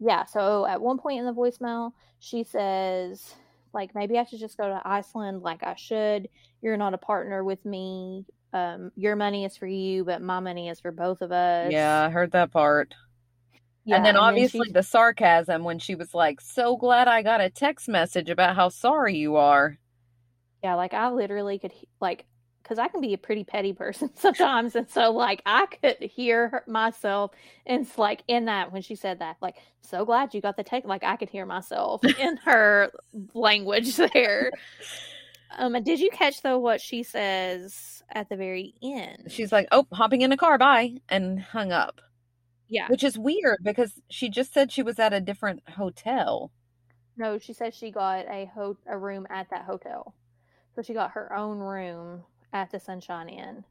Yeah, 0.00 0.24
so 0.24 0.66
at 0.66 0.80
one 0.80 0.98
point 0.98 1.20
in 1.20 1.26
the 1.26 1.34
voicemail, 1.34 1.92
she 2.18 2.42
says, 2.42 3.34
like, 3.72 3.94
maybe 3.94 4.18
I 4.18 4.24
should 4.24 4.40
just 4.40 4.56
go 4.56 4.68
to 4.68 4.80
Iceland 4.84 5.42
like 5.42 5.62
I 5.62 5.74
should. 5.74 6.28
You're 6.62 6.76
not 6.76 6.94
a 6.94 6.98
partner 6.98 7.44
with 7.44 7.64
me. 7.64 8.26
Um, 8.52 8.90
your 8.96 9.14
money 9.14 9.44
is 9.44 9.56
for 9.56 9.66
you, 9.66 10.04
but 10.04 10.22
my 10.22 10.40
money 10.40 10.68
is 10.68 10.80
for 10.80 10.90
both 10.90 11.20
of 11.20 11.30
us. 11.30 11.70
Yeah, 11.70 12.06
I 12.06 12.10
heard 12.10 12.32
that 12.32 12.50
part. 12.50 12.94
Yeah, 13.84 13.96
and 13.96 14.04
then 14.04 14.16
obviously 14.16 14.66
she- 14.66 14.72
the 14.72 14.82
sarcasm 14.82 15.64
when 15.64 15.78
she 15.78 15.94
was 15.94 16.14
like, 16.14 16.40
"So 16.40 16.76
glad 16.76 17.08
I 17.08 17.22
got 17.22 17.40
a 17.40 17.48
text 17.48 17.88
message 17.88 18.28
about 18.28 18.56
how 18.56 18.68
sorry 18.68 19.16
you 19.16 19.36
are." 19.36 19.78
Yeah, 20.62 20.74
like 20.74 20.92
I 20.92 21.10
literally 21.10 21.58
could 21.58 21.72
like 22.00 22.26
because 22.62 22.78
I 22.78 22.88
can 22.88 23.00
be 23.00 23.14
a 23.14 23.18
pretty 23.18 23.44
petty 23.44 23.72
person 23.72 24.10
sometimes, 24.16 24.74
and 24.76 24.88
so 24.88 25.10
like 25.12 25.42
I 25.46 25.66
could 25.66 25.96
hear 26.00 26.62
myself, 26.66 27.32
and 27.66 27.86
it's 27.86 27.98
like 27.98 28.22
in 28.28 28.44
that 28.46 28.72
when 28.72 28.82
she 28.82 28.94
said 28.94 29.18
that, 29.20 29.36
like 29.40 29.56
so 29.80 30.04
glad 30.04 30.34
you 30.34 30.40
got 30.40 30.56
the 30.56 30.64
text. 30.64 30.88
Like 30.88 31.04
I 31.04 31.16
could 31.16 31.30
hear 31.30 31.46
myself 31.46 32.02
in 32.18 32.36
her 32.38 32.90
language 33.34 33.96
there. 33.96 34.50
Um, 35.58 35.74
and 35.74 35.84
did 35.84 35.98
you 36.00 36.10
catch 36.10 36.42
though 36.42 36.58
what 36.58 36.80
she 36.80 37.02
says 37.02 38.02
at 38.10 38.28
the 38.28 38.36
very 38.36 38.74
end? 38.82 39.24
She's 39.32 39.50
like, 39.52 39.66
"Oh, 39.72 39.86
hopping 39.92 40.20
in 40.22 40.30
a 40.32 40.36
car, 40.36 40.58
bye," 40.58 40.94
and 41.08 41.40
hung 41.40 41.72
up. 41.72 42.00
yeah, 42.68 42.86
Which 42.88 43.02
is 43.02 43.18
weird 43.18 43.58
because 43.64 43.92
she 44.10 44.28
just 44.28 44.52
said 44.54 44.70
she 44.70 44.82
was 44.84 44.98
at 45.00 45.12
a 45.12 45.20
different 45.20 45.62
hotel. 45.68 46.52
no, 47.16 47.36
she 47.38 47.52
says 47.52 47.74
she 47.74 47.90
got 47.90 48.26
a 48.28 48.48
ho- 48.54 48.76
a 48.86 48.96
room 48.96 49.26
at 49.28 49.50
that 49.50 49.64
hotel. 49.64 50.14
so 50.76 50.82
she 50.82 50.94
got 50.94 51.10
her 51.12 51.34
own 51.34 51.58
room 51.58 52.22
at 52.52 52.70
the 52.70 52.80
Sunshine 52.80 53.28
Inn. 53.28 53.64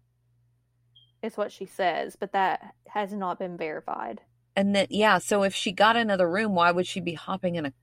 It's 1.22 1.38
what 1.38 1.52
she 1.52 1.66
says, 1.66 2.16
but 2.16 2.32
that 2.34 2.76
has 2.88 3.14
not 3.14 3.40
been 3.40 3.58
verified. 3.58 4.22
And 4.56 4.76
then, 4.76 4.88
yeah, 4.90 5.18
so 5.18 5.44
if 5.44 5.56
she 5.56 5.72
got 5.72 5.96
another 5.96 6.30
room, 6.30 6.54
why 6.56 6.72
would 6.72 6.88
she 6.88 7.00
be 7.00 7.14
hopping 7.14 7.56
in 7.56 7.66
a 7.66 7.74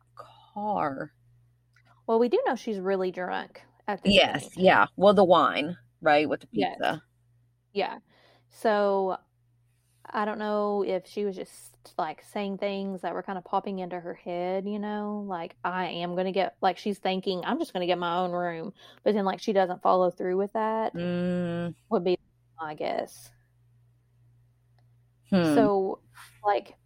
car? 0.54 1.12
Well, 2.06 2.18
we 2.18 2.28
do 2.28 2.42
know 2.46 2.56
she's 2.56 2.80
really 2.80 3.10
drunk 3.12 3.62
at 3.86 4.02
this 4.02 4.14
Yes, 4.14 4.20
point. 4.20 4.52
yeah. 4.56 4.86
Well, 4.96 5.14
the 5.14 5.24
wine, 5.24 5.76
right, 6.00 6.28
with 6.28 6.40
the 6.40 6.46
Yes. 6.50 6.78
pizza. 6.78 7.02
Yeah. 7.72 7.98
So 8.50 9.18
I 10.10 10.24
don't 10.24 10.38
know 10.38 10.84
if 10.86 11.06
she 11.06 11.24
was 11.24 11.36
just 11.36 11.75
like 11.98 12.22
saying 12.22 12.58
things 12.58 13.02
that 13.02 13.14
were 13.14 13.22
kind 13.22 13.38
of 13.38 13.44
popping 13.44 13.78
into 13.80 13.98
her 14.00 14.14
head, 14.14 14.66
you 14.66 14.78
know, 14.78 15.24
like 15.28 15.56
I 15.64 15.86
am 15.88 16.14
going 16.14 16.26
to 16.26 16.32
get 16.32 16.56
like 16.60 16.78
she's 16.78 16.98
thinking 16.98 17.42
I'm 17.44 17.58
just 17.58 17.72
going 17.72 17.82
to 17.82 17.86
get 17.86 17.98
my 17.98 18.18
own 18.18 18.32
room, 18.32 18.72
but 19.04 19.14
then 19.14 19.24
like 19.24 19.40
she 19.40 19.52
doesn't 19.52 19.82
follow 19.82 20.10
through 20.10 20.36
with 20.38 20.52
that 20.54 20.94
Mm, 20.94 21.74
would 21.90 22.04
be 22.04 22.16
I 22.60 22.74
guess. 22.74 23.30
hmm. 25.30 25.66
So 25.66 26.00
like 26.44 26.76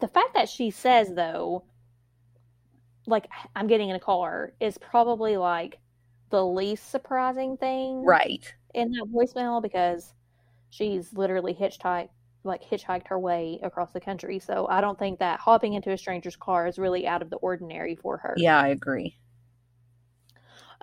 the 0.00 0.08
fact 0.08 0.34
that 0.34 0.48
she 0.48 0.70
says 0.70 1.12
though 1.14 1.66
like 3.06 3.28
I'm 3.54 3.66
getting 3.66 3.90
in 3.90 3.96
a 3.96 4.00
car 4.00 4.52
is 4.60 4.78
probably 4.78 5.36
like 5.36 5.78
the 6.30 6.44
least 6.44 6.90
surprising 6.90 7.56
thing 7.56 8.06
right. 8.06 8.54
in 8.74 8.90
that 8.92 9.06
voicemail 9.12 9.62
because 9.62 10.14
she's 10.70 11.12
literally 11.14 11.54
hitchhiked 11.54 12.10
like 12.44 12.62
hitchhiked 12.62 13.08
her 13.08 13.18
way 13.18 13.58
across 13.62 13.90
the 13.92 14.00
country. 14.00 14.38
So 14.38 14.66
I 14.68 14.80
don't 14.80 14.98
think 14.98 15.18
that 15.18 15.40
hopping 15.40 15.74
into 15.74 15.90
a 15.92 15.98
stranger's 15.98 16.36
car 16.36 16.66
is 16.66 16.78
really 16.78 17.06
out 17.06 17.22
of 17.22 17.30
the 17.30 17.36
ordinary 17.36 17.96
for 17.96 18.18
her. 18.18 18.34
Yeah, 18.36 18.60
I 18.60 18.68
agree. 18.68 19.16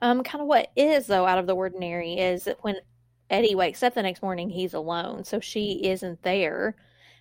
Um 0.02 0.24
kind 0.24 0.42
of 0.42 0.48
what 0.48 0.70
is 0.76 1.08
though 1.08 1.26
out 1.26 1.38
of 1.38 1.48
the 1.48 1.56
ordinary 1.56 2.16
is 2.16 2.46
that 2.46 2.58
when 2.64 2.76
Eddie 3.30 3.56
wakes 3.56 3.84
up 3.84 3.94
the 3.94 4.02
next 4.02 4.22
morning 4.22 4.50
he's 4.50 4.74
alone. 4.74 5.24
So 5.24 5.40
she 5.40 5.86
isn't 5.86 6.24
there, 6.24 6.76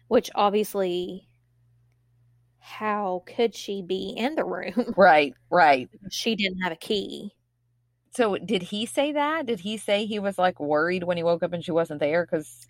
which 0.09 0.31
obviously 0.35 1.29
how 2.59 3.23
could 3.27 3.55
she 3.55 3.83
be 3.83 4.15
in 4.17 4.35
the 4.35 4.45
room? 4.45 4.93
Right, 4.97 5.35
right. 5.51 5.89
she 6.11 6.35
didn't 6.37 6.61
have 6.61 6.73
a 6.73 6.77
key. 6.77 7.35
So 8.13 8.37
did 8.37 8.63
he 8.63 8.87
say 8.87 9.13
that? 9.13 9.47
Did 9.47 9.61
he 9.61 9.77
say 9.77 10.05
he 10.05 10.19
was 10.19 10.39
like 10.39 10.59
worried 10.59 11.05
when 11.05 11.17
he 11.17 11.23
woke 11.23 11.43
up 11.43 11.53
and 11.53 11.65
she 11.65 11.71
wasn't 11.73 12.01
there? 12.01 12.25
Because 12.27 12.67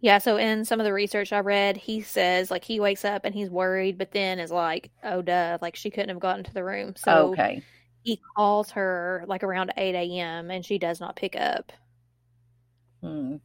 Yeah, 0.00 0.18
so 0.18 0.36
in 0.36 0.64
some 0.64 0.80
of 0.80 0.84
the 0.84 0.92
research 0.92 1.32
I 1.32 1.40
read, 1.40 1.76
he 1.76 2.02
says 2.02 2.50
like 2.50 2.64
he 2.64 2.78
wakes 2.80 3.04
up 3.04 3.24
and 3.24 3.34
he's 3.34 3.50
worried, 3.50 3.98
but 3.98 4.12
then 4.12 4.38
is 4.38 4.50
like, 4.52 4.90
oh 5.02 5.22
duh, 5.22 5.58
like 5.60 5.74
she 5.76 5.90
couldn't 5.90 6.10
have 6.10 6.20
gotten 6.20 6.44
to 6.44 6.54
the 6.54 6.64
room. 6.64 6.94
So 6.96 7.30
okay, 7.30 7.64
he 8.02 8.20
calls 8.36 8.72
her 8.72 9.24
like 9.28 9.42
around 9.44 9.72
8 9.76 9.94
a.m. 9.94 10.50
and 10.50 10.64
she 10.64 10.78
does 10.78 11.00
not 11.00 11.16
pick 11.16 11.36
up. 11.36 11.72
hmm. 13.02 13.36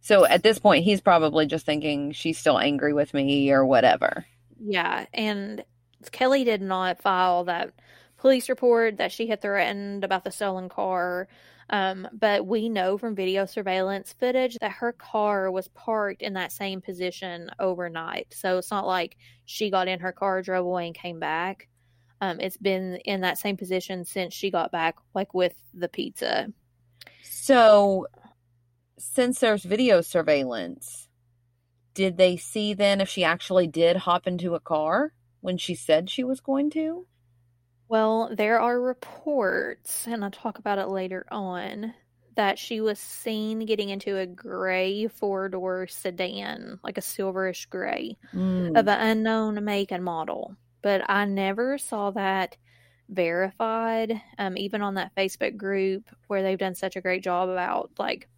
so 0.00 0.26
at 0.26 0.42
this 0.42 0.58
point 0.58 0.84
he's 0.84 1.00
probably 1.00 1.46
just 1.46 1.66
thinking 1.66 2.12
she's 2.12 2.38
still 2.38 2.58
angry 2.58 2.92
with 2.92 3.14
me 3.14 3.50
or 3.50 3.64
whatever. 3.66 4.26
Yeah, 4.60 5.06
and 5.12 5.64
Kelly 6.12 6.44
did 6.44 6.62
not 6.62 7.00
file 7.02 7.44
that 7.44 7.72
police 8.18 8.48
report 8.48 8.98
that 8.98 9.12
she 9.12 9.26
had 9.28 9.42
threatened 9.42 10.04
about 10.04 10.24
the 10.24 10.30
stolen 10.30 10.68
car. 10.68 11.28
Um, 11.70 12.08
but 12.12 12.46
we 12.46 12.68
know 12.68 12.98
from 12.98 13.14
video 13.14 13.46
surveillance 13.46 14.12
footage 14.12 14.56
that 14.60 14.72
her 14.72 14.92
car 14.92 15.50
was 15.50 15.68
parked 15.68 16.22
in 16.22 16.34
that 16.34 16.52
same 16.52 16.80
position 16.80 17.50
overnight. 17.58 18.34
So 18.34 18.58
it's 18.58 18.70
not 18.70 18.86
like 18.86 19.16
she 19.44 19.70
got 19.70 19.88
in 19.88 20.00
her 20.00 20.12
car, 20.12 20.42
drove 20.42 20.66
away, 20.66 20.86
and 20.86 20.94
came 20.94 21.18
back. 21.18 21.68
Um, 22.20 22.40
it's 22.40 22.56
been 22.56 22.96
in 23.04 23.22
that 23.22 23.38
same 23.38 23.56
position 23.56 24.04
since 24.04 24.34
she 24.34 24.50
got 24.50 24.72
back, 24.72 24.96
like 25.14 25.34
with 25.34 25.54
the 25.72 25.88
pizza. 25.88 26.48
So 27.22 28.06
since 28.98 29.40
there's 29.40 29.64
video 29.64 30.00
surveillance, 30.00 31.08
did 31.92 32.16
they 32.16 32.36
see 32.36 32.74
then 32.74 33.00
if 33.00 33.08
she 33.08 33.24
actually 33.24 33.66
did 33.66 33.98
hop 33.98 34.26
into 34.26 34.54
a 34.54 34.60
car 34.60 35.12
when 35.40 35.58
she 35.58 35.74
said 35.74 36.10
she 36.10 36.24
was 36.24 36.40
going 36.40 36.70
to? 36.70 37.06
Well, 37.88 38.34
there 38.34 38.60
are 38.60 38.80
reports, 38.80 40.06
and 40.06 40.24
I'll 40.24 40.30
talk 40.30 40.58
about 40.58 40.78
it 40.78 40.88
later 40.88 41.26
on, 41.30 41.94
that 42.36 42.58
she 42.58 42.80
was 42.80 42.98
seen 42.98 43.60
getting 43.66 43.90
into 43.90 44.18
a 44.18 44.26
gray 44.26 45.06
four 45.06 45.48
door 45.48 45.86
sedan, 45.86 46.80
like 46.82 46.98
a 46.98 47.02
silverish 47.02 47.68
gray, 47.68 48.18
Mm, 48.34 48.76
of 48.76 48.88
an 48.88 49.00
unknown 49.18 49.64
make 49.64 49.92
and 49.92 50.04
model. 50.04 50.56
But 50.82 51.08
I 51.10 51.24
never 51.26 51.78
saw 51.78 52.10
that 52.12 52.56
verified, 53.10 54.22
um, 54.38 54.56
even 54.58 54.82
on 54.82 54.94
that 54.94 55.14
Facebook 55.16 55.56
group 55.56 56.10
where 56.28 56.42
they've 56.42 56.58
done 56.58 56.74
such 56.76 56.96
a 56.96 57.02
great 57.02 57.24
job 57.24 57.48
about, 57.50 57.92
like, 57.98 58.28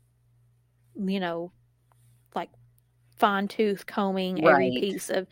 you 0.95 1.21
know, 1.21 1.53
like 2.35 2.51
fine 3.19 3.49
tooth 3.49 3.87
combing 3.87 4.45
every 4.45 4.73
piece 4.73 5.11
of 5.11 5.29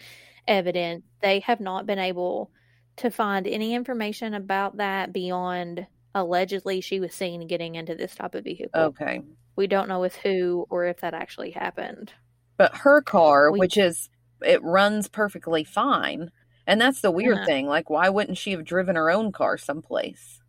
evidence. 0.49 1.05
They 1.23 1.41
have 1.43 1.61
not 1.61 1.87
been 1.87 2.01
able 2.01 2.53
to 2.97 3.11
find 3.11 3.47
any 3.47 3.75
information 3.75 4.35
about 4.35 4.77
that 4.79 5.13
beyond 5.13 5.87
allegedly 6.15 6.81
she 6.81 7.01
was 7.01 7.13
seen 7.13 7.47
getting 7.47 7.75
into 7.75 7.95
this 7.95 8.15
type 8.15 8.35
of 8.35 8.45
vehicle. 8.45 8.81
okay. 8.81 9.21
We 9.57 9.67
don't 9.67 9.89
know 9.89 10.01
with 10.01 10.17
who 10.17 10.67
or 10.71 10.85
if 10.87 10.99
that 11.01 11.15
actually 11.15 11.51
happened. 11.51 12.13
But 12.57 12.75
her 12.77 13.01
car, 13.03 13.51
We- 13.53 13.59
which 13.61 13.77
is 13.77 14.09
it 14.43 14.63
runs 14.63 15.09
perfectly 15.09 15.65
fine. 15.65 16.31
And 16.67 16.81
that's 16.81 17.01
the 17.01 17.11
weird 17.11 17.37
Uh-huh. 17.39 17.47
thing. 17.47 17.67
Like 17.67 17.89
why 17.91 18.09
wouldn't 18.09 18.39
she 18.39 18.51
have 18.53 18.65
driven 18.65 18.97
her 18.97 19.11
own 19.11 19.33
car 19.33 19.57
someplace? 19.59 20.41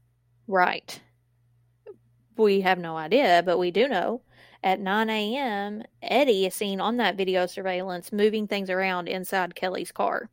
Right. 0.48 1.00
We 2.38 2.62
have 2.62 2.78
no 2.80 2.98
idea, 2.98 3.42
but 3.46 3.58
we 3.58 3.72
do 3.72 3.88
know 3.88 4.22
at 4.64 4.80
9 4.80 5.10
a.m., 5.10 5.84
Eddie 6.02 6.46
is 6.48 6.54
seen 6.56 6.82
on 6.82 6.98
that 6.98 7.16
video 7.16 7.46
surveillance 7.46 8.12
moving 8.12 8.48
things 8.48 8.70
around 8.70 9.08
inside 9.08 9.56
Kelley's 9.56 9.92
car. 9.92 10.30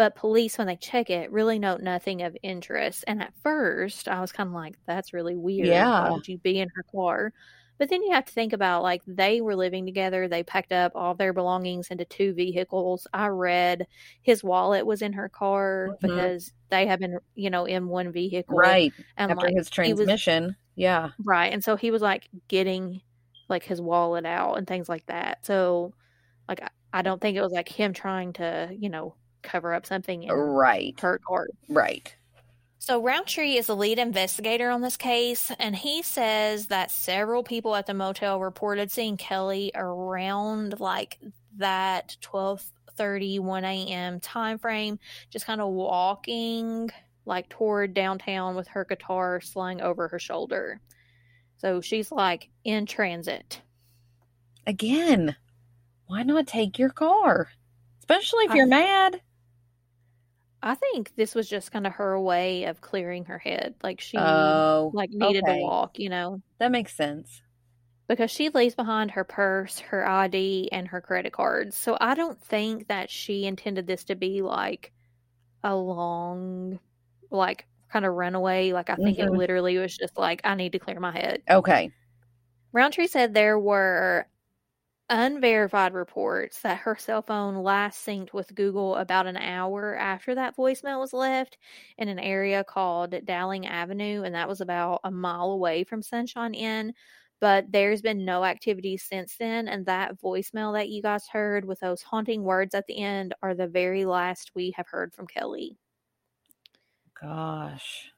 But 0.00 0.14
police, 0.16 0.56
when 0.56 0.66
they 0.66 0.76
check 0.76 1.10
it, 1.10 1.30
really 1.30 1.58
note 1.58 1.82
nothing 1.82 2.22
of 2.22 2.34
interest. 2.42 3.04
And 3.06 3.20
at 3.20 3.34
first, 3.42 4.08
I 4.08 4.22
was 4.22 4.32
kind 4.32 4.46
of 4.48 4.54
like, 4.54 4.78
that's 4.86 5.12
really 5.12 5.36
weird. 5.36 5.66
Yeah. 5.68 6.04
Why 6.04 6.10
would 6.12 6.26
you 6.26 6.38
be 6.38 6.58
in 6.58 6.70
her 6.74 6.84
car? 6.90 7.34
But 7.76 7.90
then 7.90 8.02
you 8.02 8.12
have 8.12 8.24
to 8.24 8.32
think 8.32 8.54
about 8.54 8.82
like 8.82 9.02
they 9.06 9.42
were 9.42 9.54
living 9.54 9.84
together. 9.84 10.26
They 10.26 10.42
packed 10.42 10.72
up 10.72 10.92
all 10.94 11.14
their 11.14 11.34
belongings 11.34 11.88
into 11.88 12.06
two 12.06 12.32
vehicles. 12.32 13.06
I 13.12 13.26
read 13.26 13.86
his 14.22 14.42
wallet 14.42 14.86
was 14.86 15.02
in 15.02 15.12
her 15.12 15.28
car 15.28 15.88
Mhm. 15.90 16.00
because 16.00 16.52
they 16.70 16.86
have 16.86 17.00
been, 17.00 17.18
you 17.34 17.50
know, 17.50 17.66
in 17.66 17.86
one 17.86 18.10
vehicle. 18.10 18.56
Right. 18.56 18.94
And 19.18 19.30
After 19.30 19.48
like 19.48 19.54
his 19.54 19.66
he 19.68 19.68
was- 19.68 19.70
transmission. 19.98 20.56
yeah. 20.76 21.10
Right. 21.22 21.52
And 21.52 21.62
so 21.62 21.76
he 21.76 21.90
was 21.90 22.00
like 22.00 22.26
getting 22.48 23.02
like 23.50 23.64
his 23.64 23.82
wallet 23.82 24.24
out 24.24 24.54
and 24.56 24.66
things 24.66 24.88
like 24.88 25.04
that. 25.08 25.44
So 25.44 25.92
like 26.48 26.62
I, 26.62 26.68
I 26.90 27.02
don't 27.02 27.20
think 27.20 27.36
it 27.36 27.42
was 27.42 27.52
like 27.52 27.68
him 27.68 27.92
trying 27.92 28.32
to, 28.34 28.74
you 28.74 28.88
know, 28.88 29.14
cover 29.42 29.74
up 29.74 29.86
something 29.86 30.22
in 30.24 30.32
Right. 30.32 30.98
her 31.00 31.18
car. 31.26 31.48
Right. 31.68 32.14
So 32.78 33.02
Roundtree 33.02 33.56
is 33.56 33.66
the 33.66 33.76
lead 33.76 33.98
investigator 33.98 34.70
on 34.70 34.80
this 34.80 34.96
case, 34.96 35.52
and 35.58 35.76
he 35.76 36.02
says 36.02 36.68
that 36.68 36.90
several 36.90 37.42
people 37.42 37.76
at 37.76 37.86
the 37.86 37.92
motel 37.92 38.40
reported 38.40 38.90
seeing 38.90 39.18
Kelley 39.18 39.70
around 39.74 40.80
like 40.80 41.18
that 41.58 42.16
12:30 42.22 43.38
1 43.38 43.64
a.m. 43.64 44.18
time 44.20 44.58
frame, 44.58 44.98
just 45.28 45.44
kind 45.44 45.60
of 45.60 45.68
walking 45.68 46.90
like 47.26 47.48
toward 47.50 47.92
downtown 47.92 48.56
with 48.56 48.66
her 48.68 48.84
guitar 48.86 49.42
slung 49.42 49.82
over 49.82 50.08
her 50.08 50.18
shoulder. 50.18 50.80
So 51.58 51.82
she's 51.82 52.10
like 52.10 52.48
in 52.64 52.86
transit. 52.86 53.60
Again, 54.66 55.36
why 56.06 56.22
not 56.22 56.46
take 56.46 56.78
your 56.78 56.88
car? 56.90 57.48
Especially 57.98 58.46
if 58.46 58.54
you're 58.54 58.66
mad. 58.66 59.20
I 60.62 60.74
think 60.74 61.14
this 61.16 61.34
was 61.34 61.48
just 61.48 61.72
kind 61.72 61.86
of 61.86 61.94
her 61.94 62.20
way 62.20 62.64
of 62.64 62.80
clearing 62.80 63.26
her 63.26 63.38
head. 63.38 63.74
Like 63.82 64.00
she 64.00 64.18
Oh, 64.18 64.92
like 64.92 65.10
needed 65.10 65.44
okay. 65.44 65.52
to 65.52 65.54
walk, 65.54 65.98
you 65.98 66.08
know. 66.10 66.42
that 66.58 66.70
makes 66.72 66.94
sense. 66.96 67.42
because 68.08 68.30
she 68.30 68.48
leaves 68.50 68.74
behind 68.74 69.12
her 69.12 69.24
purse, 69.24 69.78
her 69.78 70.06
ID, 70.06 70.68
and 70.72 70.88
her 70.88 71.00
credit 71.00 71.32
cards. 71.32 71.76
So 71.76 71.96
I 72.00 72.14
don't 72.14 72.40
think 72.42 72.88
that 72.88 73.10
she 73.10 73.46
intended 73.46 73.86
this 73.86 74.04
to 74.04 74.16
be 74.16 74.42
like 74.42 74.92
a 75.64 75.76
long, 75.76 76.80
like 77.30 77.68
kind 77.92 78.06
of 78.06 78.14
runaway. 78.14 78.72
Like 78.72 78.90
I 78.90 78.96
think 78.96 79.18
it 79.20 79.30
Mhm. 79.30 79.36
literally 79.36 79.78
was 79.78 79.96
just 79.96 80.18
like, 80.18 80.42
I 80.44 80.54
need 80.56 80.72
to 80.72 80.80
clear 80.80 81.00
my 81.00 81.12
head. 81.12 81.44
Okay. 81.48 81.92
Roundtree 82.72 83.06
said 83.08 83.34
there 83.34 83.58
were 83.58 84.26
unverified 85.10 85.92
reports 85.92 86.62
that 86.62 86.78
her 86.78 86.96
cell 86.96 87.20
phone 87.22 87.56
last 87.56 88.06
synced 88.06 88.32
with 88.32 88.54
Google 88.54 88.96
about 88.96 89.26
an 89.26 89.36
hour 89.36 89.94
after 89.96 90.34
that 90.36 90.56
voicemail 90.56 91.00
was 91.00 91.12
left 91.12 91.58
in 91.98 92.08
an 92.08 92.18
area 92.18 92.64
called 92.64 93.14
Dowling 93.26 93.66
Avenue, 93.66 94.22
and 94.22 94.34
that 94.34 94.48
was 94.48 94.60
about 94.62 95.00
a 95.04 95.10
mile 95.10 95.50
away 95.50 95.84
from 95.84 96.02
Sunshine 96.02 96.54
Inn. 96.54 96.94
But 97.40 97.72
there's 97.72 98.02
been 98.02 98.24
no 98.24 98.44
activity 98.44 98.96
since 98.96 99.36
then, 99.36 99.68
and 99.68 99.84
that 99.86 100.18
voicemail 100.20 100.74
that 100.74 100.88
you 100.90 101.02
guys 101.02 101.26
heard 101.28 101.64
with 101.66 101.80
those 101.80 102.02
haunting 102.02 102.42
words 102.44 102.74
at 102.74 102.86
the 102.86 102.98
end 102.98 103.34
are 103.42 103.54
the 103.54 103.68
very 103.68 104.04
last 104.06 104.52
we 104.54 104.72
have 104.76 104.88
heard 104.88 105.12
from 105.14 105.26
Kelley. 105.26 105.76
Gosh. 107.14 108.12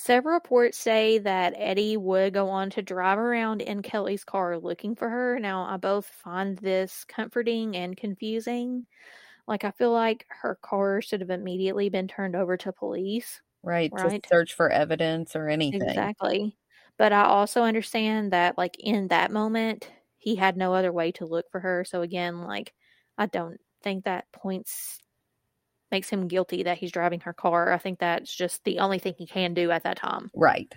Several 0.00 0.34
reports 0.34 0.78
say 0.78 1.18
that 1.18 1.52
Eddie 1.56 1.96
would 1.96 2.32
go 2.32 2.48
on 2.48 2.70
to 2.70 2.80
drive 2.82 3.18
around 3.18 3.60
in 3.60 3.82
Kelley's 3.82 4.24
car 4.24 4.56
looking 4.58 4.94
for 4.94 5.08
her. 5.10 5.38
Now, 5.40 5.64
I 5.64 5.76
both 5.76 6.06
find 6.06 6.56
this 6.58 7.04
comforting 7.04 7.76
and 7.76 7.96
confusing. 7.96 8.86
Like, 9.48 9.64
I 9.64 9.72
feel 9.72 9.92
like 9.92 10.26
her 10.30 10.56
car 10.56 11.02
should 11.02 11.20
have 11.22 11.30
immediately 11.30 11.90
been 11.90 12.08
turned 12.08 12.36
over 12.36 12.56
to 12.58 12.72
police. 12.72 13.42
Right, 13.62 13.94
Right. 13.94 13.98
to 13.98 14.10
search 14.32 14.52
for 14.54 14.68
evidence 14.70 15.36
or 15.36 15.48
anything. 15.48 16.10
Exactly. 16.10 16.56
But 16.96 17.12
I 17.12 17.24
also 17.24 17.62
understand 17.62 18.32
that, 18.32 18.58
like, 18.58 18.76
in 18.78 19.08
that 19.08 19.30
moment, 19.30 19.90
he 20.16 20.36
had 20.36 20.56
no 20.56 20.74
other 20.74 20.92
way 20.92 21.12
to 21.12 21.26
look 21.26 21.50
for 21.50 21.60
her. 21.60 21.84
So, 21.84 22.02
again, 22.02 22.42
like, 22.42 22.74
I 23.16 23.26
don't 23.26 23.60
think 23.82 24.04
that 24.04 24.30
points 24.32 24.98
makes 25.90 26.08
him 26.08 26.28
guilty 26.28 26.62
that 26.64 26.78
he's 26.78 26.92
driving 26.92 27.20
her 27.20 27.32
car. 27.32 27.72
I 27.72 27.78
think 27.78 27.98
that's 27.98 28.34
just 28.34 28.64
the 28.64 28.78
only 28.78 28.98
thing 28.98 29.14
he 29.16 29.26
can 29.26 29.54
do 29.54 29.70
at 29.70 29.84
that 29.84 29.96
time. 29.96 30.30
Right. 30.34 30.72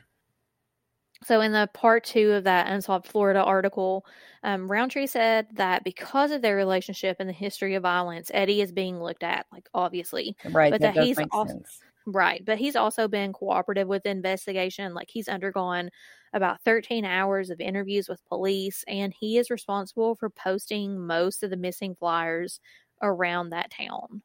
So, 1.24 1.40
in 1.42 1.52
the 1.52 1.70
part 1.74 2.04
two 2.04 2.32
of 2.32 2.46
that 2.46 2.68
Unsolved 2.68 3.06
Florida 3.06 3.44
article, 3.44 4.06
um, 4.44 4.72
Roundtree 4.72 5.06
said 5.06 5.48
that 5.54 5.84
because 5.84 6.32
of 6.32 6.42
their 6.42 6.56
relationship 6.56 7.18
and 7.20 7.30
the 7.30 7.34
history 7.34 7.76
of 7.76 7.84
violence, 7.84 8.32
Eddie 8.34 8.62
is 8.62 8.72
being 8.72 9.00
looked 9.00 9.22
at, 9.22 9.46
like, 9.52 9.70
obviously. 9.74 10.36
Right. 10.50 10.72
But 10.72 10.82
that 10.82 10.96
that 10.96 11.04
he's 11.04 11.20
also- 11.32 11.54
sense. 11.54 11.80
Right. 12.08 12.44
But 12.44 12.58
he's 12.58 12.76
also 12.76 13.08
been 13.08 13.32
cooperative 13.32 13.88
with 13.88 14.02
the 14.02 14.10
investigation. 14.10 14.96
Like, 14.96 15.10
he's 15.12 15.28
undergone 15.28 15.92
about 16.34 16.62
13 16.64 17.06
hours 17.06 17.52
of 17.52 17.60
interviews 17.62 18.10
with 18.10 18.26
police, 18.26 18.84
and 18.88 19.14
he 19.14 19.38
is 19.38 19.52
responsible 19.52 20.16
for 20.16 20.32
posting 20.32 21.00
most 21.06 21.44
of 21.44 21.52
the 21.52 21.58
missing 21.58 21.94
flyers 21.94 22.60
around 23.04 23.52
that 23.52 23.70
town. 23.70 24.24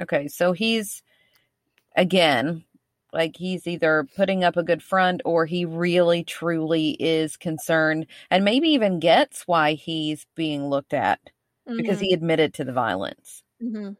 Okay, 0.00 0.28
so 0.28 0.52
he's 0.52 1.02
again 1.96 2.64
like 3.12 3.36
he's 3.36 3.66
either 3.66 4.08
putting 4.16 4.44
up 4.44 4.56
a 4.56 4.62
good 4.64 4.82
front 4.82 5.22
or 5.24 5.46
he 5.46 5.64
really 5.64 6.24
truly 6.24 6.90
is 7.00 7.36
concerned 7.36 8.06
and 8.30 8.44
maybe 8.44 8.68
even 8.70 9.00
gets 9.00 9.44
why 9.48 9.74
he's 9.74 10.26
being 10.36 10.68
looked 10.68 10.94
at 10.94 11.20
because 11.76 11.98
Mhm. 11.98 12.00
he 12.00 12.12
admitted 12.14 12.54
to 12.54 12.64
the 12.64 12.72
violence. 12.72 13.44
hmm 13.60 13.90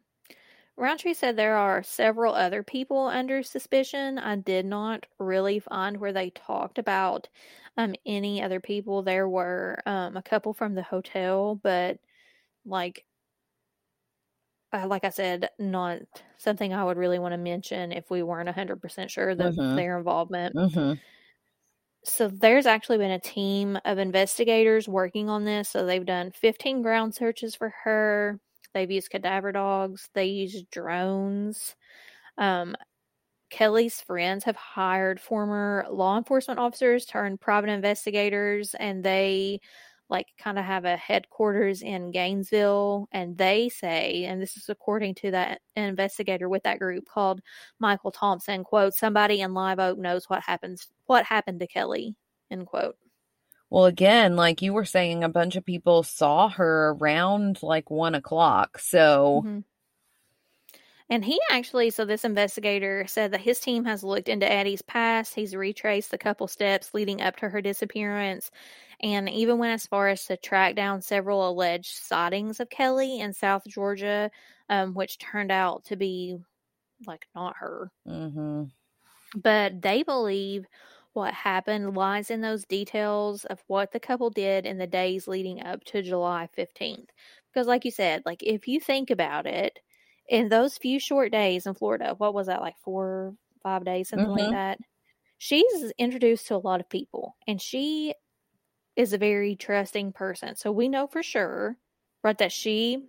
Roundtree 0.77 1.15
said 1.15 1.37
there 1.37 1.57
are 1.57 1.83
several 1.83 2.35
other 2.35 2.63
people 2.63 3.07
under 3.09 3.43
suspicion. 3.43 4.19
I 4.19 4.37
did 4.37 4.67
not 4.67 5.07
really 5.19 5.61
find 5.61 5.99
where 5.99 6.13
they 6.13 6.31
talked 6.31 6.79
about 6.79 7.29
um, 7.79 7.95
any 8.07 8.43
other 8.43 8.61
people. 8.61 9.03
There 9.03 9.29
were 9.29 9.81
um, 9.87 10.17
a 10.17 10.23
couple 10.23 10.55
from 10.55 10.75
the 10.75 10.83
hotel, 10.85 11.57
but 11.57 12.01
like, 12.67 13.07
uh, 14.73 14.87
like 14.87 15.05
I 15.05 15.11
said, 15.11 15.51
not 15.59 16.01
something 16.39 16.73
I 16.75 16.85
would 16.85 16.97
really 16.99 17.19
want 17.19 17.33
to 17.33 17.39
mention 17.39 17.93
if 17.93 18.11
we 18.11 18.23
weren't 18.23 18.49
hundred 18.51 18.81
percent 18.83 19.11
sure 19.11 19.35
that 19.35 19.55
Mhm. 19.57 19.75
their 19.75 19.99
involvement. 19.99 20.55
hmm 20.55 20.95
So 22.05 22.29
there's 22.29 22.67
actually 22.67 22.99
been 22.99 23.11
a 23.11 23.21
team 23.21 23.79
of 23.85 23.99
investigators 23.99 24.89
working 24.89 25.29
on 25.29 25.45
this. 25.45 25.69
So 25.69 25.85
they've 25.85 26.05
done 26.07 26.31
15 26.31 26.83
ground 26.83 27.15
searches 27.15 27.55
for 27.55 27.71
her. 27.85 28.41
They've 28.75 28.91
used 28.91 29.11
cadaver 29.11 29.53
dogs. 29.53 30.09
They 30.15 30.27
used 30.27 30.71
drones. 30.71 31.75
Um, 32.39 32.77
Kelley's 33.51 34.01
friends 34.03 34.45
have 34.45 34.57
hired 34.57 35.21
former 35.21 35.87
law 35.91 36.19
enforcement 36.19 36.61
officers 36.61 37.07
turned 37.07 37.41
private 37.41 37.71
investigators, 37.71 38.75
and 38.77 39.05
they 39.05 39.61
like 40.11 40.27
kind 40.39 40.59
of 40.59 40.65
have 40.65 40.85
a 40.85 40.97
headquarters 40.97 41.83
in 41.83 42.11
Gainesville. 42.11 43.09
And 43.13 43.37
they 43.39 43.69
say, 43.69 44.25
and 44.25 44.41
this 44.41 44.57
is 44.57 44.69
according 44.69 45.15
to 45.17 45.31
that 45.33 45.61
investigator 45.77 46.49
with 46.49 46.63
that 46.65 46.79
group 46.79 47.07
called 47.07 47.41
Michael 47.79 48.11
Thompson, 48.13 48.65
quote, 48.65 48.95
somebody 48.95 49.41
in 49.41 49.55
Live 49.55 49.79
Oak 49.79 49.99
knows 49.99 50.25
what 50.29 50.43
happens 50.43 50.89
what 51.07 51.25
happened 51.25 51.61
to 51.61 51.67
Kelley, 51.67 52.17
end 52.51 52.67
quote. 52.67 52.97
Well, 53.71 53.85
again, 53.85 54.37
like 54.37 54.63
you 54.63 54.73
were 54.73 54.85
saying, 54.87 55.25
a 55.25 55.29
bunch 55.29 55.57
of 55.57 55.65
people 55.65 56.03
saw 56.03 56.49
her 56.49 56.91
around 56.91 57.63
like 57.63 57.91
one 57.91 58.15
o'clock. 58.15 58.79
So, 58.79 59.43
Mhm. 59.45 59.65
And 61.11 61.25
he 61.25 61.41
actually, 61.51 61.91
so 61.91 62.05
this 62.05 62.25
investigator 62.25 63.07
said 63.07 63.31
that 63.33 63.41
his 63.41 63.61
team 63.61 63.85
has 63.87 64.05
looked 64.05 64.29
into 64.29 64.51
Eddie's 64.51 64.83
past. 64.83 65.35
He's 65.35 65.57
retraced 65.57 66.11
the 66.11 66.19
couple 66.19 66.47
steps 66.49 66.93
leading 66.95 67.23
up 67.23 67.37
to 67.37 67.49
her 67.49 67.63
disappearance, 67.63 68.51
and 69.01 69.29
even 69.29 69.59
went 69.59 69.73
as 69.75 69.87
far 69.87 70.09
as 70.09 70.27
to 70.27 70.37
track 70.37 70.75
down 70.77 71.01
several 71.01 71.49
alleged 71.49 71.97
sightings 71.97 72.61
of 72.61 72.69
Kelley 72.71 73.21
in 73.21 73.33
South 73.33 73.65
Georgia, 73.67 74.31
um, 74.69 74.95
which 74.95 75.19
turned 75.19 75.51
out 75.53 75.85
to 75.87 75.97
be 75.97 76.39
like 77.07 77.29
not 77.35 77.57
her. 77.59 77.93
hmm 78.05 78.71
But 79.35 79.83
they 79.83 80.03
believe 80.03 80.67
what 81.13 81.35
happened 81.35 81.95
lies 81.97 82.31
in 82.31 82.41
those 82.41 82.65
details 82.67 83.45
of 83.47 83.63
what 83.67 83.93
the 83.93 84.01
couple 84.01 84.31
did 84.31 84.67
in 84.67 84.79
the 84.79 84.87
days 84.87 85.27
leading 85.29 85.63
up 85.63 85.85
to 85.85 86.03
July 86.03 86.47
15th. 86.53 87.11
Because, 87.53 87.67
like 87.67 87.85
you 87.85 87.91
said, 87.91 88.23
like 88.27 88.43
if 88.43 88.69
you 88.69 88.81
think 88.81 89.11
about 89.11 89.47
it, 89.47 89.81
in 90.29 90.49
those 90.49 90.77
few 90.79 90.99
short 91.01 91.33
days 91.33 91.67
in 91.67 91.75
Florida, 91.75 92.15
what 92.19 92.35
was 92.35 92.47
that, 92.49 92.61
like 92.61 92.77
four, 92.85 93.35
five 93.63 93.85
days, 93.85 94.09
something 94.11 94.29
Mhm. 94.29 94.39
like 94.39 94.51
that? 94.51 94.79
She's 95.39 95.91
introduced 95.99 96.49
to 96.49 96.57
a 96.57 96.59
lot 96.59 96.81
of 96.81 96.89
people 96.89 97.37
and 97.47 97.61
she 97.63 98.15
is 98.97 99.13
a 99.13 99.19
very 99.19 99.55
trusting 99.57 100.13
person. 100.13 100.57
So 100.57 100.73
we 100.73 100.89
know 100.89 101.07
for 101.07 101.23
sure, 101.23 101.77
right, 102.25 102.37
that 102.39 102.51
she 102.53 103.07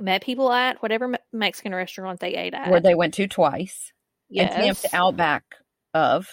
met 0.00 0.22
people 0.22 0.50
at 0.52 0.80
whatever 0.82 1.14
Mexican 1.32 1.74
restaurant 1.74 2.20
they 2.20 2.34
ate 2.34 2.54
at. 2.54 2.70
where 2.70 2.80
they 2.80 2.94
went 2.94 3.14
to 3.14 3.26
twice 3.26 3.92
Yes. 4.28 4.52
and 4.54 4.64
camped 4.64 4.94
out 4.94 5.16
back 5.16 5.44
of. 5.92 6.28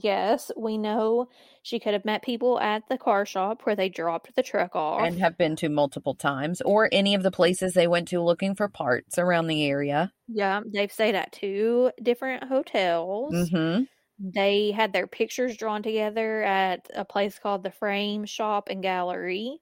Yes, 0.00 0.52
we 0.56 0.78
know 0.78 1.28
she 1.62 1.80
could 1.80 1.92
have 1.92 2.04
met 2.04 2.22
people 2.22 2.60
at 2.60 2.88
the 2.88 2.96
car 2.96 3.26
shop 3.26 3.62
where 3.62 3.74
they 3.74 3.88
dropped 3.88 4.36
the 4.36 4.42
truck 4.44 4.76
off. 4.76 5.12
and 5.12 5.18
have 5.18 5.36
been 5.38 5.56
to 5.56 5.68
multiple 5.68 6.14
times, 6.14 6.60
or 6.62 6.88
any 6.92 7.14
of 7.14 7.22
the 7.22 7.30
places 7.30 7.72
they 7.74 7.86
went 7.86 8.08
to 8.08 8.20
looking 8.20 8.54
for 8.54 8.68
parts 8.68 9.18
around 9.18 9.46
the 9.46 9.64
area. 9.64 10.12
yeah, 10.28 10.60
they've 10.66 10.90
stayed 10.92 11.14
at 11.14 11.32
two 11.32 11.92
different 12.02 12.44
hotels. 12.44 13.52
hmm 13.52 13.86
They 14.18 14.72
had 14.72 14.92
their 14.94 15.08
pictures 15.08 15.56
drawn 15.58 15.82
together 15.84 16.42
at 16.44 16.88
a 16.94 17.04
place 17.06 17.38
called 17.40 17.64
the 17.64 17.72
Frame 17.72 18.26
Shop 18.26 18.68
and 18.70 18.82
Gallery. 18.82 19.60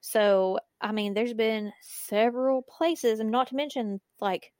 So, 0.00 0.60
I 0.82 0.92
mean, 0.92 1.14
there's 1.14 1.34
been 1.34 1.74
several 1.82 2.62
places, 2.64 3.20
and 3.20 3.32
not 3.32 3.48
to 3.48 3.56
mention, 3.56 4.02
like, 4.20 4.53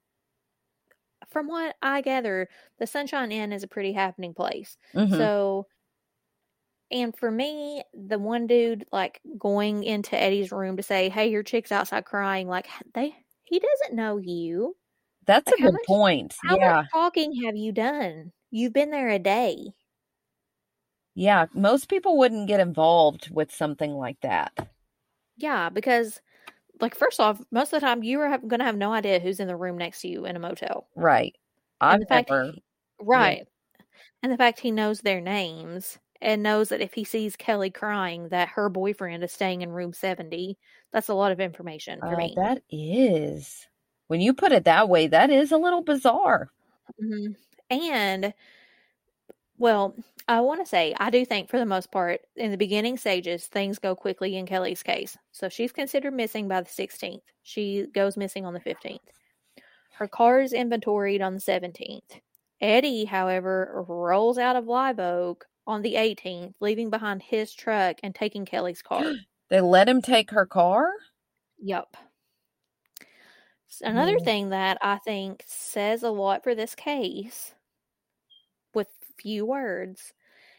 from 1.34 1.48
what 1.48 1.76
I 1.82 2.00
gather, 2.00 2.48
the 2.78 2.86
Sunshine 2.86 3.30
Inn 3.32 3.52
is 3.52 3.62
a 3.62 3.68
pretty 3.68 3.92
happening 3.92 4.32
place. 4.34 4.78
hmm 4.94 5.08
So, 5.12 5.66
and 6.90 7.14
for 7.16 7.30
me, 7.30 7.82
the 7.92 8.18
one 8.18 8.46
dude 8.46 8.86
like 8.92 9.20
going 9.38 9.84
into 9.84 10.18
Eddie's 10.20 10.52
room 10.52 10.76
to 10.78 10.82
say, 10.82 11.08
"Hey, 11.10 11.28
your 11.28 11.42
chick's 11.42 11.72
outside 11.72 12.04
crying," 12.06 12.48
like 12.48 12.68
they 12.94 13.14
he 13.44 13.58
doesn't 13.58 13.96
know 13.96 14.16
you. 14.18 14.76
That's 15.26 15.50
Like, 15.50 15.58
a 15.60 15.62
good 15.62 15.72
much- 15.74 15.86
point. 15.86 16.36
How 16.42 16.56
yeah. 16.56 16.74
much 16.76 16.86
talking 16.92 17.42
have 17.44 17.56
you 17.56 17.72
done? 17.72 18.32
You've 18.50 18.72
been 18.74 18.90
there 18.90 19.08
a 19.10 19.18
day. 19.18 19.74
Yeah. 21.14 21.46
Most 21.54 21.88
people 21.88 22.18
wouldn't 22.18 22.48
get 22.48 22.60
involved 22.60 23.30
with 23.30 23.52
something 23.54 23.92
like 23.94 24.20
that. 24.20 24.52
Yeah, 25.36 25.68
because 25.70 26.20
like 26.84 26.94
first 26.96 27.20
off, 27.20 27.40
most 27.50 27.72
of 27.72 27.80
the 27.80 27.86
time 27.86 28.02
you 28.04 28.20
are 28.20 28.38
going 28.38 28.60
to 28.60 28.64
have 28.66 28.76
no 28.76 28.92
idea 28.92 29.20
who's 29.20 29.40
in 29.40 29.48
the 29.48 29.56
room 29.56 29.78
next 29.78 30.02
to 30.02 30.08
you 30.08 30.26
in 30.26 30.36
a 30.36 30.40
motel, 30.40 30.88
Right. 30.96 31.36
I've 31.80 32.00
the 32.00 32.06
fact 32.06 32.30
never. 32.30 32.52
right? 33.00 33.46
And 34.22 34.32
the 34.32 34.38
fact 34.38 34.60
he 34.60 34.70
knows 34.72 35.00
their 35.02 35.20
names 35.20 35.98
and 36.22 36.42
knows 36.42 36.70
that 36.70 36.80
if 36.82 36.94
he 36.94 37.04
sees 37.04 37.36
Kelley 37.36 37.70
crying, 37.70 38.28
that 38.30 38.50
her 38.50 38.68
boyfriend 38.70 39.24
is 39.24 39.32
staying 39.32 39.62
in 39.62 39.70
room 39.72 39.92
seventy. 39.94 40.58
That's 40.92 41.08
a 41.10 41.14
lot 41.14 41.32
of 41.32 41.40
information 41.40 42.02
for 42.04 42.16
Uh, 42.16 42.16
me. 42.16 42.42
that 42.42 42.62
is. 42.70 43.66
When 44.08 44.20
you 44.20 44.34
put 44.34 44.52
it 44.52 44.64
that 44.64 44.88
way, 44.88 45.06
that 45.08 45.30
is 45.30 45.50
a 45.52 45.56
little 45.58 45.82
bizarre. 45.82 46.50
Mhm. 47.00 47.36
And 47.70 48.34
well, 49.58 49.94
I 50.28 50.40
want 50.40 50.60
to 50.60 50.66
say 50.66 50.94
I 50.98 51.10
do 51.10 51.24
think 51.24 51.48
for 51.50 51.58
the 51.58 51.66
most 51.66 51.90
part 51.92 52.20
in 52.36 52.50
the 52.50 52.56
beginning 52.56 52.96
stages 52.96 53.46
things 53.46 53.78
go 53.78 53.94
quickly 53.94 54.36
in 54.36 54.46
Kelley's 54.46 54.82
case. 54.82 55.16
So 55.32 55.48
she's 55.48 55.72
considered 55.72 56.14
missing 56.14 56.48
by 56.48 56.60
the 56.62 56.70
16th. 56.70 57.22
She 57.42 57.86
goes 57.94 58.16
missing 58.16 58.46
on 58.46 58.54
the 58.54 58.60
15th. 58.60 58.98
Her 59.92 60.08
car 60.08 60.40
is 60.40 60.52
inventoried 60.52 61.22
on 61.22 61.34
the 61.34 61.40
17th. 61.40 62.20
Eddie, 62.60 63.04
however, 63.04 63.84
rolls 63.88 64.38
out 64.38 64.56
of 64.56 64.66
Live 64.66 64.98
Oak 64.98 65.46
on 65.66 65.82
the 65.82 65.94
18th, 65.94 66.54
leaving 66.60 66.90
behind 66.90 67.22
his 67.22 67.52
truck 67.54 67.96
and 68.02 68.14
taking 68.14 68.44
Kelley's 68.44 68.82
car. 68.82 69.04
They 69.50 69.60
let 69.60 69.88
him 69.88 70.00
take 70.00 70.30
her 70.30 70.46
car? 70.46 70.88
Yup. 71.58 71.96
Another 73.82 74.16
Mm. 74.16 74.24
thing 74.24 74.48
that 74.50 74.78
I 74.80 74.98
think 74.98 75.44
says 75.46 76.02
a 76.02 76.10
lot 76.10 76.42
for 76.42 76.54
this 76.54 76.74
case, 76.74 77.54
few 79.18 79.46
words, 79.46 80.12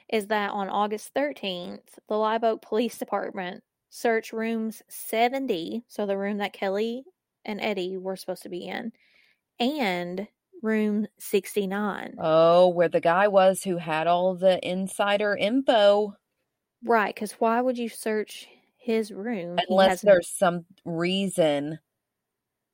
is 0.10 0.28
that 0.28 0.52
on 0.52 0.70
August 0.70 1.14
13th, 1.14 2.00
the 2.08 2.18
Live 2.18 2.44
Oak 2.44 2.62
Police 2.62 2.98
Department 2.98 3.64
searched 3.90 4.34
rooms 4.34 4.82
70, 4.90 5.84
so 5.88 6.06
the 6.06 6.18
room 6.18 6.38
that 6.38 6.54
Kelley 6.54 7.04
and 7.44 7.62
Eddie 7.62 7.98
were 7.98 8.16
supposed 8.16 8.44
to 8.44 8.50
be 8.50 8.66
in, 8.66 8.92
and 9.60 10.28
room 10.62 11.08
69. 11.20 12.16
Oh, 12.18 12.70
where 12.70 12.90
the 12.90 13.00
guy 13.00 13.28
was 13.28 13.64
who 13.64 13.78
had 13.78 14.08
all 14.08 14.36
the 14.36 14.60
insider 14.68 15.36
info. 15.36 16.16
Right, 16.84 17.14
because 17.14 17.34
why 17.34 17.62
would 17.62 17.78
you 17.78 17.90
search 17.90 18.48
his 18.78 19.12
room? 19.12 19.58
Unless 19.70 20.02
there's 20.02 20.30
some 20.30 20.66
reason 20.84 21.80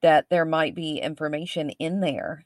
that 0.02 0.26
there 0.30 0.46
might 0.46 0.76
be 0.76 0.98
information 0.98 1.70
in 1.72 2.02
there. 2.02 2.46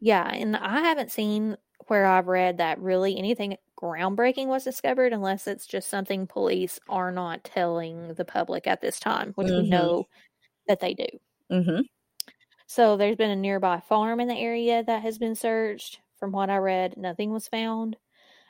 Yeah, 0.00 0.28
and 0.28 0.56
I 0.56 0.80
haven't 0.80 1.10
seen 1.10 1.56
where 1.88 2.06
I've 2.06 2.26
read 2.28 2.58
that 2.58 2.78
really 2.80 3.16
anything 3.18 3.56
groundbreaking 3.80 4.46
was 4.46 4.64
discovered 4.64 5.12
unless 5.12 5.46
it's 5.46 5.66
just 5.66 5.88
something 5.88 6.26
police 6.26 6.80
are 6.88 7.12
not 7.12 7.44
telling 7.44 8.14
the 8.14 8.24
public 8.24 8.66
at 8.66 8.80
this 8.80 8.98
time, 9.00 9.32
which 9.34 9.48
Mhm. 9.48 9.58
we 9.62 9.68
know 9.68 10.06
that 10.68 10.80
they 10.80 10.94
do. 10.94 11.06
Mm-hmm. 11.50 11.80
So 12.66 12.96
there's 12.96 13.16
been 13.16 13.30
a 13.30 13.36
nearby 13.36 13.80
farm 13.80 14.20
in 14.20 14.28
the 14.28 14.36
area 14.38 14.82
that 14.84 15.02
has 15.02 15.18
been 15.18 15.34
searched. 15.34 16.00
From 16.18 16.32
what 16.32 16.50
I 16.50 16.56
read, 16.58 16.96
nothing 16.96 17.32
was 17.32 17.48
found. 17.48 17.96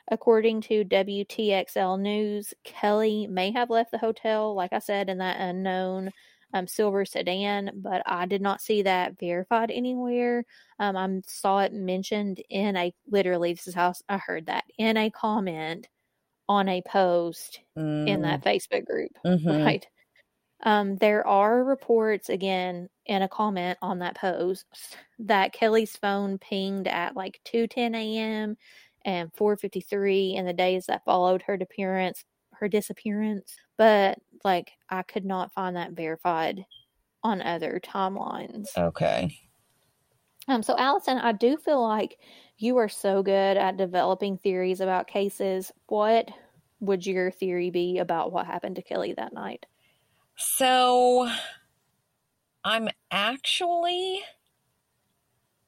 According 0.09 0.61
to 0.61 0.83
WTXL 0.85 1.97
News, 1.99 2.53
Kelly 2.63 3.27
may 3.27 3.51
have 3.51 3.69
left 3.69 3.91
the 3.91 3.97
hotel, 3.99 4.55
like 4.55 4.73
I 4.73 4.79
said, 4.79 5.09
in 5.09 5.17
that 5.19 5.39
unknown 5.41 6.11
um, 6.53 6.67
silver 6.67 7.05
sedan, 7.05 7.71
but 7.75 8.01
I 8.05 8.25
did 8.25 8.41
not 8.41 8.61
see 8.61 8.81
that 8.83 9.19
verified 9.19 9.71
anywhere. 9.71 10.45
Um, 10.79 10.95
I 10.97 11.21
saw 11.27 11.59
it 11.59 11.73
mentioned 11.73 12.41
in 12.49 12.75
a 12.77 12.93
literally, 13.07 13.53
this 13.53 13.67
is 13.67 13.75
how 13.75 13.93
I 14.09 14.17
heard 14.17 14.45
that 14.47 14.65
in 14.77 14.97
a 14.97 15.11
comment 15.11 15.89
on 16.49 16.69
a 16.69 16.81
post 16.83 17.61
in 18.05 18.21
that 18.23 18.43
Facebook 18.43 18.85
group 18.85 19.11
Mhm. 19.25 19.51
right 19.65 19.87
um 20.63 20.95
there 20.97 21.25
are 21.27 21.63
reports 21.63 22.29
again 22.29 22.89
in 23.05 23.21
a 23.21 23.29
comment 23.29 23.77
on 23.81 23.99
that 23.99 24.15
post 24.15 24.65
that 25.19 25.53
kelley's 25.53 25.95
phone 25.97 26.37
pinged 26.39 26.87
at 26.87 27.15
like 27.15 27.39
2:10 27.45 27.93
a.m 27.95 28.57
and 29.05 29.31
4:53 29.35 30.35
in 30.35 30.45
the 30.45 30.53
days 30.53 30.87
that 30.87 31.05
followed 31.05 31.43
her 31.43 31.57
disappearance 31.57 32.25
her 32.59 32.67
disappearance 32.67 33.55
but 33.77 34.17
like 34.43 34.71
i 34.89 35.01
could 35.01 35.25
not 35.25 35.53
find 35.53 35.75
that 35.75 35.91
verified 35.91 36.63
on 37.23 37.41
other 37.41 37.81
timelines 37.83 38.69
Okay. 38.77 39.37
um, 40.47 40.63
so 40.63 40.77
Allison, 40.77 41.17
I 41.17 41.33
do 41.33 41.57
feel 41.57 41.81
like 41.81 42.17
you 42.57 42.77
are 42.77 42.87
so 42.89 43.21
good 43.21 43.57
at 43.57 43.75
developing 43.77 44.37
theories 44.37 44.79
about 44.79 45.07
cases. 45.07 45.71
What 45.87 46.29
would 46.79 47.05
your 47.05 47.31
theory 47.31 47.69
be 47.69 47.97
about 47.97 48.31
what 48.31 48.45
happened 48.45 48.77
to 48.77 48.81
Kelley 48.81 49.13
that 49.17 49.33
night? 49.33 49.65
So 50.37 51.29
I'm 52.63 52.89
actually, 53.11 54.21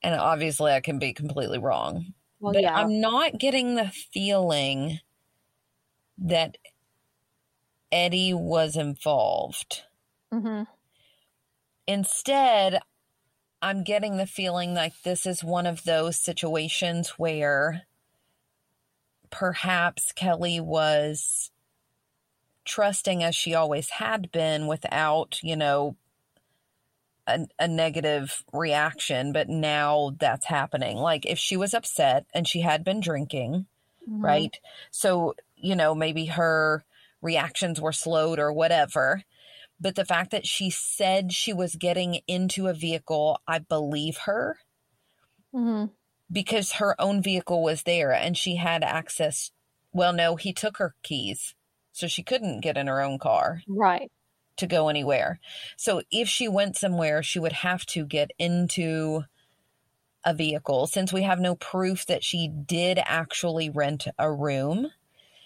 and 0.02 0.16
obviously 0.16 0.72
I 0.72 0.80
can 0.80 1.00
be 1.00 1.14
completely 1.14 1.60
wrong, 1.60 2.14
Well, 2.40 2.54
but 2.54 2.64
yeah, 2.64 2.76
I'm 2.76 3.02
not 3.02 3.38
getting 3.40 3.76
the 3.76 3.92
feeling 4.14 5.00
that 6.20 6.58
Eddie 7.92 8.34
was 8.34 8.76
involved. 8.76 9.84
hmm 10.32 10.64
Instead, 11.88 12.80
I'm 13.62 13.84
getting 13.84 14.18
the 14.18 14.28
feeling 14.28 14.74
like 14.74 14.94
this 15.04 15.26
is 15.26 15.44
one 15.44 15.66
of 15.66 15.84
those 15.84 16.20
situations 16.20 17.10
where 17.18 17.84
perhaps 19.32 20.12
Kelley 20.12 20.60
was 20.60 21.52
trusting 22.66 23.24
as 23.24 23.36
she 23.36 23.56
always 23.56 23.90
had 23.90 24.32
been 24.32 24.68
without, 24.68 25.40
you 25.42 25.56
know, 25.56 25.96
a, 27.28 27.48
a 27.58 27.68
negative 27.68 28.44
reaction, 28.54 29.32
but 29.34 29.50
now 29.50 30.16
that's 30.20 30.46
happening. 30.46 30.98
Like 30.98 31.26
if 31.26 31.38
she 31.38 31.58
was 31.58 31.74
upset 31.74 32.26
and 32.34 32.48
she 32.48 32.62
had 32.62 32.84
been 32.84 33.00
drinking, 33.00 33.66
Mhm. 34.08 34.24
right? 34.24 34.60
So, 34.92 35.36
you 35.56 35.76
know, 35.76 35.94
maybe 35.94 36.26
her 36.26 36.84
reactions 37.22 37.80
were 37.82 37.92
slowed 37.92 38.40
or 38.40 38.52
whatever. 38.54 39.24
But 39.80 39.96
the 39.96 40.06
fact 40.06 40.32
that 40.32 40.46
she 40.46 40.70
said 40.70 41.34
she 41.34 41.54
was 41.54 41.76
getting 41.76 42.22
into 42.28 42.68
a 42.68 42.74
vehicle, 42.74 43.40
I 43.48 43.60
believe 43.60 44.18
her 44.26 44.60
Mhm. 45.54 45.92
because 46.32 46.74
her 46.74 47.00
own 47.02 47.22
vehicle 47.22 47.64
was 47.64 47.84
there 47.84 48.12
and 48.14 48.38
she 48.38 48.58
had 48.58 48.84
access. 48.84 49.52
Well, 49.94 50.14
no, 50.14 50.36
he 50.36 50.54
took 50.54 50.78
her 50.78 50.96
keys. 51.04 51.56
So 51.92 52.08
she 52.08 52.24
couldn't 52.24 52.62
get 52.62 52.78
in 52.78 52.88
her 52.88 53.02
own 53.02 53.18
car 53.20 53.64
Right. 53.68 54.12
to 54.58 54.68
go 54.68 54.90
anywhere. 54.90 55.40
So 55.78 56.02
if 56.12 56.30
she 56.30 56.48
went 56.48 56.78
somewhere, 56.78 57.24
she 57.24 57.40
would 57.40 57.54
have 57.54 57.86
to 57.88 58.06
get 58.06 58.32
into 58.38 59.24
a 60.26 60.34
vehicle. 60.34 60.88
Since 60.88 61.12
we 61.14 61.24
have 61.24 61.40
no 61.40 61.56
proof 61.56 62.06
that 62.06 62.24
she 62.24 62.48
did 62.48 63.00
actually 63.04 63.70
rent 63.70 64.08
a 64.18 64.32
room, 64.32 64.92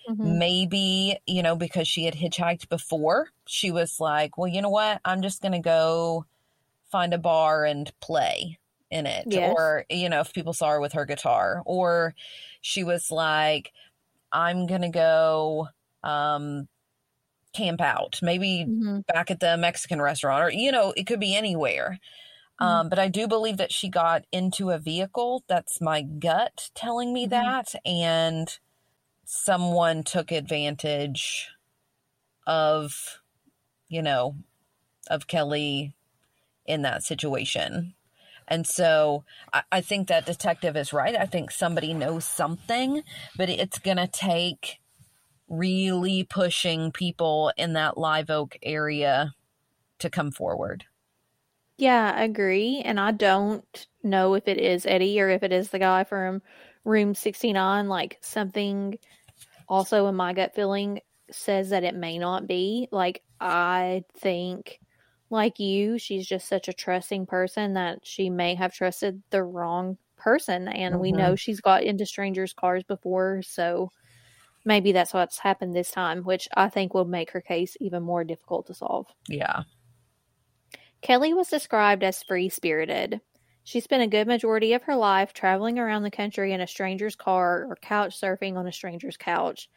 Mhm. 0.08 0.40
maybe, 0.40 1.18
you 1.28 1.44
know, 1.44 1.56
because 1.56 1.88
she 1.88 2.06
had 2.06 2.16
hitchhiked 2.16 2.70
before, 2.70 3.30
she 3.48 3.72
was 3.72 4.00
like, 4.00 4.38
well, 4.38 4.48
you 4.48 4.62
know 4.62 4.70
what? 4.70 5.02
I'm 5.06 5.22
just 5.22 5.42
going 5.42 5.52
to 5.54 5.60
go 5.60 6.26
find 6.92 7.14
a 7.14 7.18
bar 7.20 7.66
and 7.66 7.92
play 8.02 8.60
in 8.92 9.08
it. 9.08 9.36
Yes. 9.36 9.58
Or, 9.58 9.86
you 9.90 10.10
know, 10.10 10.22
if 10.22 10.34
people 10.34 10.54
saw 10.54 10.70
her 10.72 10.82
with 10.82 10.94
her 10.94 11.06
guitar, 11.06 11.64
or 11.66 12.16
she 12.62 12.84
was 12.84 13.12
like, 13.12 13.74
I'm 14.32 14.68
going 14.68 14.82
to 14.84 14.90
go 14.90 15.70
um, 16.04 16.68
camp 17.54 17.82
out, 17.82 18.20
maybe 18.22 18.66
Mhm. 18.66 19.04
back 19.08 19.30
at 19.30 19.40
the 19.40 19.58
Mexican 19.58 20.02
restaurant, 20.02 20.44
or, 20.44 20.52
you 20.52 20.72
know, 20.72 20.94
it 20.96 21.06
could 21.06 21.20
be 21.20 21.36
anywhere. 21.36 22.00
Mhm. 22.60 22.80
Um, 22.80 22.90
but 22.90 23.00
I 23.00 23.10
do 23.10 23.28
believe 23.28 23.58
that 23.58 23.74
she 23.74 23.90
got 23.90 24.26
into 24.32 24.72
a 24.72 24.80
vehicle. 24.80 25.44
That's 25.48 25.82
my 25.82 26.04
gut 26.04 26.72
telling 26.76 27.14
me 27.14 27.26
Mhm. 27.26 27.28
that. 27.28 27.76
And 27.86 28.58
someone 29.26 30.04
took 30.04 30.32
advantage 30.32 31.50
of, 32.46 33.20
you 33.88 34.02
know, 34.02 34.36
of 35.10 35.28
Kelley 35.28 35.96
in 36.66 36.82
that 36.84 37.04
situation. 37.04 37.94
And 38.48 38.68
so 38.68 39.24
I, 39.52 39.64
I 39.72 39.82
think 39.82 40.08
that 40.08 40.26
detective 40.26 40.76
is 40.76 40.94
right. 40.94 41.16
I 41.16 41.26
think 41.26 41.52
somebody 41.52 41.94
knows 41.94 42.26
something, 42.26 43.04
but 43.38 43.50
it's 43.50 43.80
going 43.80 43.98
to 43.98 44.08
take 44.08 44.80
really 45.48 46.24
pushing 46.24 46.92
people 46.92 47.52
in 47.58 47.74
that 47.74 47.98
Live 47.98 48.30
Oak 48.30 48.58
area 48.64 49.34
to 50.00 50.10
come 50.10 50.32
forward. 50.32 50.86
Yeah, 51.78 52.14
I 52.16 52.24
agree. 52.24 52.82
And 52.84 53.00
I 53.00 53.12
don't 53.12 53.88
know 54.04 54.36
if 54.36 54.48
it 54.48 54.58
is 54.58 54.86
Eddie 54.86 55.20
or 55.20 55.30
if 55.30 55.44
it 55.44 55.52
is 55.52 55.70
the 55.70 55.80
guy 55.80 56.04
from 56.04 56.42
room 56.86 57.16
69. 57.16 57.88
Like 57.88 58.18
something 58.22 58.98
also 59.68 60.08
in 60.08 60.16
my 60.16 60.34
gut 60.34 60.56
feeling 60.56 61.02
says 61.32 61.70
that 61.72 61.84
it 61.84 61.96
may 61.96 62.18
not 62.20 62.48
be. 62.48 62.88
Like, 62.92 63.24
I 63.40 64.04
think, 64.18 64.80
like 65.30 65.60
you, 65.60 65.98
she's 65.98 66.28
just 66.28 66.48
such 66.48 66.68
a 66.68 66.74
trusting 66.74 67.26
person 67.28 67.74
that 67.74 68.00
she 68.06 68.30
may 68.30 68.56
have 68.56 68.74
trusted 68.74 69.24
the 69.32 69.44
wrong 69.44 69.98
person. 70.18 70.68
And 70.68 71.00
we 71.00 71.12
Mhm. 71.12 71.18
know 71.18 71.36
she's 71.36 71.62
got 71.62 71.84
into 71.84 72.06
strangers' 72.06 72.54
cars 72.54 72.84
before. 72.84 73.42
So 73.42 73.92
maybe 74.66 74.92
that's 74.92 75.14
what's 75.14 75.40
happened 75.40 75.76
this 75.76 75.92
time, 75.92 76.24
which 76.24 76.48
I 76.56 76.70
think 76.70 76.94
will 76.94 77.06
make 77.06 77.32
her 77.32 77.42
case 77.42 77.78
even 77.82 78.04
more 78.04 78.24
difficult 78.24 78.68
to 78.68 78.74
solve. 78.76 79.08
Yeah. 79.28 79.64
Kelley 81.02 81.34
was 81.36 81.50
described 81.50 82.04
as 82.04 82.24
free 82.24 82.50
spirited. 82.50 83.22
She 83.66 83.80
spent 83.80 84.04
a 84.04 84.08
good 84.08 84.28
majority 84.28 84.74
of 84.74 84.84
her 84.84 84.96
life 84.96 85.34
traveling 85.34 85.80
around 85.80 86.04
the 86.04 86.12
country 86.12 86.52
in 86.52 86.60
a 86.60 86.68
stranger's 86.68 87.16
car 87.16 87.66
or 87.66 87.78
couch 87.78 88.20
surfing 88.20 88.58
on 88.58 88.68
a 88.68 88.74
stranger's 88.74 89.16
couch. 89.16 89.70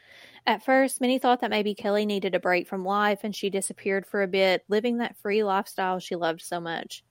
At 0.47 0.65
first, 0.65 1.01
many 1.01 1.19
thought 1.19 1.41
that 1.41 1.51
maybe 1.51 1.75
Kelley 1.75 2.05
needed 2.05 2.35
a 2.35 2.41
break 2.41 2.67
from 2.67 2.85
life 2.85 3.21
and 3.23 3.35
she 3.35 3.49
disappeared 3.49 4.05
for 4.05 4.23
a 4.23 4.29
bit, 4.29 4.65
living 4.69 4.99
that 4.99 5.17
free 5.17 5.45
lifestyle 5.45 6.01
she 6.01 6.17
loved 6.17 6.43
so 6.43 6.61
much. 6.61 7.05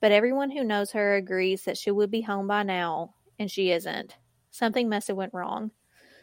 But 0.00 0.12
everyone 0.12 0.50
who 0.50 0.64
knows 0.64 0.92
her 0.92 1.14
agrees 1.14 1.64
that 1.64 1.78
she 1.78 1.90
would 1.90 2.10
be 2.10 2.22
home 2.22 2.46
by 2.48 2.64
now, 2.64 3.14
and 3.38 3.50
she 3.50 3.70
isn't. 3.70 4.16
Something 4.50 4.88
must 4.88 5.08
have 5.08 5.16
went 5.16 5.34
wrong. 5.34 5.70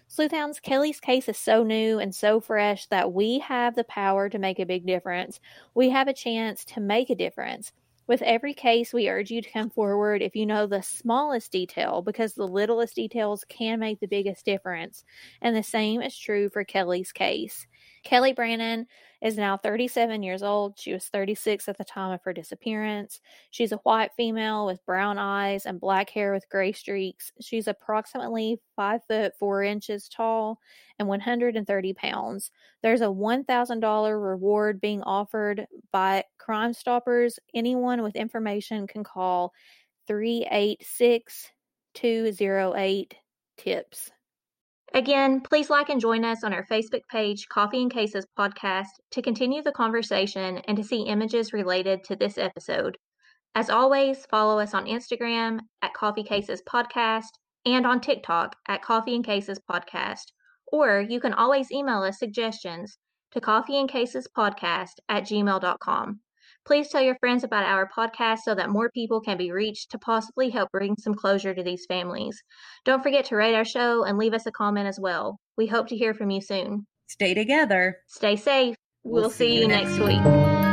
Sleuthhounds, 0.09 0.61
Kelley's 0.61 0.99
case 0.99 1.29
is 1.29 1.37
so 1.37 1.63
new 1.63 1.97
and 1.97 2.13
so 2.13 2.39
fresh 2.39 2.85
that 2.87 3.13
we 3.13 3.39
have 3.39 3.75
the 3.75 3.83
power 3.85 4.29
to 4.29 4.37
make 4.37 4.59
a 4.59 4.65
big 4.65 4.85
difference. 4.85 5.39
We 5.73 5.89
have 5.89 6.07
a 6.07 6.13
chance 6.13 6.65
to 6.65 6.81
make 6.81 7.09
a 7.09 7.15
difference. 7.15 7.71
With 8.07 8.21
every 8.21 8.53
case, 8.53 8.93
we 8.93 9.09
urge 9.09 9.29
you 9.31 9.41
to 9.41 9.49
come 9.49 9.69
forward 9.69 10.21
if 10.21 10.35
you 10.35 10.45
know 10.45 10.65
the 10.67 10.81
smallest 10.81 11.51
detail 11.51 12.01
because 12.01 12.33
the 12.33 12.47
littlest 12.47 12.95
details 12.95 13.43
can 13.49 13.79
make 13.79 13.99
the 13.99 14.07
biggest 14.07 14.45
difference. 14.45 15.03
And 15.41 15.55
the 15.55 15.63
same 15.63 16.01
is 16.01 16.17
true 16.17 16.49
for 16.49 16.63
Kelley's 16.63 17.11
case. 17.11 17.67
Kelley 18.03 18.33
Brannon 18.33 18.87
is 19.21 19.37
now 19.37 19.55
37 19.55 20.21
years 20.21 20.43
old. 20.43 20.77
She 20.77 20.91
was 20.91 21.05
36 21.05 21.69
at 21.69 21.77
the 21.77 21.85
time 21.85 22.11
of 22.11 22.21
her 22.23 22.33
disappearance. 22.33 23.21
She's 23.51 23.71
a 23.71 23.77
white 23.77 24.11
female 24.17 24.65
with 24.65 24.85
brown 24.85 25.17
eyes 25.17 25.65
and 25.65 25.79
black 25.79 26.09
hair 26.09 26.33
with 26.33 26.49
gray 26.49 26.73
streaks. 26.73 27.31
She's 27.39 27.67
approximately 27.67 28.59
5 28.75 29.01
foot 29.07 29.33
4 29.39 29.63
inches 29.63 30.09
tall 30.09 30.59
and 30.99 31.07
130 31.07 31.93
pounds. 31.93 32.51
There's 32.81 33.01
a 33.01 33.05
$1,000 33.05 34.23
reward 34.23 34.81
being 34.81 35.01
offered 35.03 35.65
by 35.93 36.25
Crime 36.37 36.73
Stoppers. 36.73 37.39
Anyone 37.55 38.03
with 38.03 38.17
information 38.17 38.87
can 38.87 39.05
call 39.05 39.53
386 40.07 41.49
208 41.93 43.15
TIPS. 43.57 44.11
Again, 44.95 45.41
please 45.41 45.71
like 45.71 45.89
and 45.89 45.99
join 45.99 46.23
us 46.23 46.43
on 46.43 46.53
our 46.53 46.65
Facebook 46.67 47.01
page, 47.09 47.47
Coffee 47.49 47.81
and 47.81 47.91
Cases 47.91 48.27
Podcast, 48.37 48.89
to 49.11 49.23
continue 49.23 49.63
the 49.63 49.71
conversation 49.71 50.59
and 50.67 50.77
to 50.77 50.83
see 50.83 51.01
images 51.01 51.51
related 51.51 52.03
to 52.03 52.15
this 52.15 52.37
episode. 52.37 52.97
As 53.55 53.71
always, 53.71 54.27
follow 54.27 54.59
us 54.59 54.75
on 54.75 54.85
Instagram 54.85 55.61
at 55.81 55.95
Coffee 55.95 56.23
Cases 56.23 56.61
Podcast 56.67 57.29
and 57.65 57.87
on 57.87 58.01
TikTok 58.01 58.55
at 58.67 58.83
Coffee 58.83 59.15
and 59.15 59.25
Cases 59.25 59.59
Podcast. 59.69 60.25
Or 60.71 61.01
you 61.01 61.19
can 61.19 61.33
always 61.33 61.71
email 61.71 62.03
us 62.03 62.19
suggestions 62.19 62.99
to 63.31 63.41
coffeeandcasespodcast 63.41 64.93
at 65.09 65.23
gmail.com. 65.23 66.19
Please 66.65 66.89
tell 66.89 67.01
your 67.01 67.17
friends 67.19 67.43
about 67.43 67.65
our 67.65 67.89
podcast 67.89 68.39
so 68.39 68.55
that 68.55 68.69
more 68.69 68.89
people 68.89 69.19
can 69.19 69.37
be 69.37 69.51
reached 69.51 69.91
to 69.91 69.99
possibly 69.99 70.49
help 70.49 70.71
bring 70.71 70.95
some 70.97 71.13
closure 71.13 71.53
to 71.53 71.63
these 71.63 71.85
families. 71.87 72.41
Don't 72.85 73.03
forget 73.03 73.25
to 73.25 73.35
rate 73.35 73.55
our 73.55 73.65
show 73.65 74.03
and 74.03 74.17
leave 74.17 74.33
us 74.33 74.45
a 74.45 74.51
comment 74.51 74.87
as 74.87 74.99
well. 74.99 75.39
We 75.57 75.67
hope 75.67 75.87
to 75.89 75.97
hear 75.97 76.13
from 76.13 76.29
you 76.29 76.41
soon. 76.41 76.87
Stay 77.07 77.33
together. 77.33 77.97
Stay 78.07 78.37
safe. 78.37 78.75
We'll, 79.03 79.23
we'll 79.23 79.29
see, 79.29 79.49
see 79.49 79.61
you 79.61 79.67
next 79.67 79.99
week. 79.99 80.72